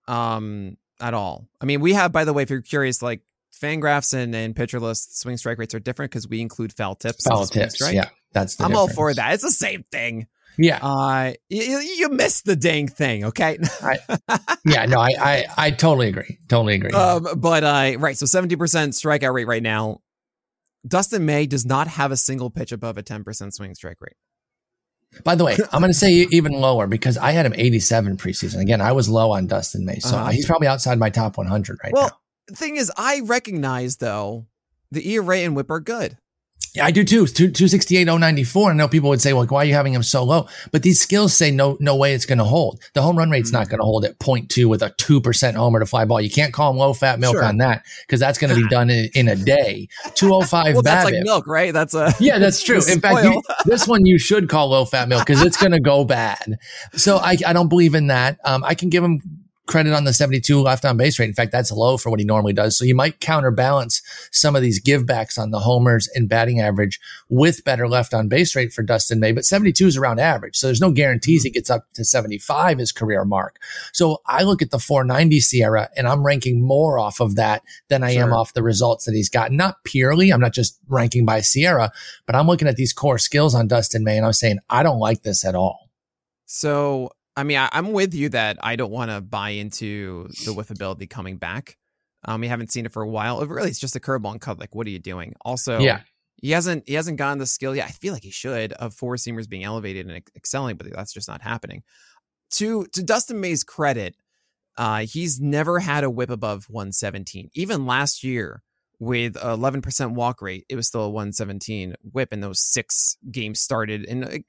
um, 0.08 0.76
at 1.00 1.14
all. 1.14 1.48
I 1.60 1.64
mean, 1.64 1.80
we 1.80 1.92
have, 1.92 2.10
by 2.10 2.24
the 2.24 2.32
way, 2.32 2.42
if 2.42 2.50
you're 2.50 2.60
curious, 2.60 3.02
like 3.02 3.22
Fangraphs 3.54 4.14
and 4.14 4.34
and 4.34 4.54
pitcher 4.54 4.80
list 4.80 5.20
swing 5.20 5.36
strike 5.36 5.58
rates 5.58 5.74
are 5.74 5.80
different 5.80 6.10
because 6.10 6.28
we 6.28 6.40
include 6.40 6.72
foul 6.72 6.94
tips. 6.94 7.24
Foul 7.24 7.46
tips, 7.46 7.80
right? 7.80 7.94
yeah. 7.94 8.08
That's 8.32 8.60
I'm 8.60 8.70
difference. 8.70 8.90
all 8.90 8.94
for 8.94 9.14
that. 9.14 9.34
It's 9.34 9.42
the 9.42 9.50
same 9.50 9.84
thing. 9.90 10.26
Yeah. 10.58 10.78
Uh, 10.82 11.32
you, 11.48 11.78
you 11.78 12.08
missed 12.10 12.44
the 12.44 12.56
dang 12.56 12.88
thing. 12.88 13.24
Okay. 13.24 13.58
I, 13.80 13.98
yeah. 14.66 14.86
No, 14.86 14.98
I, 14.98 15.10
I, 15.18 15.44
I 15.56 15.70
totally 15.70 16.08
agree. 16.08 16.38
Totally 16.48 16.74
agree. 16.74 16.90
Um, 16.90 17.28
but, 17.36 17.64
uh, 17.64 17.98
right. 17.98 18.18
So 18.18 18.26
70% 18.26 18.56
strikeout 18.56 19.32
rate 19.32 19.46
right 19.46 19.62
now. 19.62 20.00
Dustin 20.86 21.24
May 21.24 21.46
does 21.46 21.64
not 21.64 21.86
have 21.86 22.12
a 22.12 22.16
single 22.16 22.50
pitch 22.50 22.72
above 22.72 22.98
a 22.98 23.02
10% 23.02 23.52
swing 23.52 23.74
strike 23.74 23.98
rate. 24.00 24.16
By 25.24 25.34
the 25.34 25.44
way, 25.44 25.56
I'm 25.72 25.80
going 25.80 25.92
to 25.92 25.98
say 25.98 26.26
even 26.30 26.52
lower 26.52 26.86
because 26.86 27.16
I 27.16 27.30
had 27.30 27.46
him 27.46 27.54
87 27.56 28.16
preseason. 28.16 28.60
Again, 28.60 28.80
I 28.80 28.92
was 28.92 29.08
low 29.08 29.30
on 29.30 29.46
Dustin 29.46 29.84
May. 29.84 30.00
So 30.00 30.16
uh-huh. 30.16 30.30
he's 30.30 30.46
probably 30.46 30.68
outside 30.68 30.98
my 30.98 31.10
top 31.10 31.36
100 31.36 31.78
right 31.82 31.92
well, 31.92 32.08
now. 32.08 32.18
The 32.48 32.56
thing 32.56 32.76
is, 32.76 32.90
I 32.96 33.20
recognize 33.20 33.96
though 33.96 34.46
the 34.90 35.08
ERA 35.14 35.38
and 35.38 35.54
whip 35.54 35.70
are 35.70 35.80
good. 35.80 36.16
Yeah, 36.74 36.84
I 36.84 36.90
do 36.90 37.02
too. 37.02 37.26
268, 37.26 38.04
094. 38.04 38.70
I 38.70 38.74
know 38.74 38.88
people 38.88 39.08
would 39.08 39.20
say, 39.20 39.32
well, 39.32 39.46
why 39.46 39.62
are 39.62 39.64
you 39.64 39.74
having 39.74 39.94
him 39.94 40.02
so 40.02 40.22
low? 40.22 40.46
But 40.70 40.82
these 40.82 41.00
skills 41.00 41.34
say 41.34 41.50
no, 41.50 41.76
no 41.80 41.96
way 41.96 42.14
it's 42.14 42.26
going 42.26 42.38
to 42.38 42.44
hold. 42.44 42.80
The 42.92 43.02
home 43.02 43.16
run 43.16 43.30
rate's 43.30 43.48
mm-hmm. 43.48 43.58
not 43.58 43.68
going 43.68 43.80
to 43.80 43.84
hold 43.84 44.04
at 44.04 44.18
0.2 44.18 44.66
with 44.66 44.82
a 44.82 44.90
2% 44.90 45.54
homer 45.54 45.80
to 45.80 45.86
fly 45.86 46.04
ball. 46.04 46.20
You 46.20 46.30
can't 46.30 46.52
call 46.52 46.70
him 46.70 46.76
low 46.76 46.92
fat 46.92 47.18
milk 47.18 47.34
sure. 47.34 47.44
on 47.44 47.56
that 47.58 47.84
because 48.02 48.20
that's 48.20 48.38
going 48.38 48.54
to 48.54 48.60
be 48.60 48.68
done 48.70 48.90
in, 48.90 49.08
in, 49.14 49.28
a 49.28 49.36
day. 49.36 49.88
205 50.14 50.74
well, 50.74 50.82
that's 50.82 51.04
like 51.04 51.14
milk, 51.22 51.46
right? 51.46 51.72
That's 51.72 51.94
a. 51.94 52.14
Yeah, 52.20 52.38
that's 52.38 52.62
true. 52.64 52.80
In 52.88 53.00
fact, 53.00 53.24
you, 53.24 53.42
this 53.64 53.88
one 53.88 54.04
you 54.04 54.18
should 54.18 54.48
call 54.48 54.68
low 54.68 54.84
fat 54.84 55.08
milk 55.08 55.26
because 55.26 55.42
it's 55.42 55.56
going 55.56 55.72
to 55.72 55.80
go 55.80 56.04
bad. 56.04 56.58
So 56.94 57.16
I, 57.16 57.36
I 57.46 57.52
don't 57.52 57.68
believe 57.68 57.94
in 57.94 58.08
that. 58.08 58.38
Um, 58.44 58.62
I 58.62 58.74
can 58.74 58.90
give 58.90 59.02
him 59.02 59.47
credit 59.68 59.92
on 59.92 60.04
the 60.04 60.12
72 60.12 60.60
left 60.60 60.84
on 60.84 60.96
base 60.96 61.18
rate. 61.18 61.28
In 61.28 61.34
fact, 61.34 61.52
that's 61.52 61.70
low 61.70 61.96
for 61.96 62.10
what 62.10 62.18
he 62.18 62.26
normally 62.26 62.52
does. 62.52 62.76
So 62.76 62.84
you 62.84 62.94
might 62.94 63.20
counterbalance 63.20 64.02
some 64.32 64.56
of 64.56 64.62
these 64.62 64.82
givebacks 64.82 65.38
on 65.38 65.50
the 65.50 65.60
homers 65.60 66.08
and 66.14 66.28
batting 66.28 66.58
average 66.60 66.98
with 67.28 67.62
better 67.64 67.86
left 67.86 68.14
on 68.14 68.28
base 68.28 68.56
rate 68.56 68.72
for 68.72 68.82
Dustin 68.82 69.20
May. 69.20 69.30
But 69.30 69.44
72 69.44 69.86
is 69.86 69.96
around 69.96 70.18
average. 70.18 70.56
So 70.56 70.66
there's 70.66 70.80
no 70.80 70.90
guarantees 70.90 71.42
he 71.42 71.50
gets 71.50 71.70
up 71.70 71.84
to 71.94 72.04
75 72.04 72.78
his 72.78 72.90
career 72.90 73.24
mark. 73.24 73.58
So 73.92 74.22
I 74.26 74.42
look 74.42 74.62
at 74.62 74.70
the 74.70 74.78
490 74.78 75.38
SIERA 75.38 75.88
and 75.96 76.08
I'm 76.08 76.24
ranking 76.24 76.60
more 76.60 76.98
off 76.98 77.20
of 77.20 77.36
that 77.36 77.62
than 77.88 78.02
I 78.02 78.14
sure. 78.14 78.22
am 78.24 78.32
off 78.32 78.54
the 78.54 78.62
results 78.62 79.04
that 79.04 79.14
he's 79.14 79.28
got. 79.28 79.52
Not 79.52 79.84
purely. 79.84 80.30
I'm 80.30 80.40
not 80.40 80.54
just 80.54 80.78
ranking 80.88 81.26
by 81.26 81.40
SIERA, 81.40 81.90
but 82.26 82.34
I'm 82.34 82.46
looking 82.46 82.68
at 82.68 82.76
these 82.76 82.94
core 82.94 83.18
skills 83.18 83.54
on 83.54 83.68
Dustin 83.68 84.02
May 84.02 84.16
and 84.16 84.26
I'm 84.26 84.32
saying, 84.32 84.58
I 84.70 84.82
don't 84.82 84.98
like 84.98 85.22
this 85.22 85.44
at 85.44 85.54
all. 85.54 85.90
So 86.46 87.10
I 87.38 87.44
mean, 87.44 87.56
I, 87.56 87.68
am 87.72 87.92
with 87.92 88.14
you 88.14 88.30
that 88.30 88.58
I 88.62 88.74
don't 88.74 88.90
want 88.90 89.12
to 89.12 89.20
buy 89.20 89.50
into 89.50 90.26
the 90.44 90.52
whiffability 90.52 91.08
coming 91.08 91.36
back. 91.36 91.76
Um, 92.24 92.40
we 92.40 92.48
haven't 92.48 92.72
seen 92.72 92.84
it 92.84 92.92
for 92.92 93.00
a 93.00 93.08
while. 93.08 93.40
It 93.40 93.48
really, 93.48 93.68
it's 93.70 93.78
just 93.78 93.94
a 93.94 94.00
curveball 94.00 94.32
and 94.32 94.40
cut. 94.40 94.58
Like, 94.58 94.74
what 94.74 94.88
are 94.88 94.90
you 94.90 94.98
doing? 94.98 95.34
Also, 95.42 95.78
yeah, 95.78 96.00
he 96.36 96.50
hasn't 96.50 96.82
he 96.88 96.94
hasn't 96.94 97.16
gotten 97.16 97.38
the 97.38 97.46
skill 97.46 97.76
yet. 97.76 97.86
I 97.86 97.92
feel 97.92 98.12
like 98.12 98.24
he 98.24 98.32
should 98.32 98.72
of 98.72 98.92
four 98.92 99.14
seamers 99.14 99.48
being 99.48 99.62
elevated 99.62 100.08
and 100.08 100.20
excelling, 100.34 100.76
but 100.76 100.92
that's 100.92 101.12
just 101.12 101.28
not 101.28 101.40
happening. 101.40 101.84
To 102.54 102.86
to 102.92 103.04
Dustin 103.04 103.40
May's 103.40 103.62
credit, 103.62 104.16
uh, 104.76 105.06
he's 105.06 105.40
never 105.40 105.78
had 105.78 106.02
a 106.02 106.10
whip 106.10 106.30
above 106.30 106.66
117. 106.68 107.50
Even 107.54 107.86
last 107.86 108.24
year, 108.24 108.64
with 108.98 109.34
11% 109.34 110.14
walk 110.14 110.42
rate, 110.42 110.66
it 110.68 110.74
was 110.74 110.88
still 110.88 111.02
a 111.02 111.10
117 111.10 111.94
whip, 112.12 112.32
and 112.32 112.42
those 112.42 112.60
six 112.60 113.16
games 113.30 113.60
started. 113.60 114.04
And 114.06 114.42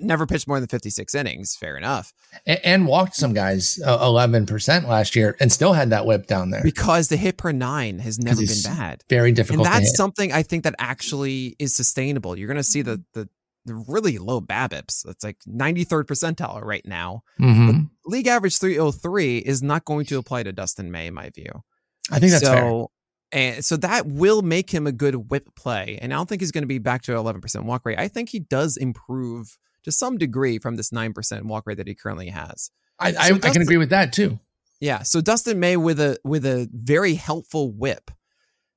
never 0.00 0.26
pitched 0.26 0.46
more 0.46 0.60
than 0.60 0.68
56 0.68 1.14
innings. 1.14 1.56
Fair 1.56 1.76
enough. 1.76 2.12
And, 2.46 2.60
and 2.64 2.86
walked 2.86 3.14
some 3.14 3.32
guys 3.32 3.80
uh, 3.84 3.98
11% 3.98 4.86
last 4.86 5.16
year 5.16 5.36
and 5.40 5.50
still 5.52 5.72
had 5.72 5.90
that 5.90 6.06
whip 6.06 6.26
down 6.26 6.50
there. 6.50 6.62
Because 6.62 7.08
the 7.08 7.16
hit 7.16 7.36
per 7.36 7.52
nine 7.52 7.98
has 7.98 8.18
never 8.18 8.40
been 8.40 8.62
bad. 8.64 9.04
Very 9.08 9.32
difficult. 9.32 9.66
And 9.66 9.74
that's 9.74 9.96
something 9.96 10.32
I 10.32 10.42
think 10.42 10.64
that 10.64 10.74
actually 10.78 11.56
is 11.58 11.74
sustainable. 11.74 12.36
You're 12.38 12.48
going 12.48 12.56
to 12.56 12.62
see 12.62 12.82
the, 12.82 13.02
the, 13.14 13.28
the 13.64 13.74
really 13.88 14.18
low 14.18 14.40
BABIPs. 14.40 15.06
It's 15.08 15.24
like 15.24 15.38
93rd 15.48 16.04
percentile 16.04 16.62
right 16.62 16.86
now. 16.86 17.22
Mm-hmm. 17.40 17.84
League 18.06 18.26
average 18.26 18.58
303 18.58 19.38
is 19.38 19.62
not 19.62 19.84
going 19.84 20.06
to 20.06 20.18
apply 20.18 20.44
to 20.44 20.52
Dustin 20.52 20.90
May, 20.90 21.08
in 21.08 21.14
my 21.14 21.30
view. 21.30 21.62
I 22.10 22.18
think 22.18 22.32
that's 22.32 22.44
so, 22.44 22.52
fair. 22.52 22.86
And 23.32 23.64
so 23.64 23.76
that 23.76 24.06
will 24.06 24.42
make 24.42 24.70
him 24.70 24.86
a 24.86 24.92
good 24.92 25.30
whip 25.30 25.54
play. 25.54 25.98
And 26.02 26.12
I 26.12 26.16
don't 26.16 26.28
think 26.28 26.40
he's 26.42 26.50
going 26.50 26.62
to 26.62 26.68
be 26.68 26.78
back 26.78 27.02
to 27.02 27.12
11% 27.12 27.64
walk 27.64 27.86
rate. 27.86 27.98
I 27.98 28.08
think 28.08 28.30
he 28.30 28.40
does 28.40 28.76
improve 28.76 29.56
to 29.84 29.92
some 29.92 30.18
degree 30.18 30.58
from 30.58 30.76
this 30.76 30.90
9% 30.90 31.42
walk 31.42 31.66
rate 31.66 31.78
that 31.78 31.86
he 31.86 31.94
currently 31.94 32.28
has. 32.28 32.70
I, 32.98 33.12
so 33.12 33.18
I, 33.18 33.28
Dustin, 33.30 33.50
I 33.50 33.52
can 33.52 33.62
agree 33.62 33.76
with 33.78 33.90
that 33.90 34.12
too. 34.12 34.38
Yeah. 34.80 35.02
So 35.02 35.20
Dustin 35.20 35.60
May 35.60 35.76
with 35.76 36.00
a 36.00 36.18
with 36.24 36.44
a 36.46 36.68
very 36.72 37.14
helpful 37.14 37.70
whip. 37.70 38.10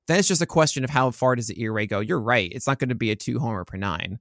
Then 0.06 0.18
it's 0.18 0.28
just 0.28 0.42
a 0.42 0.46
question 0.46 0.84
of 0.84 0.90
how 0.90 1.10
far 1.10 1.34
does 1.34 1.46
the 1.46 1.60
ERA 1.62 1.86
go. 1.86 2.00
You're 2.00 2.20
right. 2.20 2.50
It's 2.52 2.66
not 2.66 2.78
going 2.78 2.90
to 2.90 2.94
be 2.94 3.10
a 3.10 3.16
two 3.16 3.38
homer 3.38 3.64
per 3.64 3.78
nine. 3.78 4.18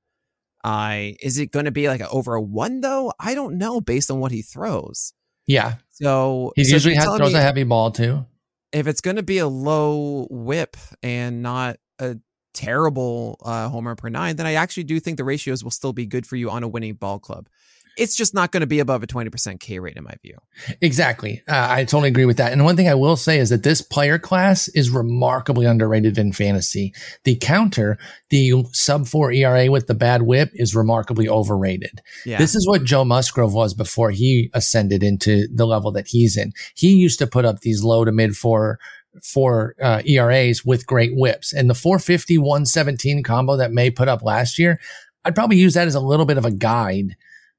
Uh, 0.64 1.12
is 1.22 1.38
it 1.38 1.52
going 1.52 1.66
to 1.66 1.72
be 1.72 1.90
like 1.90 2.00
a, 2.00 2.10
over 2.10 2.36
a 2.36 2.42
one 2.42 2.80
though? 2.80 3.12
I 3.20 3.36
don't 3.36 3.58
know 3.58 3.82
based 3.82 4.10
on 4.10 4.20
what 4.20 4.32
he 4.32 4.42
throws. 4.42 5.14
Yeah. 5.46 5.76
So 5.90 6.54
he 6.56 6.64
so 6.64 6.76
usually 6.76 6.96
has, 6.96 7.06
throws 7.06 7.34
me, 7.34 7.40
a 7.40 7.42
heavy 7.42 7.64
ball 7.64 7.92
too. 7.92 8.26
If 8.72 8.88
it's 8.88 9.02
going 9.02 9.18
to 9.18 9.24
be 9.24 9.40
a 9.40 9.48
low 9.48 10.28
whip 10.30 10.78
and 11.02 11.44
not 11.44 11.78
a 12.00 12.18
terrible 12.54 13.40
uh, 13.44 13.70
homer 13.70 13.96
per 13.96 14.10
nine, 14.10 14.36
then 14.36 14.46
I 14.46 14.54
actually 14.54 14.84
do 14.84 15.00
think 15.00 15.18
the 15.18 15.24
ratios 15.24 15.64
will 15.64 15.72
still 15.72 15.94
be 15.94 16.06
good 16.06 16.26
for 16.26 16.36
you 16.36 16.50
on 16.50 16.64
a 16.64 16.68
winning 16.68 16.94
ball 16.94 17.20
club. 17.20 17.48
It's 17.96 18.16
just 18.16 18.34
not 18.34 18.52
going 18.52 18.62
to 18.62 18.68
be 18.68 18.80
above 18.80 19.04
a 19.04 19.08
20% 19.08 19.60
K 19.60 19.78
rate 19.78 19.98
in 19.98 20.04
my 20.04 20.16
view. 20.24 20.38
Exactly. 20.82 21.44
Uh, 21.48 21.68
I 21.70 21.84
totally 21.84 22.10
agree 22.10 22.26
with 22.26 22.38
that. 22.38 22.52
And 22.52 22.66
one 22.66 22.76
thing 22.76 22.90
I 22.90 22.96
will 22.96 23.16
say 23.16 23.38
is 23.38 23.50
that 23.50 23.62
this 23.62 23.84
player 23.84 24.18
class 24.18 24.68
is 24.70 24.90
remarkably 24.90 25.68
underrated 25.68 26.18
in 26.18 26.34
fantasy. 26.34 26.94
The 27.24 27.36
counter, 27.36 28.00
the 28.30 28.66
sub 28.72 29.06
four 29.06 29.32
ERA 29.32 29.70
with 29.70 29.86
the 29.86 29.94
bad 29.94 30.24
whip 30.24 30.50
is 30.54 30.76
remarkably 30.76 31.30
overrated. 31.30 32.02
Yeah. 32.26 32.40
This 32.40 32.56
is 32.56 32.68
what 32.68 32.84
Joe 32.84 33.06
Musgrove 33.06 33.54
was 33.54 33.76
before 33.76 34.10
he 34.10 34.50
ascended 34.54 35.04
into 35.04 35.48
the 35.54 35.68
level 35.68 35.92
that 35.92 36.08
he's 36.08 36.36
in. 36.36 36.52
He 36.76 36.96
used 36.96 37.20
to 37.20 37.28
put 37.28 37.46
up 37.46 37.60
these 37.60 37.84
low 37.84 38.06
to 38.06 38.12
mid 38.12 38.36
four 38.36 38.80
for 39.22 39.76
uh, 39.82 40.02
ERAs 40.06 40.66
with 40.66 40.88
great 40.88 41.12
whips. 41.14 41.54
And 41.54 41.70
the 41.70 41.76
450 41.76 42.38
117 42.38 43.24
combo 43.24 43.58
that 43.58 43.72
May 43.72 43.92
put 43.92 44.08
up 44.08 44.24
last 44.24 44.58
year, 44.58 44.80
I'd 45.26 45.36
probably 45.36 45.58
use 45.58 45.74
that 45.76 45.88
as 45.88 45.96
a 45.96 46.00
little 46.00 46.26
bit 46.26 46.38
of 46.38 46.46
a 46.46 46.52
guide 46.52 47.16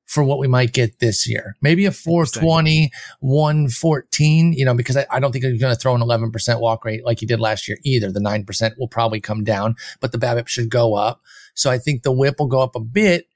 for 0.07 0.23
what 0.23 0.38
we 0.38 0.47
might 0.47 0.73
get 0.73 0.99
this 0.99 1.29
year. 1.29 1.57
Maybe 1.62 1.87
a 1.87 1.93
420, 1.93 2.90
114, 3.21 4.53
you 4.53 4.64
know, 4.64 4.75
because 4.75 4.97
I, 4.97 5.07
I 5.11 5.21
don't 5.21 5.33
think 5.33 5.45
he's 5.45 5.61
going 5.61 5.75
to 5.75 5.81
throw 5.81 5.95
an 5.95 6.03
11% 6.03 6.61
walk 6.61 6.85
rate 6.85 7.05
like 7.05 7.21
he 7.21 7.27
did 7.27 7.40
last 7.40 7.69
year 7.69 7.79
either. 7.85 8.12
The 8.12 8.21
9% 8.21 8.79
will 8.79 8.88
probably 8.88 9.21
come 9.21 9.45
down, 9.45 9.77
but 10.01 10.12
the 10.12 10.19
BABIP 10.19 10.49
should 10.49 10.69
go 10.69 10.95
up. 10.95 11.23
So 11.55 11.71
I 11.71 11.79
think 11.79 12.03
the 12.03 12.12
whip 12.12 12.37
will 12.38 12.49
go 12.49 12.61
up 12.61 12.77
a 12.77 12.81
bit. 12.81 13.29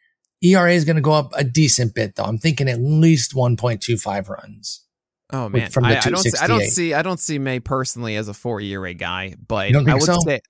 ERA 0.42 0.72
is 0.72 0.84
going 0.84 0.96
to 0.96 1.02
go 1.02 1.12
up 1.12 1.32
a 1.34 1.42
decent 1.42 1.94
bit 1.94 2.16
though. 2.16 2.24
I'm 2.24 2.38
thinking 2.38 2.68
at 2.68 2.80
least 2.80 3.34
1.25 3.34 4.28
runs. 4.28 4.84
Oh 5.30 5.48
man, 5.48 5.70
from 5.70 5.84
the 5.84 5.90
I, 5.90 6.00
I, 6.04 6.10
don't. 6.10 6.22
See, 6.22 6.38
I 6.40 6.46
don't 6.46 6.64
see. 6.64 6.94
I 6.94 7.02
don't 7.02 7.20
see 7.20 7.38
May 7.38 7.60
personally 7.60 8.16
as 8.16 8.28
a 8.28 8.34
four 8.34 8.60
ERA 8.60 8.94
guy, 8.94 9.34
but 9.46 9.74
I 9.74 9.94
would 9.94 10.02
so? 10.02 10.18
say 10.20 10.40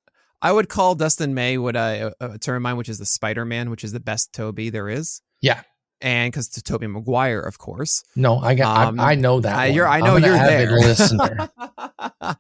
I 0.40 0.52
would 0.52 0.68
call 0.68 0.94
Dustin 0.94 1.34
May 1.34 1.58
what 1.58 1.74
a, 1.74 2.14
a 2.20 2.38
term 2.38 2.56
of 2.56 2.62
mine, 2.62 2.76
which 2.76 2.88
is 2.88 2.98
the 2.98 3.06
Spider 3.06 3.44
Man, 3.44 3.70
which 3.70 3.82
is 3.82 3.92
the 3.92 4.00
best 4.00 4.32
Toby 4.32 4.70
there 4.70 4.88
is. 4.88 5.20
Yeah, 5.40 5.62
and 6.00 6.32
because 6.32 6.48
to 6.50 6.62
Tobey 6.62 6.86
Maguire, 6.86 7.40
of 7.40 7.58
course. 7.58 8.04
No, 8.14 8.38
I 8.38 8.54
got. 8.54 8.88
Um, 8.88 9.00
I, 9.00 9.12
I, 9.12 9.14
know 9.16 9.40
that. 9.40 9.56
I, 9.56 9.66
you're. 9.66 9.88
I 9.88 10.00
know 10.00 10.16
you're 10.16 10.36
there. 10.36 10.70
Listener. 10.70 11.50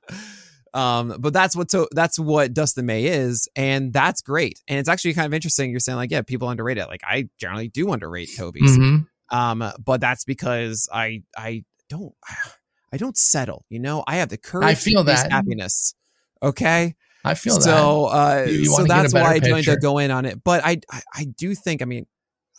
Um, 0.74 1.16
but 1.18 1.32
that's 1.32 1.56
what 1.56 1.70
so 1.70 1.88
that's 1.92 2.18
what 2.18 2.52
Dustin 2.52 2.86
May 2.86 3.06
is, 3.06 3.48
and 3.56 3.92
that's 3.92 4.20
great. 4.20 4.60
And 4.68 4.78
it's 4.78 4.88
actually 4.88 5.14
kind 5.14 5.26
of 5.26 5.34
interesting. 5.34 5.70
You're 5.70 5.80
saying 5.80 5.96
like, 5.96 6.10
yeah, 6.10 6.22
people 6.22 6.48
underrate 6.48 6.78
it. 6.78 6.86
Like 6.86 7.00
I 7.04 7.30
generally 7.38 7.68
do 7.68 7.90
underrate 7.90 8.28
Toby's. 8.36 8.76
Mm-hmm. 8.76 9.36
Um, 9.36 9.72
but 9.82 10.00
that's 10.00 10.24
because 10.24 10.88
I 10.92 11.22
I 11.36 11.64
don't 11.88 12.14
I 12.92 12.96
don't 12.96 13.16
settle. 13.16 13.64
You 13.68 13.80
know, 13.80 14.02
I 14.06 14.16
have 14.16 14.30
the 14.30 14.38
courage. 14.38 14.66
I 14.66 14.74
feel 14.74 15.04
that 15.04 15.30
happiness. 15.30 15.94
Okay. 16.42 16.94
I 17.24 17.34
feel 17.34 17.60
so, 17.60 18.06
uh, 18.06 18.46
you, 18.46 18.60
you 18.60 18.64
so 18.66 18.84
that's 18.84 19.12
why 19.12 19.34
I 19.34 19.40
joined 19.40 19.64
to 19.64 19.76
go 19.76 19.98
in 19.98 20.10
on 20.10 20.24
it. 20.24 20.42
But 20.42 20.64
I, 20.64 20.80
I, 20.90 21.02
I 21.14 21.24
do 21.24 21.54
think, 21.54 21.82
I 21.82 21.84
mean, 21.84 22.06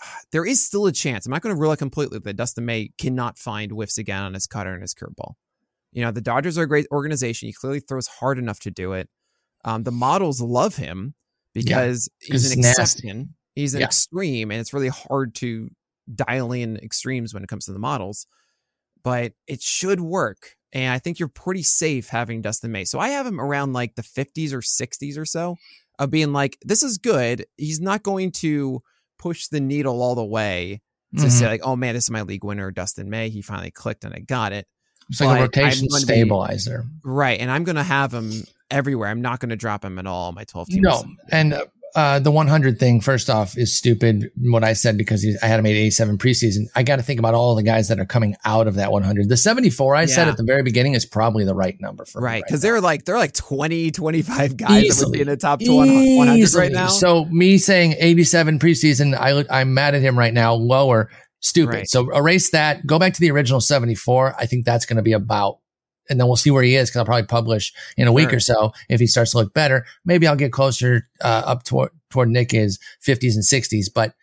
there 0.32 0.46
is 0.46 0.64
still 0.64 0.86
a 0.86 0.92
chance. 0.92 1.26
I'm 1.26 1.32
not 1.32 1.42
going 1.42 1.56
to 1.56 1.60
rule 1.60 1.72
out 1.72 1.80
completely 1.80 2.20
that 2.20 2.36
Dustin 2.36 2.66
May 2.66 2.92
cannot 2.98 3.38
find 3.38 3.72
whiffs 3.72 3.98
again 3.98 4.22
on 4.22 4.34
his 4.34 4.48
cutter 4.48 4.74
and 4.74 4.82
his 4.82 4.94
curveball. 4.94 5.34
You 5.92 6.04
know, 6.04 6.12
the 6.12 6.22
Dodgers 6.22 6.58
are 6.58 6.64
a 6.64 6.68
great 6.68 6.86
organization. 6.92 7.48
He 7.48 7.54
clearly 7.54 7.80
throws 7.80 8.08
hard 8.08 8.38
enough 8.38 8.60
to 8.62 8.72
do 8.72 8.94
it. 8.94 9.10
Um, 9.66 9.84
the 9.84 9.92
models 9.92 10.40
love 10.40 10.76
him 10.76 11.16
because 11.54 12.10
yeah, 12.22 12.34
he's 12.34 12.52
an 12.52 12.60
exception. 12.60 13.36
He's 13.56 13.74
an 13.74 13.82
yeah. 13.82 13.88
extreme, 13.88 14.52
and 14.52 14.62
it's 14.62 14.72
really 14.72 14.90
hard 14.90 15.36
to 15.36 15.70
dial 16.14 16.52
in 16.52 16.78
extremes 16.78 17.34
when 17.34 17.44
it 17.44 17.50
comes 17.50 17.66
to 17.66 17.74
the 17.74 17.80
models. 17.80 18.28
But 19.04 19.34
it 19.48 19.62
should 19.62 20.00
work. 20.00 20.56
And 20.72 20.94
I 20.94 21.00
think 21.00 21.20
you're 21.20 21.30
pretty 21.30 21.64
safe 21.64 22.10
having 22.10 22.42
Dustin 22.42 22.72
May. 22.72 22.86
So 22.86 23.00
I 23.00 23.10
have 23.10 23.26
him 23.26 23.42
around 23.42 23.74
like 23.74 23.96
the 23.96 24.04
50s 24.04 24.54
or 24.54 24.62
60s 24.62 25.18
or 25.18 25.26
so 25.26 25.58
of 25.98 26.12
being 26.12 26.32
like, 26.32 26.58
this 26.64 26.84
is 26.84 26.98
good. 26.98 27.46
He's 27.58 27.82
not 27.82 28.04
going 28.04 28.32
to 28.34 28.82
push 29.18 29.48
the 29.48 29.60
needle 29.60 30.02
all 30.02 30.16
the 30.16 30.24
way 30.24 30.82
to 31.16 31.22
mm-hmm. 31.22 31.30
say 31.30 31.48
like, 31.48 31.62
oh 31.64 31.76
man, 31.76 31.96
this 31.96 32.06
is 32.06 32.12
my 32.12 32.22
league 32.22 32.44
winner, 32.44 32.70
Dustin 32.72 33.10
May. 33.10 33.30
He 33.30 33.42
finally 33.42 33.72
clicked 33.72 34.04
and 34.04 34.14
I 34.14 34.20
got 34.20 34.54
it. 34.54 34.68
It's 35.10 35.22
like 35.22 35.40
a 35.40 35.42
rotation 35.44 35.90
stabilizer. 35.90 36.84
Be, 36.84 36.90
right. 37.04 37.40
And 37.40 37.50
I'm 37.50 37.64
going 37.64 37.78
to 37.78 37.84
have 37.84 38.14
him 38.14 38.44
everywhere. 38.70 39.10
I'm 39.10 39.22
not 39.22 39.40
going 39.40 39.50
to 39.50 39.56
drop 39.56 39.84
him 39.84 39.98
at 39.98 40.06
all 40.06 40.32
my 40.32 40.44
12 40.44 40.68
teams. 40.68 40.82
No. 40.82 41.04
And 41.32 41.54
uh, 41.54 41.66
uh, 41.96 42.20
the 42.20 42.32
100 42.32 42.80
thing, 42.80 43.02
first 43.02 43.30
off, 43.30 43.58
is 43.58 43.76
stupid. 43.76 44.32
What 44.40 44.64
I 44.64 44.74
said 44.74 44.98
because 44.98 45.26
I 45.42 45.46
had 45.46 45.60
him 45.60 45.66
at 45.66 45.72
87 45.72 46.18
preseason. 46.18 46.66
I 46.76 46.84
got 46.84 46.98
to 46.98 47.04
think 47.04 47.20
about 47.20 47.34
all 47.34 47.56
the 47.56 47.64
guys 47.64 47.88
that 47.88 48.00
are 48.00 48.06
coming 48.06 48.36
out 48.46 48.68
of 48.68 48.76
that 48.76 48.92
100. 48.92 49.30
The 49.30 49.38
74 49.38 49.96
I 49.96 50.02
yeah. 50.02 50.06
said 50.08 50.28
at 50.28 50.38
the 50.38 50.44
very 50.44 50.64
beginning 50.64 50.94
is 50.94 51.06
probably 51.06 51.46
the 51.46 51.56
right 51.56 51.76
number 51.80 52.06
for 52.06 52.22
right 52.22 52.44
because 52.46 52.64
right 52.64 52.70
they're 52.70 52.82
like 52.82 53.06
they're 53.06 53.18
like 53.18 53.34
20, 53.34 53.92
25 53.92 54.58
guys 54.58 54.84
Easily. 54.84 54.88
that 54.88 55.06
would 55.06 55.14
be 55.14 55.22
in 55.22 55.28
the 55.28 55.38
top 55.38 55.60
20, 55.60 56.18
100 56.18 56.54
right 56.54 56.72
now. 56.72 56.88
So 56.88 57.26
me 57.26 57.58
saying 57.58 57.96
87 58.00 58.60
preseason, 58.60 59.16
I 59.18 59.46
I'm 59.50 59.74
mad 59.74 59.96
at 59.96 60.02
him 60.02 60.18
right 60.18 60.34
now. 60.34 60.54
Lower, 60.54 61.10
stupid. 61.40 61.74
Right. 61.74 61.90
So 61.90 62.10
erase 62.16 62.52
that. 62.52 62.86
Go 62.86 63.00
back 63.00 63.14
to 63.14 63.20
the 63.20 63.32
original 63.32 63.62
74. 63.62 64.36
I 64.38 64.46
think 64.46 64.66
that's 64.66 64.86
going 64.86 64.98
to 64.98 65.04
be 65.04 65.14
about 65.14 65.60
and 66.10 66.20
then 66.20 66.28
we'll 66.28 66.36
see 66.36 66.52
where 66.52 66.64
he 66.64 66.76
is 66.76 66.90
because 66.90 67.00
I'll 67.00 67.06
probably 67.06 67.28
publish 67.28 67.74
in 67.96 68.08
a 68.08 68.08
sure. 68.08 68.14
week 68.14 68.34
or 68.34 68.40
so. 68.40 68.74
If 68.90 69.00
he 69.00 69.08
starts 69.08 69.32
to 69.32 69.38
look 69.38 69.54
better, 69.54 69.86
maybe 70.06 70.28
I'll 70.28 70.36
get 70.36 70.52
closer 70.52 71.08
uh, 71.22 71.44
up 71.46 71.64
toward 71.64 71.92
toward 72.10 72.30
Nick 72.30 72.54
is 72.54 72.80
50s 73.06 73.36
and 73.36 73.44
60s, 73.44 73.86
but 73.94 74.16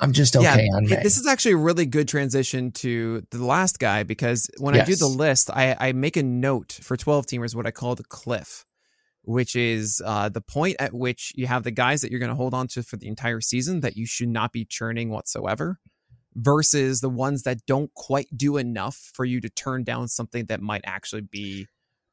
I'm 0.00 0.12
just 0.12 0.34
okay 0.36 0.66
yeah, 0.66 0.76
on 0.76 0.88
May. 0.88 1.02
This 1.02 1.16
is 1.16 1.26
actually 1.26 1.52
a 1.52 1.58
really 1.58 1.86
good 1.86 2.08
transition 2.08 2.72
to 2.72 3.24
the 3.30 3.44
last 3.44 3.78
guy 3.78 4.02
because 4.02 4.50
when 4.58 4.74
yes. 4.74 4.82
I 4.82 4.90
do 4.90 4.96
the 4.96 5.06
list, 5.06 5.50
I, 5.50 5.76
I 5.78 5.92
make 5.92 6.16
a 6.16 6.22
note 6.22 6.72
for 6.82 6.96
12 6.96 7.26
teamers 7.26 7.54
what 7.54 7.66
I 7.66 7.70
call 7.70 7.94
the 7.94 8.04
cliff, 8.04 8.66
which 9.22 9.54
is 9.54 10.02
uh, 10.04 10.28
the 10.28 10.40
point 10.40 10.76
at 10.80 10.92
which 10.92 11.32
you 11.36 11.46
have 11.46 11.62
the 11.62 11.70
guys 11.70 12.00
that 12.00 12.10
you're 12.10 12.18
going 12.18 12.30
to 12.30 12.34
hold 12.34 12.54
on 12.54 12.66
to 12.68 12.82
for 12.82 12.96
the 12.96 13.06
entire 13.06 13.40
season 13.40 13.80
that 13.80 13.96
you 13.96 14.04
should 14.04 14.28
not 14.28 14.52
be 14.52 14.64
churning 14.64 15.10
whatsoever 15.10 15.78
versus 16.36 17.00
the 17.00 17.08
ones 17.08 17.42
that 17.42 17.64
don't 17.66 17.92
quite 17.94 18.28
do 18.36 18.56
enough 18.56 19.10
for 19.14 19.24
you 19.24 19.40
to 19.40 19.48
turn 19.48 19.84
down 19.84 20.08
something 20.08 20.46
that 20.46 20.60
might 20.60 20.82
actually 20.84 21.22
be 21.22 21.66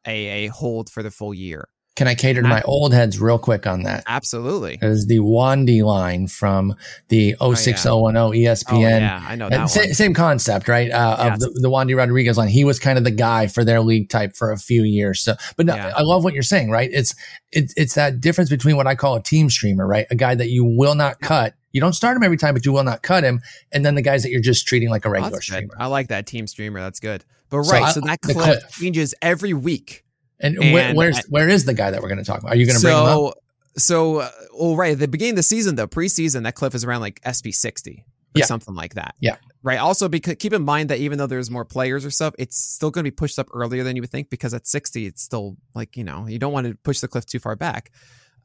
a, 0.06 0.46
a 0.46 0.48
hold 0.48 0.90
for 0.90 1.04
the 1.04 1.12
full 1.12 1.34
year. 1.34 1.68
Can 1.98 2.08
I 2.08 2.16
cater 2.16 2.42
to 2.42 2.48
my 2.48 2.62
old 2.62 2.94
heads 2.94 3.20
real 3.20 3.38
quick 3.38 3.68
on 3.68 3.84
that? 3.84 4.06
Absolutely. 4.08 4.80
It 4.82 4.88
was 4.88 5.08
the 5.08 5.20
Wandy 5.20 5.84
line 5.84 6.28
from 6.28 6.74
the 7.10 7.36
06010 7.40 8.18
oh, 8.18 8.32
yeah. 8.32 8.54
ESPN. 8.54 8.72
Oh, 8.72 8.80
yeah, 8.80 9.26
I 9.28 9.36
know 9.36 9.50
that 9.50 9.70
sa- 9.70 9.92
Same 9.92 10.14
concept, 10.14 10.70
right? 10.70 10.90
Uh, 10.90 11.18
of 11.20 11.40
the, 11.40 11.50
the 11.62 11.70
Wandy 11.70 11.96
Rodriguez 11.96 12.38
line. 12.38 12.48
He 12.48 12.64
was 12.64 12.80
kind 12.80 12.98
of 12.98 13.04
the 13.04 13.12
guy 13.12 13.48
for 13.48 13.66
their 13.66 13.82
league 13.82 14.10
type 14.10 14.38
for 14.38 14.52
a 14.52 14.58
few 14.58 14.84
years. 14.84 15.22
So, 15.22 15.36
but 15.58 15.66
no, 15.66 15.76
yeah. 15.76 15.92
I 15.96 16.02
love 16.04 16.24
what 16.24 16.34
you're 16.34 16.44
saying, 16.44 16.72
right? 16.72 16.90
It's, 16.94 17.14
it's, 17.52 17.74
it's 17.76 17.96
that 17.96 18.22
difference 18.22 18.50
between 18.50 18.78
what 18.78 18.88
I 18.88 18.96
call 18.96 19.16
a 19.16 19.22
team 19.22 19.50
streamer, 19.50 19.86
right? 19.86 20.08
A 20.10 20.16
guy 20.16 20.34
that 20.34 20.48
you 20.50 20.64
will 20.64 20.96
not 20.96 21.20
cut 21.20 21.56
you 21.72 21.82
don't 21.82 21.94
start 21.94 22.18
him 22.18 22.24
every 22.24 22.38
time, 22.38 22.54
but 22.54 22.66
you 22.66 22.72
will 22.72 22.84
not 22.84 23.02
cut 23.02 23.24
him. 23.24 23.42
And 23.72 23.86
then 23.86 23.96
the 23.96 24.02
guys 24.02 24.24
that 24.24 24.32
you're 24.32 24.42
just 24.42 24.68
treating 24.68 24.90
like 24.90 25.06
a 25.06 25.10
regular 25.10 25.38
oh, 25.38 25.40
streamer. 25.40 25.74
I 25.78 25.88
like 25.88 26.10
that 26.10 26.28
team 26.28 26.48
streamer. 26.48 26.80
That's 26.80 27.00
good. 27.00 27.24
But 27.50 27.60
right, 27.60 27.94
so, 27.94 28.00
so 28.00 28.08
that 28.08 28.22
clip, 28.22 28.38
clip, 28.38 28.70
changes 28.70 29.14
every 29.22 29.54
week. 29.54 30.06
And, 30.40 30.58
and 30.58 30.74
where, 30.74 30.94
where's 30.96 31.18
I, 31.18 31.22
where 31.30 31.50
is 31.50 31.66
the 31.66 31.74
guy 31.74 31.92
that 31.92 32.02
we're 32.02 32.08
going 32.08 32.20
to 32.20 32.26
talk 32.26 32.40
about? 32.40 32.54
Are 32.54 32.56
you 32.56 32.66
going 32.66 32.76
to 32.76 32.82
so, 32.82 33.04
bring 33.04 33.14
him 33.14 33.26
up? 33.28 33.38
So, 33.78 34.18
uh, 34.18 34.30
well, 34.58 34.76
right 34.76 34.94
at 34.94 35.00
the 35.00 35.08
beginning 35.08 35.34
of 35.34 35.38
the 35.38 35.44
season, 35.44 35.76
though, 35.76 35.88
preseason, 35.88 36.44
that 36.44 36.56
cliff 36.56 36.76
is 36.76 36.84
around 36.84 37.02
like 37.02 37.22
SP 37.24 37.52
sixty 37.52 38.06
or 38.36 38.40
yeah. 38.40 38.46
something 38.46 38.74
like 38.74 38.96
that. 38.96 39.16
Yeah. 39.20 39.36
Right. 39.64 39.78
Also, 39.78 40.10
because 40.10 40.36
keep 40.36 40.54
in 40.54 40.64
mind 40.64 40.90
that 40.90 41.00
even 41.00 41.18
though 41.18 41.28
there's 41.28 41.52
more 41.52 41.66
players 41.66 42.06
or 42.06 42.12
stuff, 42.12 42.34
it's 42.40 42.58
still 42.58 42.90
going 42.90 43.04
to 43.04 43.12
be 43.12 43.16
pushed 43.16 43.38
up 43.38 43.50
earlier 43.54 43.84
than 43.84 43.96
you 43.96 44.02
would 44.02 44.10
think 44.10 44.30
because 44.30 44.54
at 44.54 44.66
60, 44.66 45.06
it's 45.06 45.22
still 45.22 45.58
like, 45.76 45.98
you 45.98 46.04
know, 46.04 46.26
you 46.28 46.40
don't 46.40 46.54
want 46.54 46.68
to 46.68 46.76
push 46.76 47.00
the 47.00 47.08
cliff 47.08 47.26
too 47.26 47.40
far 47.40 47.56
back. 47.56 47.92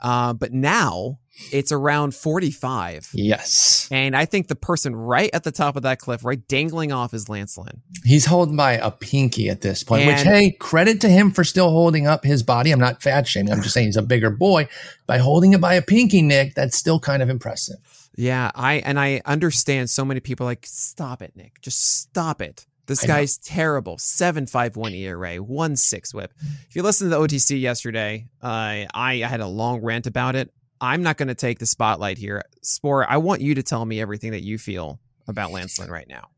Uh, 0.01 0.33
but 0.33 0.53
now 0.53 1.19
it's 1.53 1.73
around 1.73 2.15
45. 2.15 3.11
Yes. 3.13 3.89
And 3.91 4.17
I 4.17 4.25
think 4.25 4.49
the 4.49 4.57
person 4.57 4.97
right 4.97 5.31
at 5.33 5.45
the 5.45 5.53
top 5.53 5.77
of 5.77 5.83
that 5.83 5.99
cliff, 5.99 6.25
right 6.25 6.47
dangling 6.49 6.93
off 6.93 7.15
is 7.15 7.29
Lance 7.29 7.59
Lynn. 7.59 7.83
He's 8.05 8.27
holding 8.27 8.57
by 8.57 8.73
a 8.73 8.91
pinky 8.91 9.49
at 9.49 9.61
this 9.61 9.83
point, 9.83 10.03
and 10.03 10.11
which, 10.11 10.23
hey, 10.23 10.51
credit 10.53 11.01
to 11.03 11.09
him 11.09 11.31
for 11.31 11.45
still 11.45 11.71
holding 11.71 12.07
up 12.07 12.25
his 12.25 12.43
body. 12.43 12.71
I'm 12.71 12.81
not 12.81 13.03
fat 13.03 13.27
shaming. 13.29 13.53
I'm 13.53 13.63
just 13.63 13.75
saying 13.75 13.89
he's 13.89 13.97
a 13.97 14.03
bigger 14.03 14.31
boy. 14.31 14.69
By 15.07 15.19
holding 15.19 15.53
it 15.53 15.61
by 15.61 15.75
a 15.75 15.83
pinky, 15.83 16.23
Nick, 16.23 16.55
that's 16.55 16.77
still 16.77 16.99
kind 16.99 17.23
of 17.23 17.29
impressive. 17.29 17.77
Yeah. 18.17 18.51
I, 18.55 18.75
and 18.77 18.99
I 18.99 19.21
understand 19.25 19.91
so 19.91 20.05
many 20.05 20.21
people 20.21 20.47
like, 20.47 20.65
stop 20.67 21.23
it, 21.23 21.37
Nick. 21.37 21.61
Just 21.61 22.01
stop 22.01 22.41
it. 22.41 22.67
This 22.87 23.05
I 23.05 23.07
guy's 23.07 23.39
know. 23.39 23.55
terrible. 23.57 23.99
751 23.99 24.95
ERA, 24.95 25.37
1 25.37 25.77
6 25.77 26.15
whip. 26.15 26.33
If 26.69 26.77
you 26.77 26.83
listen 26.83 27.11
to 27.11 27.17
the 27.17 27.21
OTC 27.21 27.61
yesterday, 27.61 28.27
uh, 28.43 28.87
I 28.95 29.17
had 29.29 29.41
a 29.41 29.47
long 29.47 29.83
rant 29.83 30.07
about 30.07 30.37
it. 30.37 30.53
I'm 30.81 31.03
not 31.03 31.17
going 31.17 31.29
to 31.29 31.35
take 31.35 31.59
the 31.59 31.67
spotlight 31.67 32.19
here. 32.19 32.43
Spore, 32.63 33.09
I 33.09 33.17
want 33.17 33.41
you 33.41 33.55
to 33.55 33.63
tell 33.63 33.85
me 33.85 34.01
everything 34.01 34.33
that 34.33 34.43
you 34.43 34.59
feel 34.59 35.01
about 35.27 35.51
Lance 35.51 35.79
Lynn 35.79 35.91
right 35.91 36.09
now. 36.09 36.29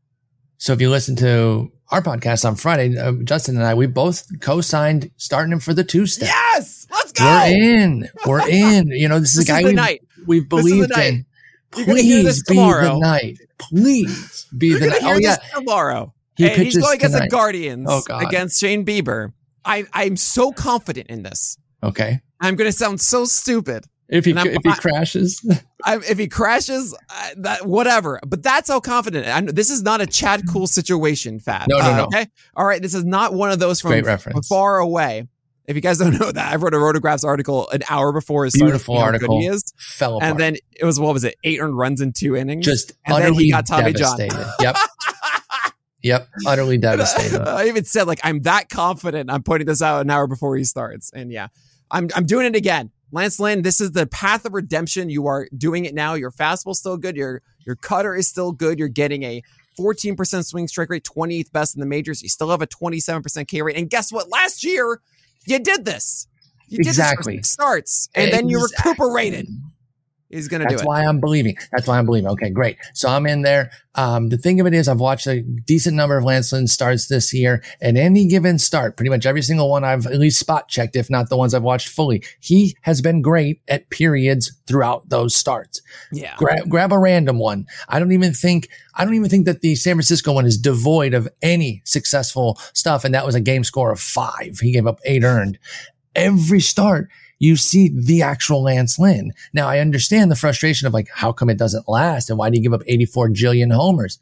So 0.57 0.73
if 0.73 0.81
you 0.81 0.89
listen 0.89 1.15
to 1.17 1.71
our 1.89 2.01
podcast 2.01 2.45
on 2.45 2.55
Friday, 2.55 2.97
uh, 2.97 3.13
Justin 3.23 3.55
and 3.55 3.65
I, 3.65 3.73
we 3.75 3.87
both 3.87 4.27
co-signed 4.41 5.09
starting 5.15 5.53
him 5.53 5.59
for 5.59 5.73
the 5.73 5.83
two 5.85 6.05
step. 6.05 6.27
Yes, 6.27 6.85
let's 6.91 7.11
go. 7.13 7.23
We're 7.23 7.45
in. 7.47 8.09
We're 8.25 8.49
in. 8.49 8.87
You 8.89 9.07
know, 9.07 9.19
this 9.19 9.37
is 9.37 9.45
this 9.45 9.49
a 9.49 9.61
guy 9.61 9.63
we, 9.63 9.73
night. 9.73 10.03
we've 10.25 10.49
believed 10.49 10.97
in. 10.97 11.25
Please 11.71 11.85
be 11.85 12.59
the 12.73 12.97
night. 12.99 13.37
Please 13.57 14.47
be 14.57 14.67
You're 14.69 14.79
the 14.79 14.87
night. 14.87 15.01
Oh 15.03 15.17
yeah, 15.17 15.37
tomorrow. 15.53 16.13
He 16.39 16.49
and 16.49 16.61
he's 16.61 16.77
going 16.77 16.95
against 16.95 17.17
the 17.17 17.27
Guardians 17.27 17.85
oh, 17.89 18.01
against 18.09 18.61
Shane 18.61 18.85
Bieber. 18.85 19.33
I, 19.65 19.85
I'm 19.91 20.15
so 20.15 20.53
confident 20.53 21.09
in 21.09 21.23
this. 21.23 21.57
Okay. 21.83 22.21
I'm 22.39 22.55
going 22.55 22.71
to 22.71 22.75
sound 22.75 23.01
so 23.01 23.25
stupid. 23.25 23.85
If 24.07 24.23
he 24.23 24.31
if 24.31 24.63
he 24.63 24.73
crashes, 24.73 25.45
I, 25.83 25.97
if 25.97 26.17
he 26.17 26.29
crashes, 26.29 26.95
I, 27.09 27.33
that 27.39 27.67
whatever. 27.67 28.21
But 28.25 28.41
that's 28.41 28.69
how 28.69 28.79
confident. 28.79 29.27
I, 29.27 29.41
this 29.41 29.69
is 29.69 29.83
not 29.83 29.99
a 29.99 30.07
Chad 30.07 30.43
Kuhl 30.49 30.65
situation, 30.65 31.41
Fat. 31.41 31.67
No, 31.67 31.77
no, 31.77 31.83
uh, 31.83 31.97
no. 31.97 32.03
Okay, 32.05 32.27
all 32.55 32.65
right. 32.65 32.81
This 32.81 32.95
is 32.95 33.03
not 33.03 33.33
one 33.33 33.51
of 33.51 33.59
those 33.59 33.81
from, 33.81 34.01
from 34.03 34.41
far 34.43 34.79
away. 34.79 35.27
If 35.67 35.75
you 35.75 35.81
guys 35.83 35.99
don't 35.99 36.13
know 36.19 36.31
that, 36.31 36.51
I 36.51 36.55
wrote 36.55 36.73
a 36.73 36.77
Rotographs 36.77 37.23
article 37.23 37.69
an 37.69 37.83
hour 37.87 38.11
before 38.11 38.45
his 38.45 38.55
beautiful 38.55 38.97
article. 38.97 39.39
He 39.39 39.45
is. 39.45 39.73
Fell 39.77 40.17
apart. 40.17 40.31
And 40.31 40.39
then 40.39 40.55
it 40.71 40.85
was 40.85 40.99
what 40.99 41.13
was 41.13 41.23
it? 41.23 41.35
Eight 41.43 41.59
earned 41.59 41.77
runs 41.77 42.01
in 42.01 42.11
two 42.11 42.35
innings. 42.35 42.65
Just 42.65 42.93
and 43.05 43.23
then 43.23 43.33
he 43.33 43.51
got 43.51 43.67
Tommy. 43.67 43.93
John. 43.93 44.17
Yep. 44.59 44.75
Yep, 46.01 46.29
utterly 46.47 46.77
devastated. 46.79 47.41
I 47.47 47.67
even 47.67 47.85
said 47.85 48.07
like 48.07 48.19
I'm 48.23 48.41
that 48.41 48.69
confident. 48.69 49.29
I'm 49.31 49.43
pointing 49.43 49.67
this 49.67 49.81
out 49.81 50.01
an 50.01 50.09
hour 50.09 50.27
before 50.27 50.55
he 50.55 50.63
starts, 50.63 51.11
and 51.11 51.31
yeah, 51.31 51.47
I'm 51.91 52.09
I'm 52.15 52.25
doing 52.25 52.45
it 52.45 52.55
again. 52.55 52.91
Lance 53.11 53.39
Lynn, 53.39 53.63
this 53.63 53.81
is 53.81 53.91
the 53.91 54.05
path 54.05 54.45
of 54.45 54.53
redemption. 54.53 55.09
You 55.09 55.25
are 55.27 55.47
doing 55.57 55.85
it 55.85 55.95
now. 55.95 56.13
Your 56.13 56.31
fastball's 56.31 56.79
still 56.79 56.97
good. 56.97 57.15
Your 57.15 57.41
your 57.65 57.75
cutter 57.75 58.15
is 58.15 58.27
still 58.27 58.51
good. 58.51 58.79
You're 58.79 58.87
getting 58.87 59.23
a 59.23 59.41
14% 59.79 60.45
swing 60.45 60.67
strike 60.67 60.89
rate, 60.89 61.03
28th 61.03 61.51
best 61.51 61.75
in 61.75 61.79
the 61.79 61.85
majors. 61.85 62.21
You 62.21 62.29
still 62.29 62.49
have 62.49 62.61
a 62.61 62.67
27% 62.67 63.47
K 63.47 63.61
rate. 63.61 63.77
And 63.77 63.89
guess 63.89 64.11
what? 64.11 64.29
Last 64.29 64.63
year, 64.63 65.01
you 65.45 65.59
did 65.59 65.85
this. 65.85 66.27
You 66.67 66.77
did 66.77 66.87
exactly. 66.87 67.37
this 67.37 67.49
starts, 67.49 68.09
and 68.13 68.31
then 68.31 68.47
you 68.47 68.61
recuperated. 68.61 69.47
He's 70.29 70.47
going 70.47 70.61
to 70.61 70.67
do 70.67 70.75
it. 70.75 70.77
That's 70.77 70.87
why 70.87 71.05
I'm 71.05 71.19
believing. 71.19 71.57
That's 71.71 71.87
why 71.87 71.97
I'm 71.97 72.05
believing. 72.05 72.29
Okay, 72.29 72.51
great. 72.51 72.77
So 72.93 73.09
I'm 73.09 73.25
in 73.25 73.41
there. 73.41 73.71
Um, 73.95 74.29
the 74.29 74.37
thing 74.37 74.59
of 74.59 74.67
it 74.67 74.75
is, 74.75 74.87
I've 74.87 74.99
watched 74.99 75.25
a 75.25 75.41
decent 75.41 75.95
number 75.95 76.15
of 76.17 76.23
Lance 76.23 76.53
Lynn 76.53 76.67
starts 76.67 77.07
this 77.07 77.33
year, 77.33 77.63
and 77.81 77.97
any 77.97 78.27
given 78.27 78.59
start, 78.59 78.95
pretty 78.95 79.09
much 79.09 79.25
every 79.25 79.41
single 79.41 79.69
one 79.69 79.83
I've 79.83 80.05
at 80.05 80.19
least 80.19 80.39
spot 80.39 80.69
checked, 80.69 80.95
if 80.95 81.09
not 81.09 81.29
the 81.29 81.35
ones 81.35 81.53
I've 81.55 81.63
watched 81.63 81.89
fully. 81.89 82.23
He 82.39 82.77
has 82.83 83.01
been 83.01 83.23
great 83.23 83.61
at 83.67 83.89
periods 83.89 84.53
throughout 84.67 85.09
those 85.09 85.35
starts. 85.35 85.81
Yeah. 86.11 86.35
Grab, 86.37 86.69
grab 86.69 86.93
a 86.93 86.99
random 86.99 87.39
one. 87.39 87.65
I 87.87 87.97
don't 87.97 88.11
even 88.11 88.31
think, 88.33 88.69
I 88.93 89.05
don't 89.05 89.15
even 89.15 89.29
think 89.29 89.47
that 89.47 89.61
the 89.61 89.73
San 89.73 89.95
Francisco 89.95 90.33
one 90.33 90.45
is 90.45 90.59
devoid 90.59 91.15
of 91.15 91.27
any 91.41 91.81
successful 91.85 92.59
stuff. 92.73 93.03
And 93.03 93.15
that 93.15 93.25
was 93.25 93.33
a 93.33 93.41
game 93.41 93.63
score 93.63 93.91
of 93.91 93.99
five. 93.99 94.59
He 94.61 94.71
gave 94.71 94.85
up 94.85 94.99
eight 95.05 95.23
earned. 95.23 95.57
Every 96.15 96.59
start, 96.59 97.09
you 97.39 97.55
see 97.55 97.89
the 97.89 98.21
actual 98.21 98.63
Lance 98.63 98.99
Lynn. 98.99 99.31
Now 99.53 99.67
I 99.67 99.79
understand 99.79 100.29
the 100.29 100.35
frustration 100.35 100.87
of 100.87 100.93
like, 100.93 101.07
how 101.13 101.31
come 101.31 101.49
it 101.49 101.57
doesn't 101.57 101.89
last? 101.89 102.29
And 102.29 102.37
why 102.37 102.49
do 102.49 102.57
you 102.57 102.63
give 102.63 102.73
up 102.73 102.83
84 102.85 103.29
jillion 103.29 103.73
homers? 103.73 104.19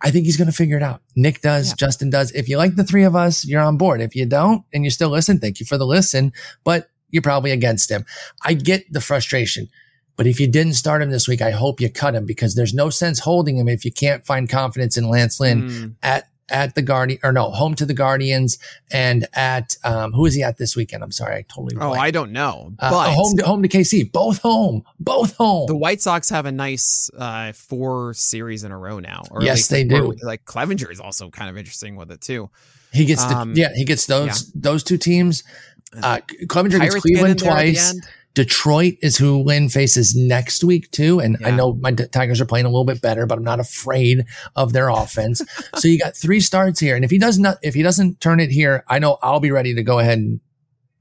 I 0.00 0.10
think 0.10 0.26
he's 0.26 0.36
going 0.36 0.50
to 0.50 0.56
figure 0.56 0.76
it 0.76 0.82
out. 0.82 1.02
Nick 1.14 1.40
does, 1.40 1.70
yeah. 1.70 1.74
Justin 1.76 2.10
does. 2.10 2.30
If 2.32 2.48
you 2.48 2.58
like 2.58 2.76
the 2.76 2.84
three 2.84 3.04
of 3.04 3.14
us, 3.14 3.46
you're 3.46 3.62
on 3.62 3.78
board. 3.78 4.00
If 4.00 4.16
you 4.16 4.26
don't 4.26 4.64
and 4.72 4.84
you 4.84 4.90
still 4.90 5.08
listen, 5.08 5.38
thank 5.38 5.60
you 5.60 5.66
for 5.66 5.78
the 5.78 5.86
listen, 5.86 6.32
but 6.62 6.90
you're 7.10 7.22
probably 7.22 7.52
against 7.52 7.90
him. 7.90 8.04
I 8.44 8.54
get 8.54 8.92
the 8.92 9.00
frustration. 9.00 9.68
But 10.16 10.26
if 10.26 10.38
you 10.38 10.46
didn't 10.46 10.74
start 10.74 11.02
him 11.02 11.10
this 11.10 11.26
week, 11.26 11.42
I 11.42 11.50
hope 11.50 11.80
you 11.80 11.90
cut 11.90 12.14
him 12.14 12.26
because 12.26 12.54
there's 12.54 12.74
no 12.74 12.90
sense 12.90 13.18
holding 13.18 13.56
him 13.56 13.68
if 13.68 13.84
you 13.84 13.92
can't 13.92 14.24
find 14.24 14.48
confidence 14.48 14.96
in 14.96 15.08
Lance 15.08 15.40
Lynn 15.40 15.62
mm. 15.62 15.94
at 16.02 16.28
at 16.48 16.74
the 16.74 16.82
Guardian 16.82 17.20
or 17.22 17.32
no, 17.32 17.50
home 17.50 17.74
to 17.76 17.86
the 17.86 17.94
Guardians 17.94 18.58
and 18.90 19.26
at 19.34 19.76
um 19.84 20.12
who 20.12 20.26
is 20.26 20.34
he 20.34 20.42
at 20.42 20.58
this 20.58 20.76
weekend? 20.76 21.02
I'm 21.02 21.12
sorry, 21.12 21.36
I 21.36 21.42
totally 21.42 21.76
Oh, 21.80 21.92
I 21.92 22.10
don't 22.10 22.32
know. 22.32 22.72
Uh, 22.78 22.90
but 22.90 23.12
home 23.12 23.36
to 23.36 23.44
home 23.44 23.62
to 23.62 23.68
KC. 23.68 24.12
Both 24.12 24.42
home. 24.42 24.84
Both 25.00 25.36
home. 25.36 25.66
The 25.66 25.76
White 25.76 26.00
Sox 26.00 26.28
have 26.30 26.46
a 26.46 26.52
nice 26.52 27.10
uh 27.16 27.52
four 27.52 28.14
series 28.14 28.64
in 28.64 28.72
a 28.72 28.78
row 28.78 28.98
now. 29.00 29.22
Or 29.30 29.42
yes, 29.42 29.68
they 29.68 29.84
do. 29.84 30.14
Like 30.22 30.44
Clevinger 30.44 30.90
is 30.90 31.00
also 31.00 31.30
kind 31.30 31.50
of 31.50 31.56
interesting 31.56 31.96
with 31.96 32.10
it 32.10 32.20
too. 32.20 32.50
He 32.92 33.06
gets 33.06 33.24
the, 33.24 33.36
um, 33.36 33.54
yeah, 33.56 33.74
he 33.74 33.84
gets 33.84 34.06
those 34.06 34.44
yeah. 34.44 34.50
those 34.54 34.84
two 34.84 34.98
teams. 34.98 35.44
Uh 36.02 36.18
Clevinger 36.46 36.78
Pirates 36.78 36.94
gets 36.94 37.02
Cleveland 37.02 37.38
twice. 37.38 37.94
Detroit 38.34 38.94
is 39.00 39.16
who 39.16 39.42
Lynn 39.42 39.68
faces 39.68 40.14
next 40.16 40.64
week 40.64 40.90
too. 40.90 41.20
And 41.20 41.36
yeah. 41.40 41.48
I 41.48 41.50
know 41.52 41.74
my 41.74 41.92
Tigers 41.92 42.40
are 42.40 42.46
playing 42.46 42.66
a 42.66 42.68
little 42.68 42.84
bit 42.84 43.00
better, 43.00 43.26
but 43.26 43.38
I'm 43.38 43.44
not 43.44 43.60
afraid 43.60 44.24
of 44.56 44.72
their 44.72 44.88
offense. 44.88 45.40
so 45.76 45.86
you 45.86 45.98
got 45.98 46.16
three 46.16 46.40
starts 46.40 46.80
here. 46.80 46.96
And 46.96 47.04
if 47.04 47.10
he 47.10 47.18
does 47.18 47.38
not, 47.38 47.58
if 47.62 47.74
he 47.74 47.82
doesn't 47.82 48.20
turn 48.20 48.40
it 48.40 48.50
here, 48.50 48.84
I 48.88 48.98
know 48.98 49.18
I'll 49.22 49.40
be 49.40 49.52
ready 49.52 49.74
to 49.74 49.82
go 49.84 50.00
ahead 50.00 50.18
and 50.18 50.40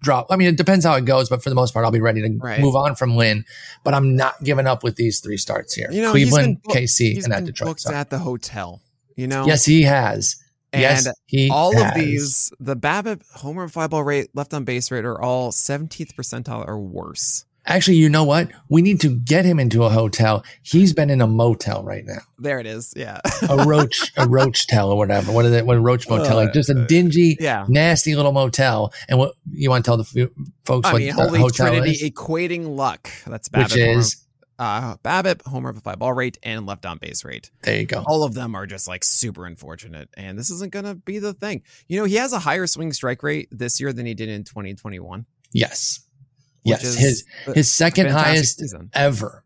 drop. 0.04 0.28
I 0.30 0.36
mean, 0.36 0.50
it 0.50 0.58
depends 0.58 0.86
how 0.86 0.94
it 0.94 1.06
goes, 1.06 1.28
but 1.28 1.42
for 1.42 1.50
the 1.50 1.56
most 1.56 1.74
part, 1.74 1.86
I'll 1.86 1.92
be 1.92 2.02
ready 2.02 2.22
to 2.22 2.38
right. 2.38 2.60
move 2.60 2.76
on 2.76 2.96
from 2.96 3.16
Lynn. 3.16 3.46
But 3.84 3.96
I'm 3.96 4.16
not 4.16 4.44
giving 4.44 4.68
up 4.68 4.84
with 4.84 4.96
these 4.96 5.20
three 5.20 5.38
starts 5.38 5.74
here. 5.74 5.90
You 5.92 6.04
know, 6.04 6.12
Cleveland, 6.12 6.62
KC, 6.70 7.24
and 7.24 7.34
at 7.34 7.46
Detroit. 7.46 7.80
So. 7.80 7.92
at 7.92 8.12
the 8.12 8.20
hotel. 8.20 8.82
You 9.16 9.28
know, 9.28 9.46
yes, 9.46 9.66
he 9.66 9.84
has. 9.84 10.43
And 10.74 10.82
yes, 10.82 11.08
all 11.52 11.74
has. 11.74 11.84
of 11.84 11.94
these, 11.96 12.52
the 12.60 12.76
BABIP 12.76 13.22
run 13.44 13.70
fly 13.70 13.88
ball 13.88 14.04
rate, 14.04 14.30
left 14.34 14.54
on 14.54 14.64
base 14.64 14.90
rate 14.90 15.06
are 15.06 15.22
all 15.22 15.52
17th 15.52 16.16
percentile 16.16 16.68
or 16.68 16.80
worse. 16.80 17.46
Actually, 17.66 17.96
you 17.96 18.10
know 18.10 18.26
what? 18.26 18.50
We 18.68 18.82
need 18.82 19.00
to 19.02 19.16
get 19.16 19.46
him 19.46 19.58
into 19.58 19.84
a 19.84 19.90
hotel. 19.90 20.44
He's 20.64 20.92
been 20.94 21.10
in 21.10 21.22
a 21.22 21.28
motel 21.28 21.84
right 21.84 22.04
now. 22.06 22.20
There 22.38 22.60
it 22.60 22.66
is. 22.66 22.94
Yeah. 22.96 23.22
a 23.48 23.66
roach, 23.66 24.12
a 24.18 24.28
roach 24.28 24.68
tell 24.68 24.90
or 24.90 24.98
whatever. 24.98 25.32
What 25.32 25.46
is 25.46 25.54
it? 25.54 25.66
What 25.66 25.78
a 25.78 25.80
roach 25.80 26.10
motel? 26.10 26.36
Like 26.36 26.52
just 26.52 26.70
a 26.70 26.82
uh, 26.82 26.86
dingy, 26.88 27.38
yeah. 27.40 27.66
nasty 27.70 28.16
little 28.16 28.34
motel. 28.34 28.92
And 29.08 29.18
what 29.18 29.36
you 29.50 29.70
want 29.70 29.86
to 29.86 29.90
tell 29.90 29.98
the 29.98 30.30
folks 30.66 30.90
I 30.90 30.94
what 30.94 31.02
mean, 31.02 31.14
Holy 31.14 31.40
hotel 31.40 31.68
Trinity 31.68 31.92
is? 31.92 32.04
equating 32.04 32.76
luck. 32.76 33.10
That's 33.26 33.48
BABIP. 33.48 33.64
Which 33.64 33.78
is 33.78 34.23
uh, 34.60 34.98
Babbitt, 35.04 35.40
BABIP, 35.40 35.50
homer 35.50 35.74
fly 35.74 35.96
ball 35.96 36.14
rate, 36.14 36.38
and 36.44 36.66
left 36.66 36.86
on 36.86 36.98
base 36.98 37.26
rate. 37.26 37.52
There 37.62 37.80
you 37.80 37.86
go. 37.86 38.04
All 38.06 38.24
of 38.24 38.34
them 38.34 38.56
are 38.56 38.66
just 38.66 38.88
like 38.88 39.04
super 39.04 39.46
unfortunate, 39.46 40.10
and 40.16 40.38
this 40.38 40.50
isn't 40.50 40.72
going 40.72 40.86
to 40.86 40.96
be 40.96 41.20
the 41.20 41.34
thing. 41.34 41.64
You 41.88 42.00
know, 42.00 42.06
he 42.06 42.16
has 42.16 42.34
a 42.34 42.40
higher 42.40 42.68
swing 42.68 42.94
strike 42.94 43.24
rate 43.24 43.50
this 43.52 43.80
year 43.80 43.94
than 43.94 44.06
he 44.06 44.14
did 44.14 44.30
in 44.30 44.44
2021. 44.44 45.26
Yes. 45.52 46.02
Yes, 46.66 46.82
his 46.96 47.26
his 47.54 47.70
second 47.70 48.10
highest 48.10 48.60
season. 48.60 48.90
ever 48.94 49.44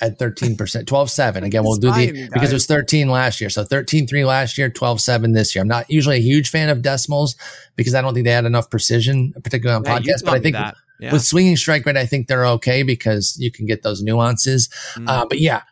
at 0.00 0.18
13%, 0.18 0.56
12-7. 0.56 1.44
Again, 1.44 1.62
we'll 1.62 1.76
do 1.76 1.92
the 1.92 2.28
because 2.32 2.50
it 2.50 2.54
was 2.54 2.66
13 2.66 3.08
last 3.08 3.40
year. 3.40 3.50
So 3.50 3.64
13-3 3.64 4.26
last 4.26 4.58
year, 4.58 4.70
12-7 4.70 5.34
this 5.34 5.54
year. 5.54 5.62
I'm 5.62 5.68
not 5.68 5.88
usually 5.90 6.16
a 6.16 6.20
huge 6.20 6.50
fan 6.50 6.68
of 6.68 6.82
decimals 6.82 7.36
because 7.76 7.94
I 7.94 8.00
don't 8.00 8.14
think 8.14 8.24
they 8.24 8.32
had 8.32 8.44
enough 8.44 8.70
precision, 8.70 9.32
particularly 9.42 9.76
on 9.76 9.84
yeah, 9.84 10.14
podcasts. 10.14 10.24
But 10.24 10.34
I 10.34 10.40
think 10.40 10.56
yeah. 11.00 11.12
with 11.12 11.22
swinging 11.22 11.56
strike 11.56 11.84
rate, 11.86 11.96
I 11.96 12.06
think 12.06 12.28
they're 12.28 12.46
okay 12.46 12.82
because 12.82 13.36
you 13.38 13.50
can 13.50 13.66
get 13.66 13.82
those 13.82 14.02
nuances. 14.02 14.68
Mm. 14.94 15.08
Uh, 15.08 15.26
but 15.26 15.40
yeah, 15.40 15.62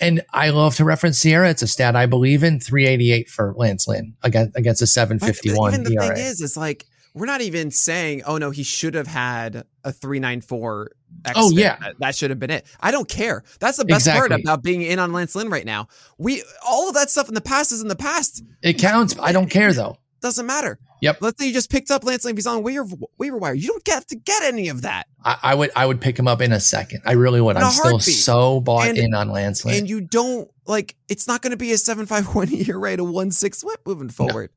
and 0.00 0.22
I 0.32 0.50
love 0.50 0.76
to 0.76 0.84
reference 0.84 1.20
SIERA. 1.20 1.50
It's 1.50 1.62
a 1.62 1.66
stat 1.66 1.96
I 1.96 2.06
believe 2.06 2.42
in. 2.42 2.60
388 2.60 3.28
for 3.28 3.54
Lance 3.56 3.86
Lynn 3.86 4.14
against, 4.22 4.56
against 4.56 4.82
a 4.82 4.86
751 4.86 5.72
even 5.72 5.84
the 5.84 5.94
ERA. 5.94 6.14
thing 6.14 6.24
is, 6.24 6.40
it's 6.40 6.56
like 6.56 6.86
we're 7.14 7.26
not 7.26 7.40
even 7.40 7.70
saying, 7.70 8.22
oh 8.26 8.38
no, 8.38 8.50
he 8.50 8.62
should 8.62 8.94
have 8.94 9.06
had 9.06 9.64
a 9.84 9.92
394 9.92 10.92
X 11.24 11.34
oh 11.36 11.50
yeah 11.50 11.76
that, 11.80 11.94
that, 11.98 12.14
should 12.14 12.30
have 12.30 12.38
been 12.38 12.50
it 12.50 12.66
i 12.80 12.90
don't 12.90 13.08
care 13.08 13.44
that's 13.60 13.76
the 13.76 13.84
best 13.84 14.06
exactly. 14.06 14.28
part 14.28 14.40
about 14.40 14.62
being 14.62 14.82
in 14.82 14.98
on 14.98 15.12
lance 15.12 15.34
lynn 15.34 15.50
right 15.50 15.66
now 15.66 15.86
we 16.18 16.42
all 16.66 16.88
of 16.88 16.94
that 16.94 17.10
stuff 17.10 17.28
in 17.28 17.34
the 17.34 17.40
past 17.40 17.70
is 17.70 17.82
in 17.82 17.88
the 17.88 17.96
past 17.96 18.42
it 18.62 18.78
counts 18.78 19.14
i 19.20 19.30
don't 19.30 19.50
care 19.50 19.72
though 19.72 19.96
doesn't 20.22 20.46
matter 20.46 20.78
yep 21.00 21.18
let's 21.20 21.38
say 21.38 21.46
you 21.46 21.52
just 21.52 21.70
picked 21.70 21.90
up 21.90 22.04
lance 22.04 22.24
lynn 22.24 22.36
he's 22.36 22.46
on 22.46 22.62
waiver, 22.62 22.86
waiver 23.18 23.36
wire 23.36 23.54
you 23.54 23.68
don't 23.68 23.84
get 23.84 24.08
to 24.08 24.16
get 24.16 24.42
any 24.42 24.68
of 24.68 24.82
that 24.82 25.06
I, 25.24 25.38
I, 25.42 25.54
would 25.54 25.70
i 25.76 25.84
would 25.84 26.00
pick 26.00 26.18
him 26.18 26.26
up 26.26 26.40
in 26.40 26.52
a 26.52 26.60
second 26.60 27.02
i 27.04 27.12
really 27.12 27.40
would 27.40 27.56
in 27.56 27.62
i'm 27.62 27.70
still 27.70 27.98
so 27.98 28.60
bought 28.60 28.88
and, 28.88 28.98
in 28.98 29.14
on 29.14 29.28
lance 29.28 29.64
lynn 29.64 29.76
and 29.76 29.90
you 29.90 30.00
don't 30.00 30.50
like 30.66 30.96
it's 31.08 31.26
not 31.26 31.42
going 31.42 31.50
to 31.50 31.56
be 31.56 31.72
a 31.72 31.78
751 31.78 32.48
year 32.48 32.78
rate 32.78 33.00
a 33.00 33.04
1-6 33.04 33.64
whip 33.64 33.80
moving 33.84 34.08
forward 34.08 34.50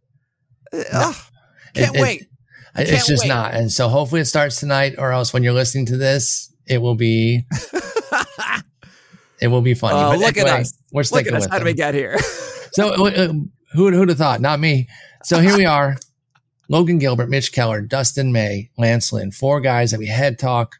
no. 0.71 0.83
no. 0.93 1.13
Can't 1.73 1.95
it, 1.95 2.01
wait 2.01 2.27
it, 2.75 2.87
can't 2.87 2.97
it's 2.97 3.07
just 3.07 3.23
wait. 3.23 3.29
not. 3.29 3.53
And 3.53 3.71
so 3.71 3.87
hopefully 3.87 4.21
it 4.21 4.25
starts 4.25 4.59
tonight, 4.59 4.95
or 4.97 5.11
else 5.11 5.33
when 5.33 5.43
you're 5.43 5.53
listening 5.53 5.85
to 5.87 5.97
this, 5.97 6.53
it 6.67 6.81
will 6.81 6.95
be. 6.95 7.45
it 9.41 9.47
will 9.47 9.61
be 9.61 9.73
funny. 9.73 9.97
Uh, 9.97 10.15
look 10.15 10.35
anyway, 10.35 10.49
at 10.51 10.59
us. 10.61 10.73
We're 10.91 11.03
sticking 11.03 11.33
look 11.33 11.43
at 11.43 11.45
us. 11.45 11.51
How 11.51 11.59
did 11.59 11.65
we 11.65 11.73
get 11.73 11.93
here? 11.93 12.19
so 12.73 13.05
uh, 13.05 13.33
who 13.73 13.91
who'd 13.91 14.09
have 14.09 14.17
thought? 14.17 14.41
Not 14.41 14.59
me. 14.59 14.89
So 15.25 15.39
here 15.39 15.57
we 15.57 15.65
are. 15.65 15.97
Logan 16.69 16.99
Gilbert, 16.99 17.29
Mitch 17.29 17.51
Keller, 17.51 17.81
Dustin 17.81 18.31
May, 18.31 18.69
Lance 18.77 19.11
Lynn, 19.11 19.31
four 19.31 19.59
guys 19.59 19.89
that 19.89 19.97
we 19.97 20.05
had 20.05 20.37
talk 20.37 20.75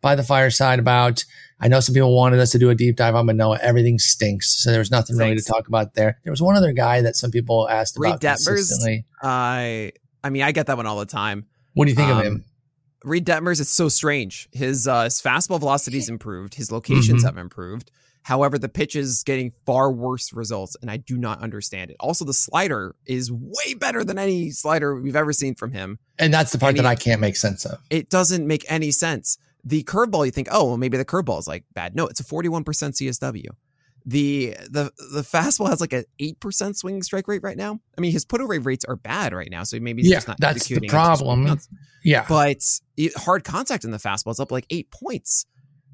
by 0.00 0.14
the 0.14 0.22
fireside 0.22 0.78
about. 0.78 1.22
I 1.60 1.68
know 1.68 1.80
some 1.80 1.94
people 1.94 2.16
wanted 2.16 2.40
us 2.40 2.50
to 2.52 2.58
do 2.58 2.70
a 2.70 2.74
deep 2.74 2.96
dive 2.96 3.14
on 3.14 3.26
Manoah. 3.26 3.58
Everything 3.60 3.98
stinks. 3.98 4.62
So 4.62 4.70
there 4.70 4.78
was 4.78 4.90
nothing 4.90 5.18
really 5.18 5.36
to 5.36 5.42
talk 5.42 5.68
about 5.68 5.92
there. 5.92 6.18
There 6.24 6.30
was 6.30 6.40
one 6.40 6.56
other 6.56 6.72
guy 6.72 7.02
that 7.02 7.14
some 7.14 7.30
people 7.30 7.68
asked 7.68 7.98
Reid 7.98 8.12
about 8.12 8.22
Detmers, 8.22 8.46
consistently. 8.46 9.04
I 9.22 9.92
I 10.24 10.30
mean, 10.30 10.44
I 10.44 10.52
get 10.52 10.68
that 10.68 10.78
one 10.78 10.86
all 10.86 10.98
the 10.98 11.04
time. 11.04 11.44
What 11.74 11.84
do 11.84 11.90
you 11.90 11.96
think 11.96 12.08
um, 12.08 12.18
of 12.20 12.24
him? 12.24 12.44
Reid 13.04 13.26
Detmers, 13.26 13.60
it's 13.60 13.68
so 13.68 13.90
strange. 13.90 14.48
His 14.50 14.88
uh, 14.88 15.04
his 15.04 15.20
fastball 15.20 15.60
velocity's 15.60 16.08
improved. 16.08 16.54
His 16.54 16.72
locations 16.72 17.18
mm-hmm. 17.18 17.26
have 17.26 17.36
improved. 17.36 17.90
However, 18.22 18.58
the 18.58 18.68
pitch 18.68 18.96
is 18.96 19.22
getting 19.24 19.52
far 19.64 19.90
worse 19.90 20.32
results, 20.32 20.76
and 20.82 20.90
I 20.90 20.98
do 20.98 21.16
not 21.16 21.40
understand 21.40 21.90
it. 21.90 21.96
Also, 22.00 22.24
the 22.24 22.34
slider 22.34 22.94
is 23.06 23.32
way 23.32 23.74
better 23.74 24.04
than 24.04 24.18
any 24.18 24.50
slider 24.50 25.00
we've 25.00 25.16
ever 25.16 25.32
seen 25.32 25.54
from 25.54 25.72
him. 25.72 25.98
And 26.18 26.32
that's 26.32 26.52
the 26.52 26.58
part 26.58 26.76
that 26.76 26.86
I 26.86 26.94
can't 26.94 27.20
make 27.20 27.36
sense 27.36 27.64
of. 27.64 27.78
It 27.88 28.10
doesn't 28.10 28.46
make 28.46 28.64
any 28.68 28.90
sense. 28.90 29.38
The 29.64 29.82
curveball, 29.84 30.26
you 30.26 30.30
think, 30.30 30.48
oh, 30.50 30.66
well, 30.66 30.76
maybe 30.76 30.96
the 30.96 31.04
curveball 31.04 31.38
is 31.38 31.48
like 31.48 31.64
bad. 31.74 31.94
No, 31.96 32.06
it's 32.06 32.20
a 32.20 32.24
41% 32.24 32.64
CSW 32.64 33.46
the 34.06 34.56
the 34.70 34.92
the 35.12 35.22
fastball 35.22 35.68
has 35.68 35.80
like 35.80 35.92
an 35.92 36.04
eight 36.18 36.40
percent 36.40 36.76
swing 36.76 37.02
strike 37.02 37.28
rate 37.28 37.42
right 37.42 37.56
now. 37.56 37.80
I 37.96 38.00
mean, 38.00 38.12
his 38.12 38.24
put 38.24 38.40
away 38.40 38.58
rates 38.58 38.84
are 38.84 38.96
bad 38.96 39.32
right 39.32 39.50
now, 39.50 39.64
so 39.64 39.78
maybe 39.80 40.02
he's 40.02 40.10
yeah, 40.10 40.34
that's 40.38 40.66
the 40.68 40.80
problem. 40.88 41.58
Yeah, 42.02 42.24
but 42.28 42.62
hard 43.16 43.44
contact 43.44 43.84
in 43.84 43.90
the 43.90 43.98
fastball 43.98 44.32
is 44.32 44.40
up 44.40 44.50
like 44.50 44.66
eight 44.70 44.90
points. 44.90 45.46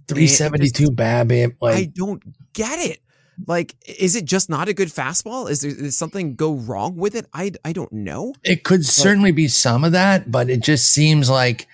Three 0.09 0.29
seventy 0.29 0.71
two 0.71 0.91
BABIP. 0.91 1.57
Like, 1.61 1.75
I 1.75 1.85
don't 1.85 2.23
get 2.53 2.79
it. 2.79 3.01
Like, 3.47 3.75
is 3.87 4.17
it 4.17 4.25
just 4.25 4.49
not 4.49 4.69
a 4.69 4.73
good 4.73 4.89
fastball? 4.89 5.51
Is 5.51 5.61
there 5.61 5.71
is 5.71 5.97
something 5.97 6.37
go 6.37 6.55
wrong 6.55 6.97
with 6.97 7.15
it? 7.15 7.27
I 7.35 7.53
I 7.65 7.73
don't 7.73 7.93
know. 7.93 8.35
It 8.43 8.65
could 8.65 8.81
but, 8.81 8.87
certainly 8.87 9.33
be 9.33 9.49
some 9.49 9.85
of 9.85 9.93
that, 9.93 10.31
but 10.31 10.49
it 10.49 10.63
just 10.63 10.93
seems 10.93 11.29
like 11.29 11.67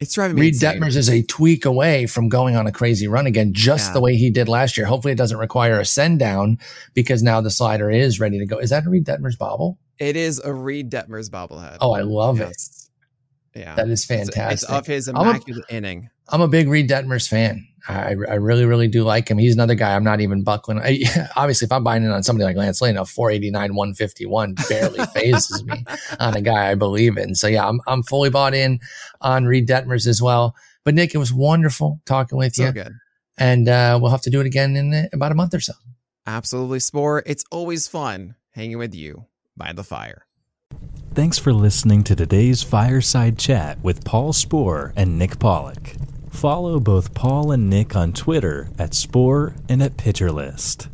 it's 0.00 0.14
driving 0.14 0.36
me. 0.36 0.42
Reid 0.42 0.54
Detmers 0.54 0.96
is 0.96 1.08
a 1.08 1.22
tweak 1.22 1.64
away 1.64 2.06
from 2.06 2.28
going 2.28 2.56
on 2.56 2.66
a 2.66 2.72
crazy 2.72 3.08
run 3.08 3.26
again, 3.26 3.52
just 3.54 3.90
yeah. 3.90 3.92
the 3.94 4.00
way 4.00 4.16
he 4.16 4.30
did 4.30 4.48
last 4.48 4.76
year. 4.76 4.86
Hopefully, 4.86 5.12
it 5.12 5.18
doesn't 5.18 5.38
require 5.38 5.80
a 5.80 5.84
send 5.84 6.18
down 6.18 6.58
because 6.94 7.22
now 7.22 7.40
the 7.40 7.50
slider 7.50 7.90
is 7.90 8.20
ready 8.20 8.38
to 8.38 8.46
go. 8.46 8.58
Is 8.58 8.70
that 8.70 8.84
a 8.84 8.90
Reid 8.90 9.06
Detmers 9.06 9.38
bobble? 9.38 9.78
It 9.98 10.16
is 10.16 10.40
a 10.40 10.52
Reid 10.52 10.90
Detmers 10.90 11.30
bobblehead. 11.30 11.78
Oh, 11.80 11.92
I 11.92 12.02
love 12.02 12.38
yes. 12.38 12.90
it. 13.54 13.60
Yeah, 13.60 13.74
that 13.76 13.88
is 13.88 14.04
fantastic. 14.04 14.52
It's, 14.52 14.62
it's 14.62 14.72
of 14.72 14.86
his 14.86 15.08
immaculate 15.08 15.64
I'm 15.70 15.74
a, 15.74 15.78
inning. 15.78 16.10
I'm 16.28 16.42
a 16.42 16.48
big 16.48 16.68
Reid 16.68 16.88
Detmers 16.88 17.26
fan. 17.28 17.66
I, 17.86 18.14
I 18.28 18.34
really, 18.34 18.64
really 18.64 18.88
do 18.88 19.04
like 19.04 19.30
him. 19.30 19.38
He's 19.38 19.54
another 19.54 19.74
guy 19.74 19.94
I'm 19.94 20.04
not 20.04 20.20
even 20.20 20.42
buckling. 20.42 20.80
I, 20.80 21.02
obviously, 21.36 21.66
if 21.66 21.72
I'm 21.72 21.84
buying 21.84 22.04
in 22.04 22.10
on 22.10 22.22
somebody 22.22 22.44
like 22.44 22.56
Lance 22.56 22.80
Lynn, 22.80 22.96
a 22.96 23.04
489, 23.04 23.74
151 23.74 24.54
barely 24.68 25.04
phases 25.14 25.64
me 25.64 25.84
on 26.18 26.36
a 26.36 26.40
guy 26.40 26.70
I 26.70 26.74
believe 26.74 27.16
in. 27.16 27.34
So, 27.34 27.46
yeah, 27.46 27.68
I'm, 27.68 27.80
I'm 27.86 28.02
fully 28.02 28.30
bought 28.30 28.54
in 28.54 28.80
on 29.20 29.46
Reid 29.46 29.68
Detmers 29.68 30.06
as 30.06 30.20
well. 30.20 30.56
But, 30.84 30.94
Nick, 30.94 31.14
it 31.14 31.18
was 31.18 31.32
wonderful 31.32 32.00
talking 32.06 32.38
with 32.38 32.54
so 32.54 32.66
you. 32.66 32.72
Good. 32.72 32.92
And 33.36 33.68
uh, 33.68 33.98
we'll 34.00 34.10
have 34.10 34.22
to 34.22 34.30
do 34.30 34.40
it 34.40 34.46
again 34.46 34.76
in 34.76 34.92
uh, 34.92 35.04
about 35.12 35.32
a 35.32 35.34
month 35.34 35.54
or 35.54 35.60
so. 35.60 35.74
Absolutely, 36.26 36.80
Spore. 36.80 37.22
It's 37.24 37.44
always 37.50 37.86
fun 37.86 38.34
hanging 38.50 38.78
with 38.78 38.94
you 38.94 39.26
by 39.56 39.72
the 39.72 39.84
fire. 39.84 40.26
Thanks 41.14 41.38
for 41.38 41.52
listening 41.52 42.04
to 42.04 42.14
today's 42.14 42.62
Fireside 42.62 43.38
Chat 43.38 43.82
with 43.82 44.04
Paul 44.04 44.32
Sporer 44.32 44.92
and 44.94 45.18
Nick 45.18 45.38
Pollack. 45.38 45.96
Follow 46.38 46.78
both 46.78 47.14
Paul 47.14 47.50
and 47.50 47.68
Nick 47.68 47.96
on 47.96 48.12
Twitter 48.12 48.68
at 48.78 48.94
Spore 48.94 49.56
and 49.68 49.82
at 49.82 49.96
PitcherList. 49.96 50.86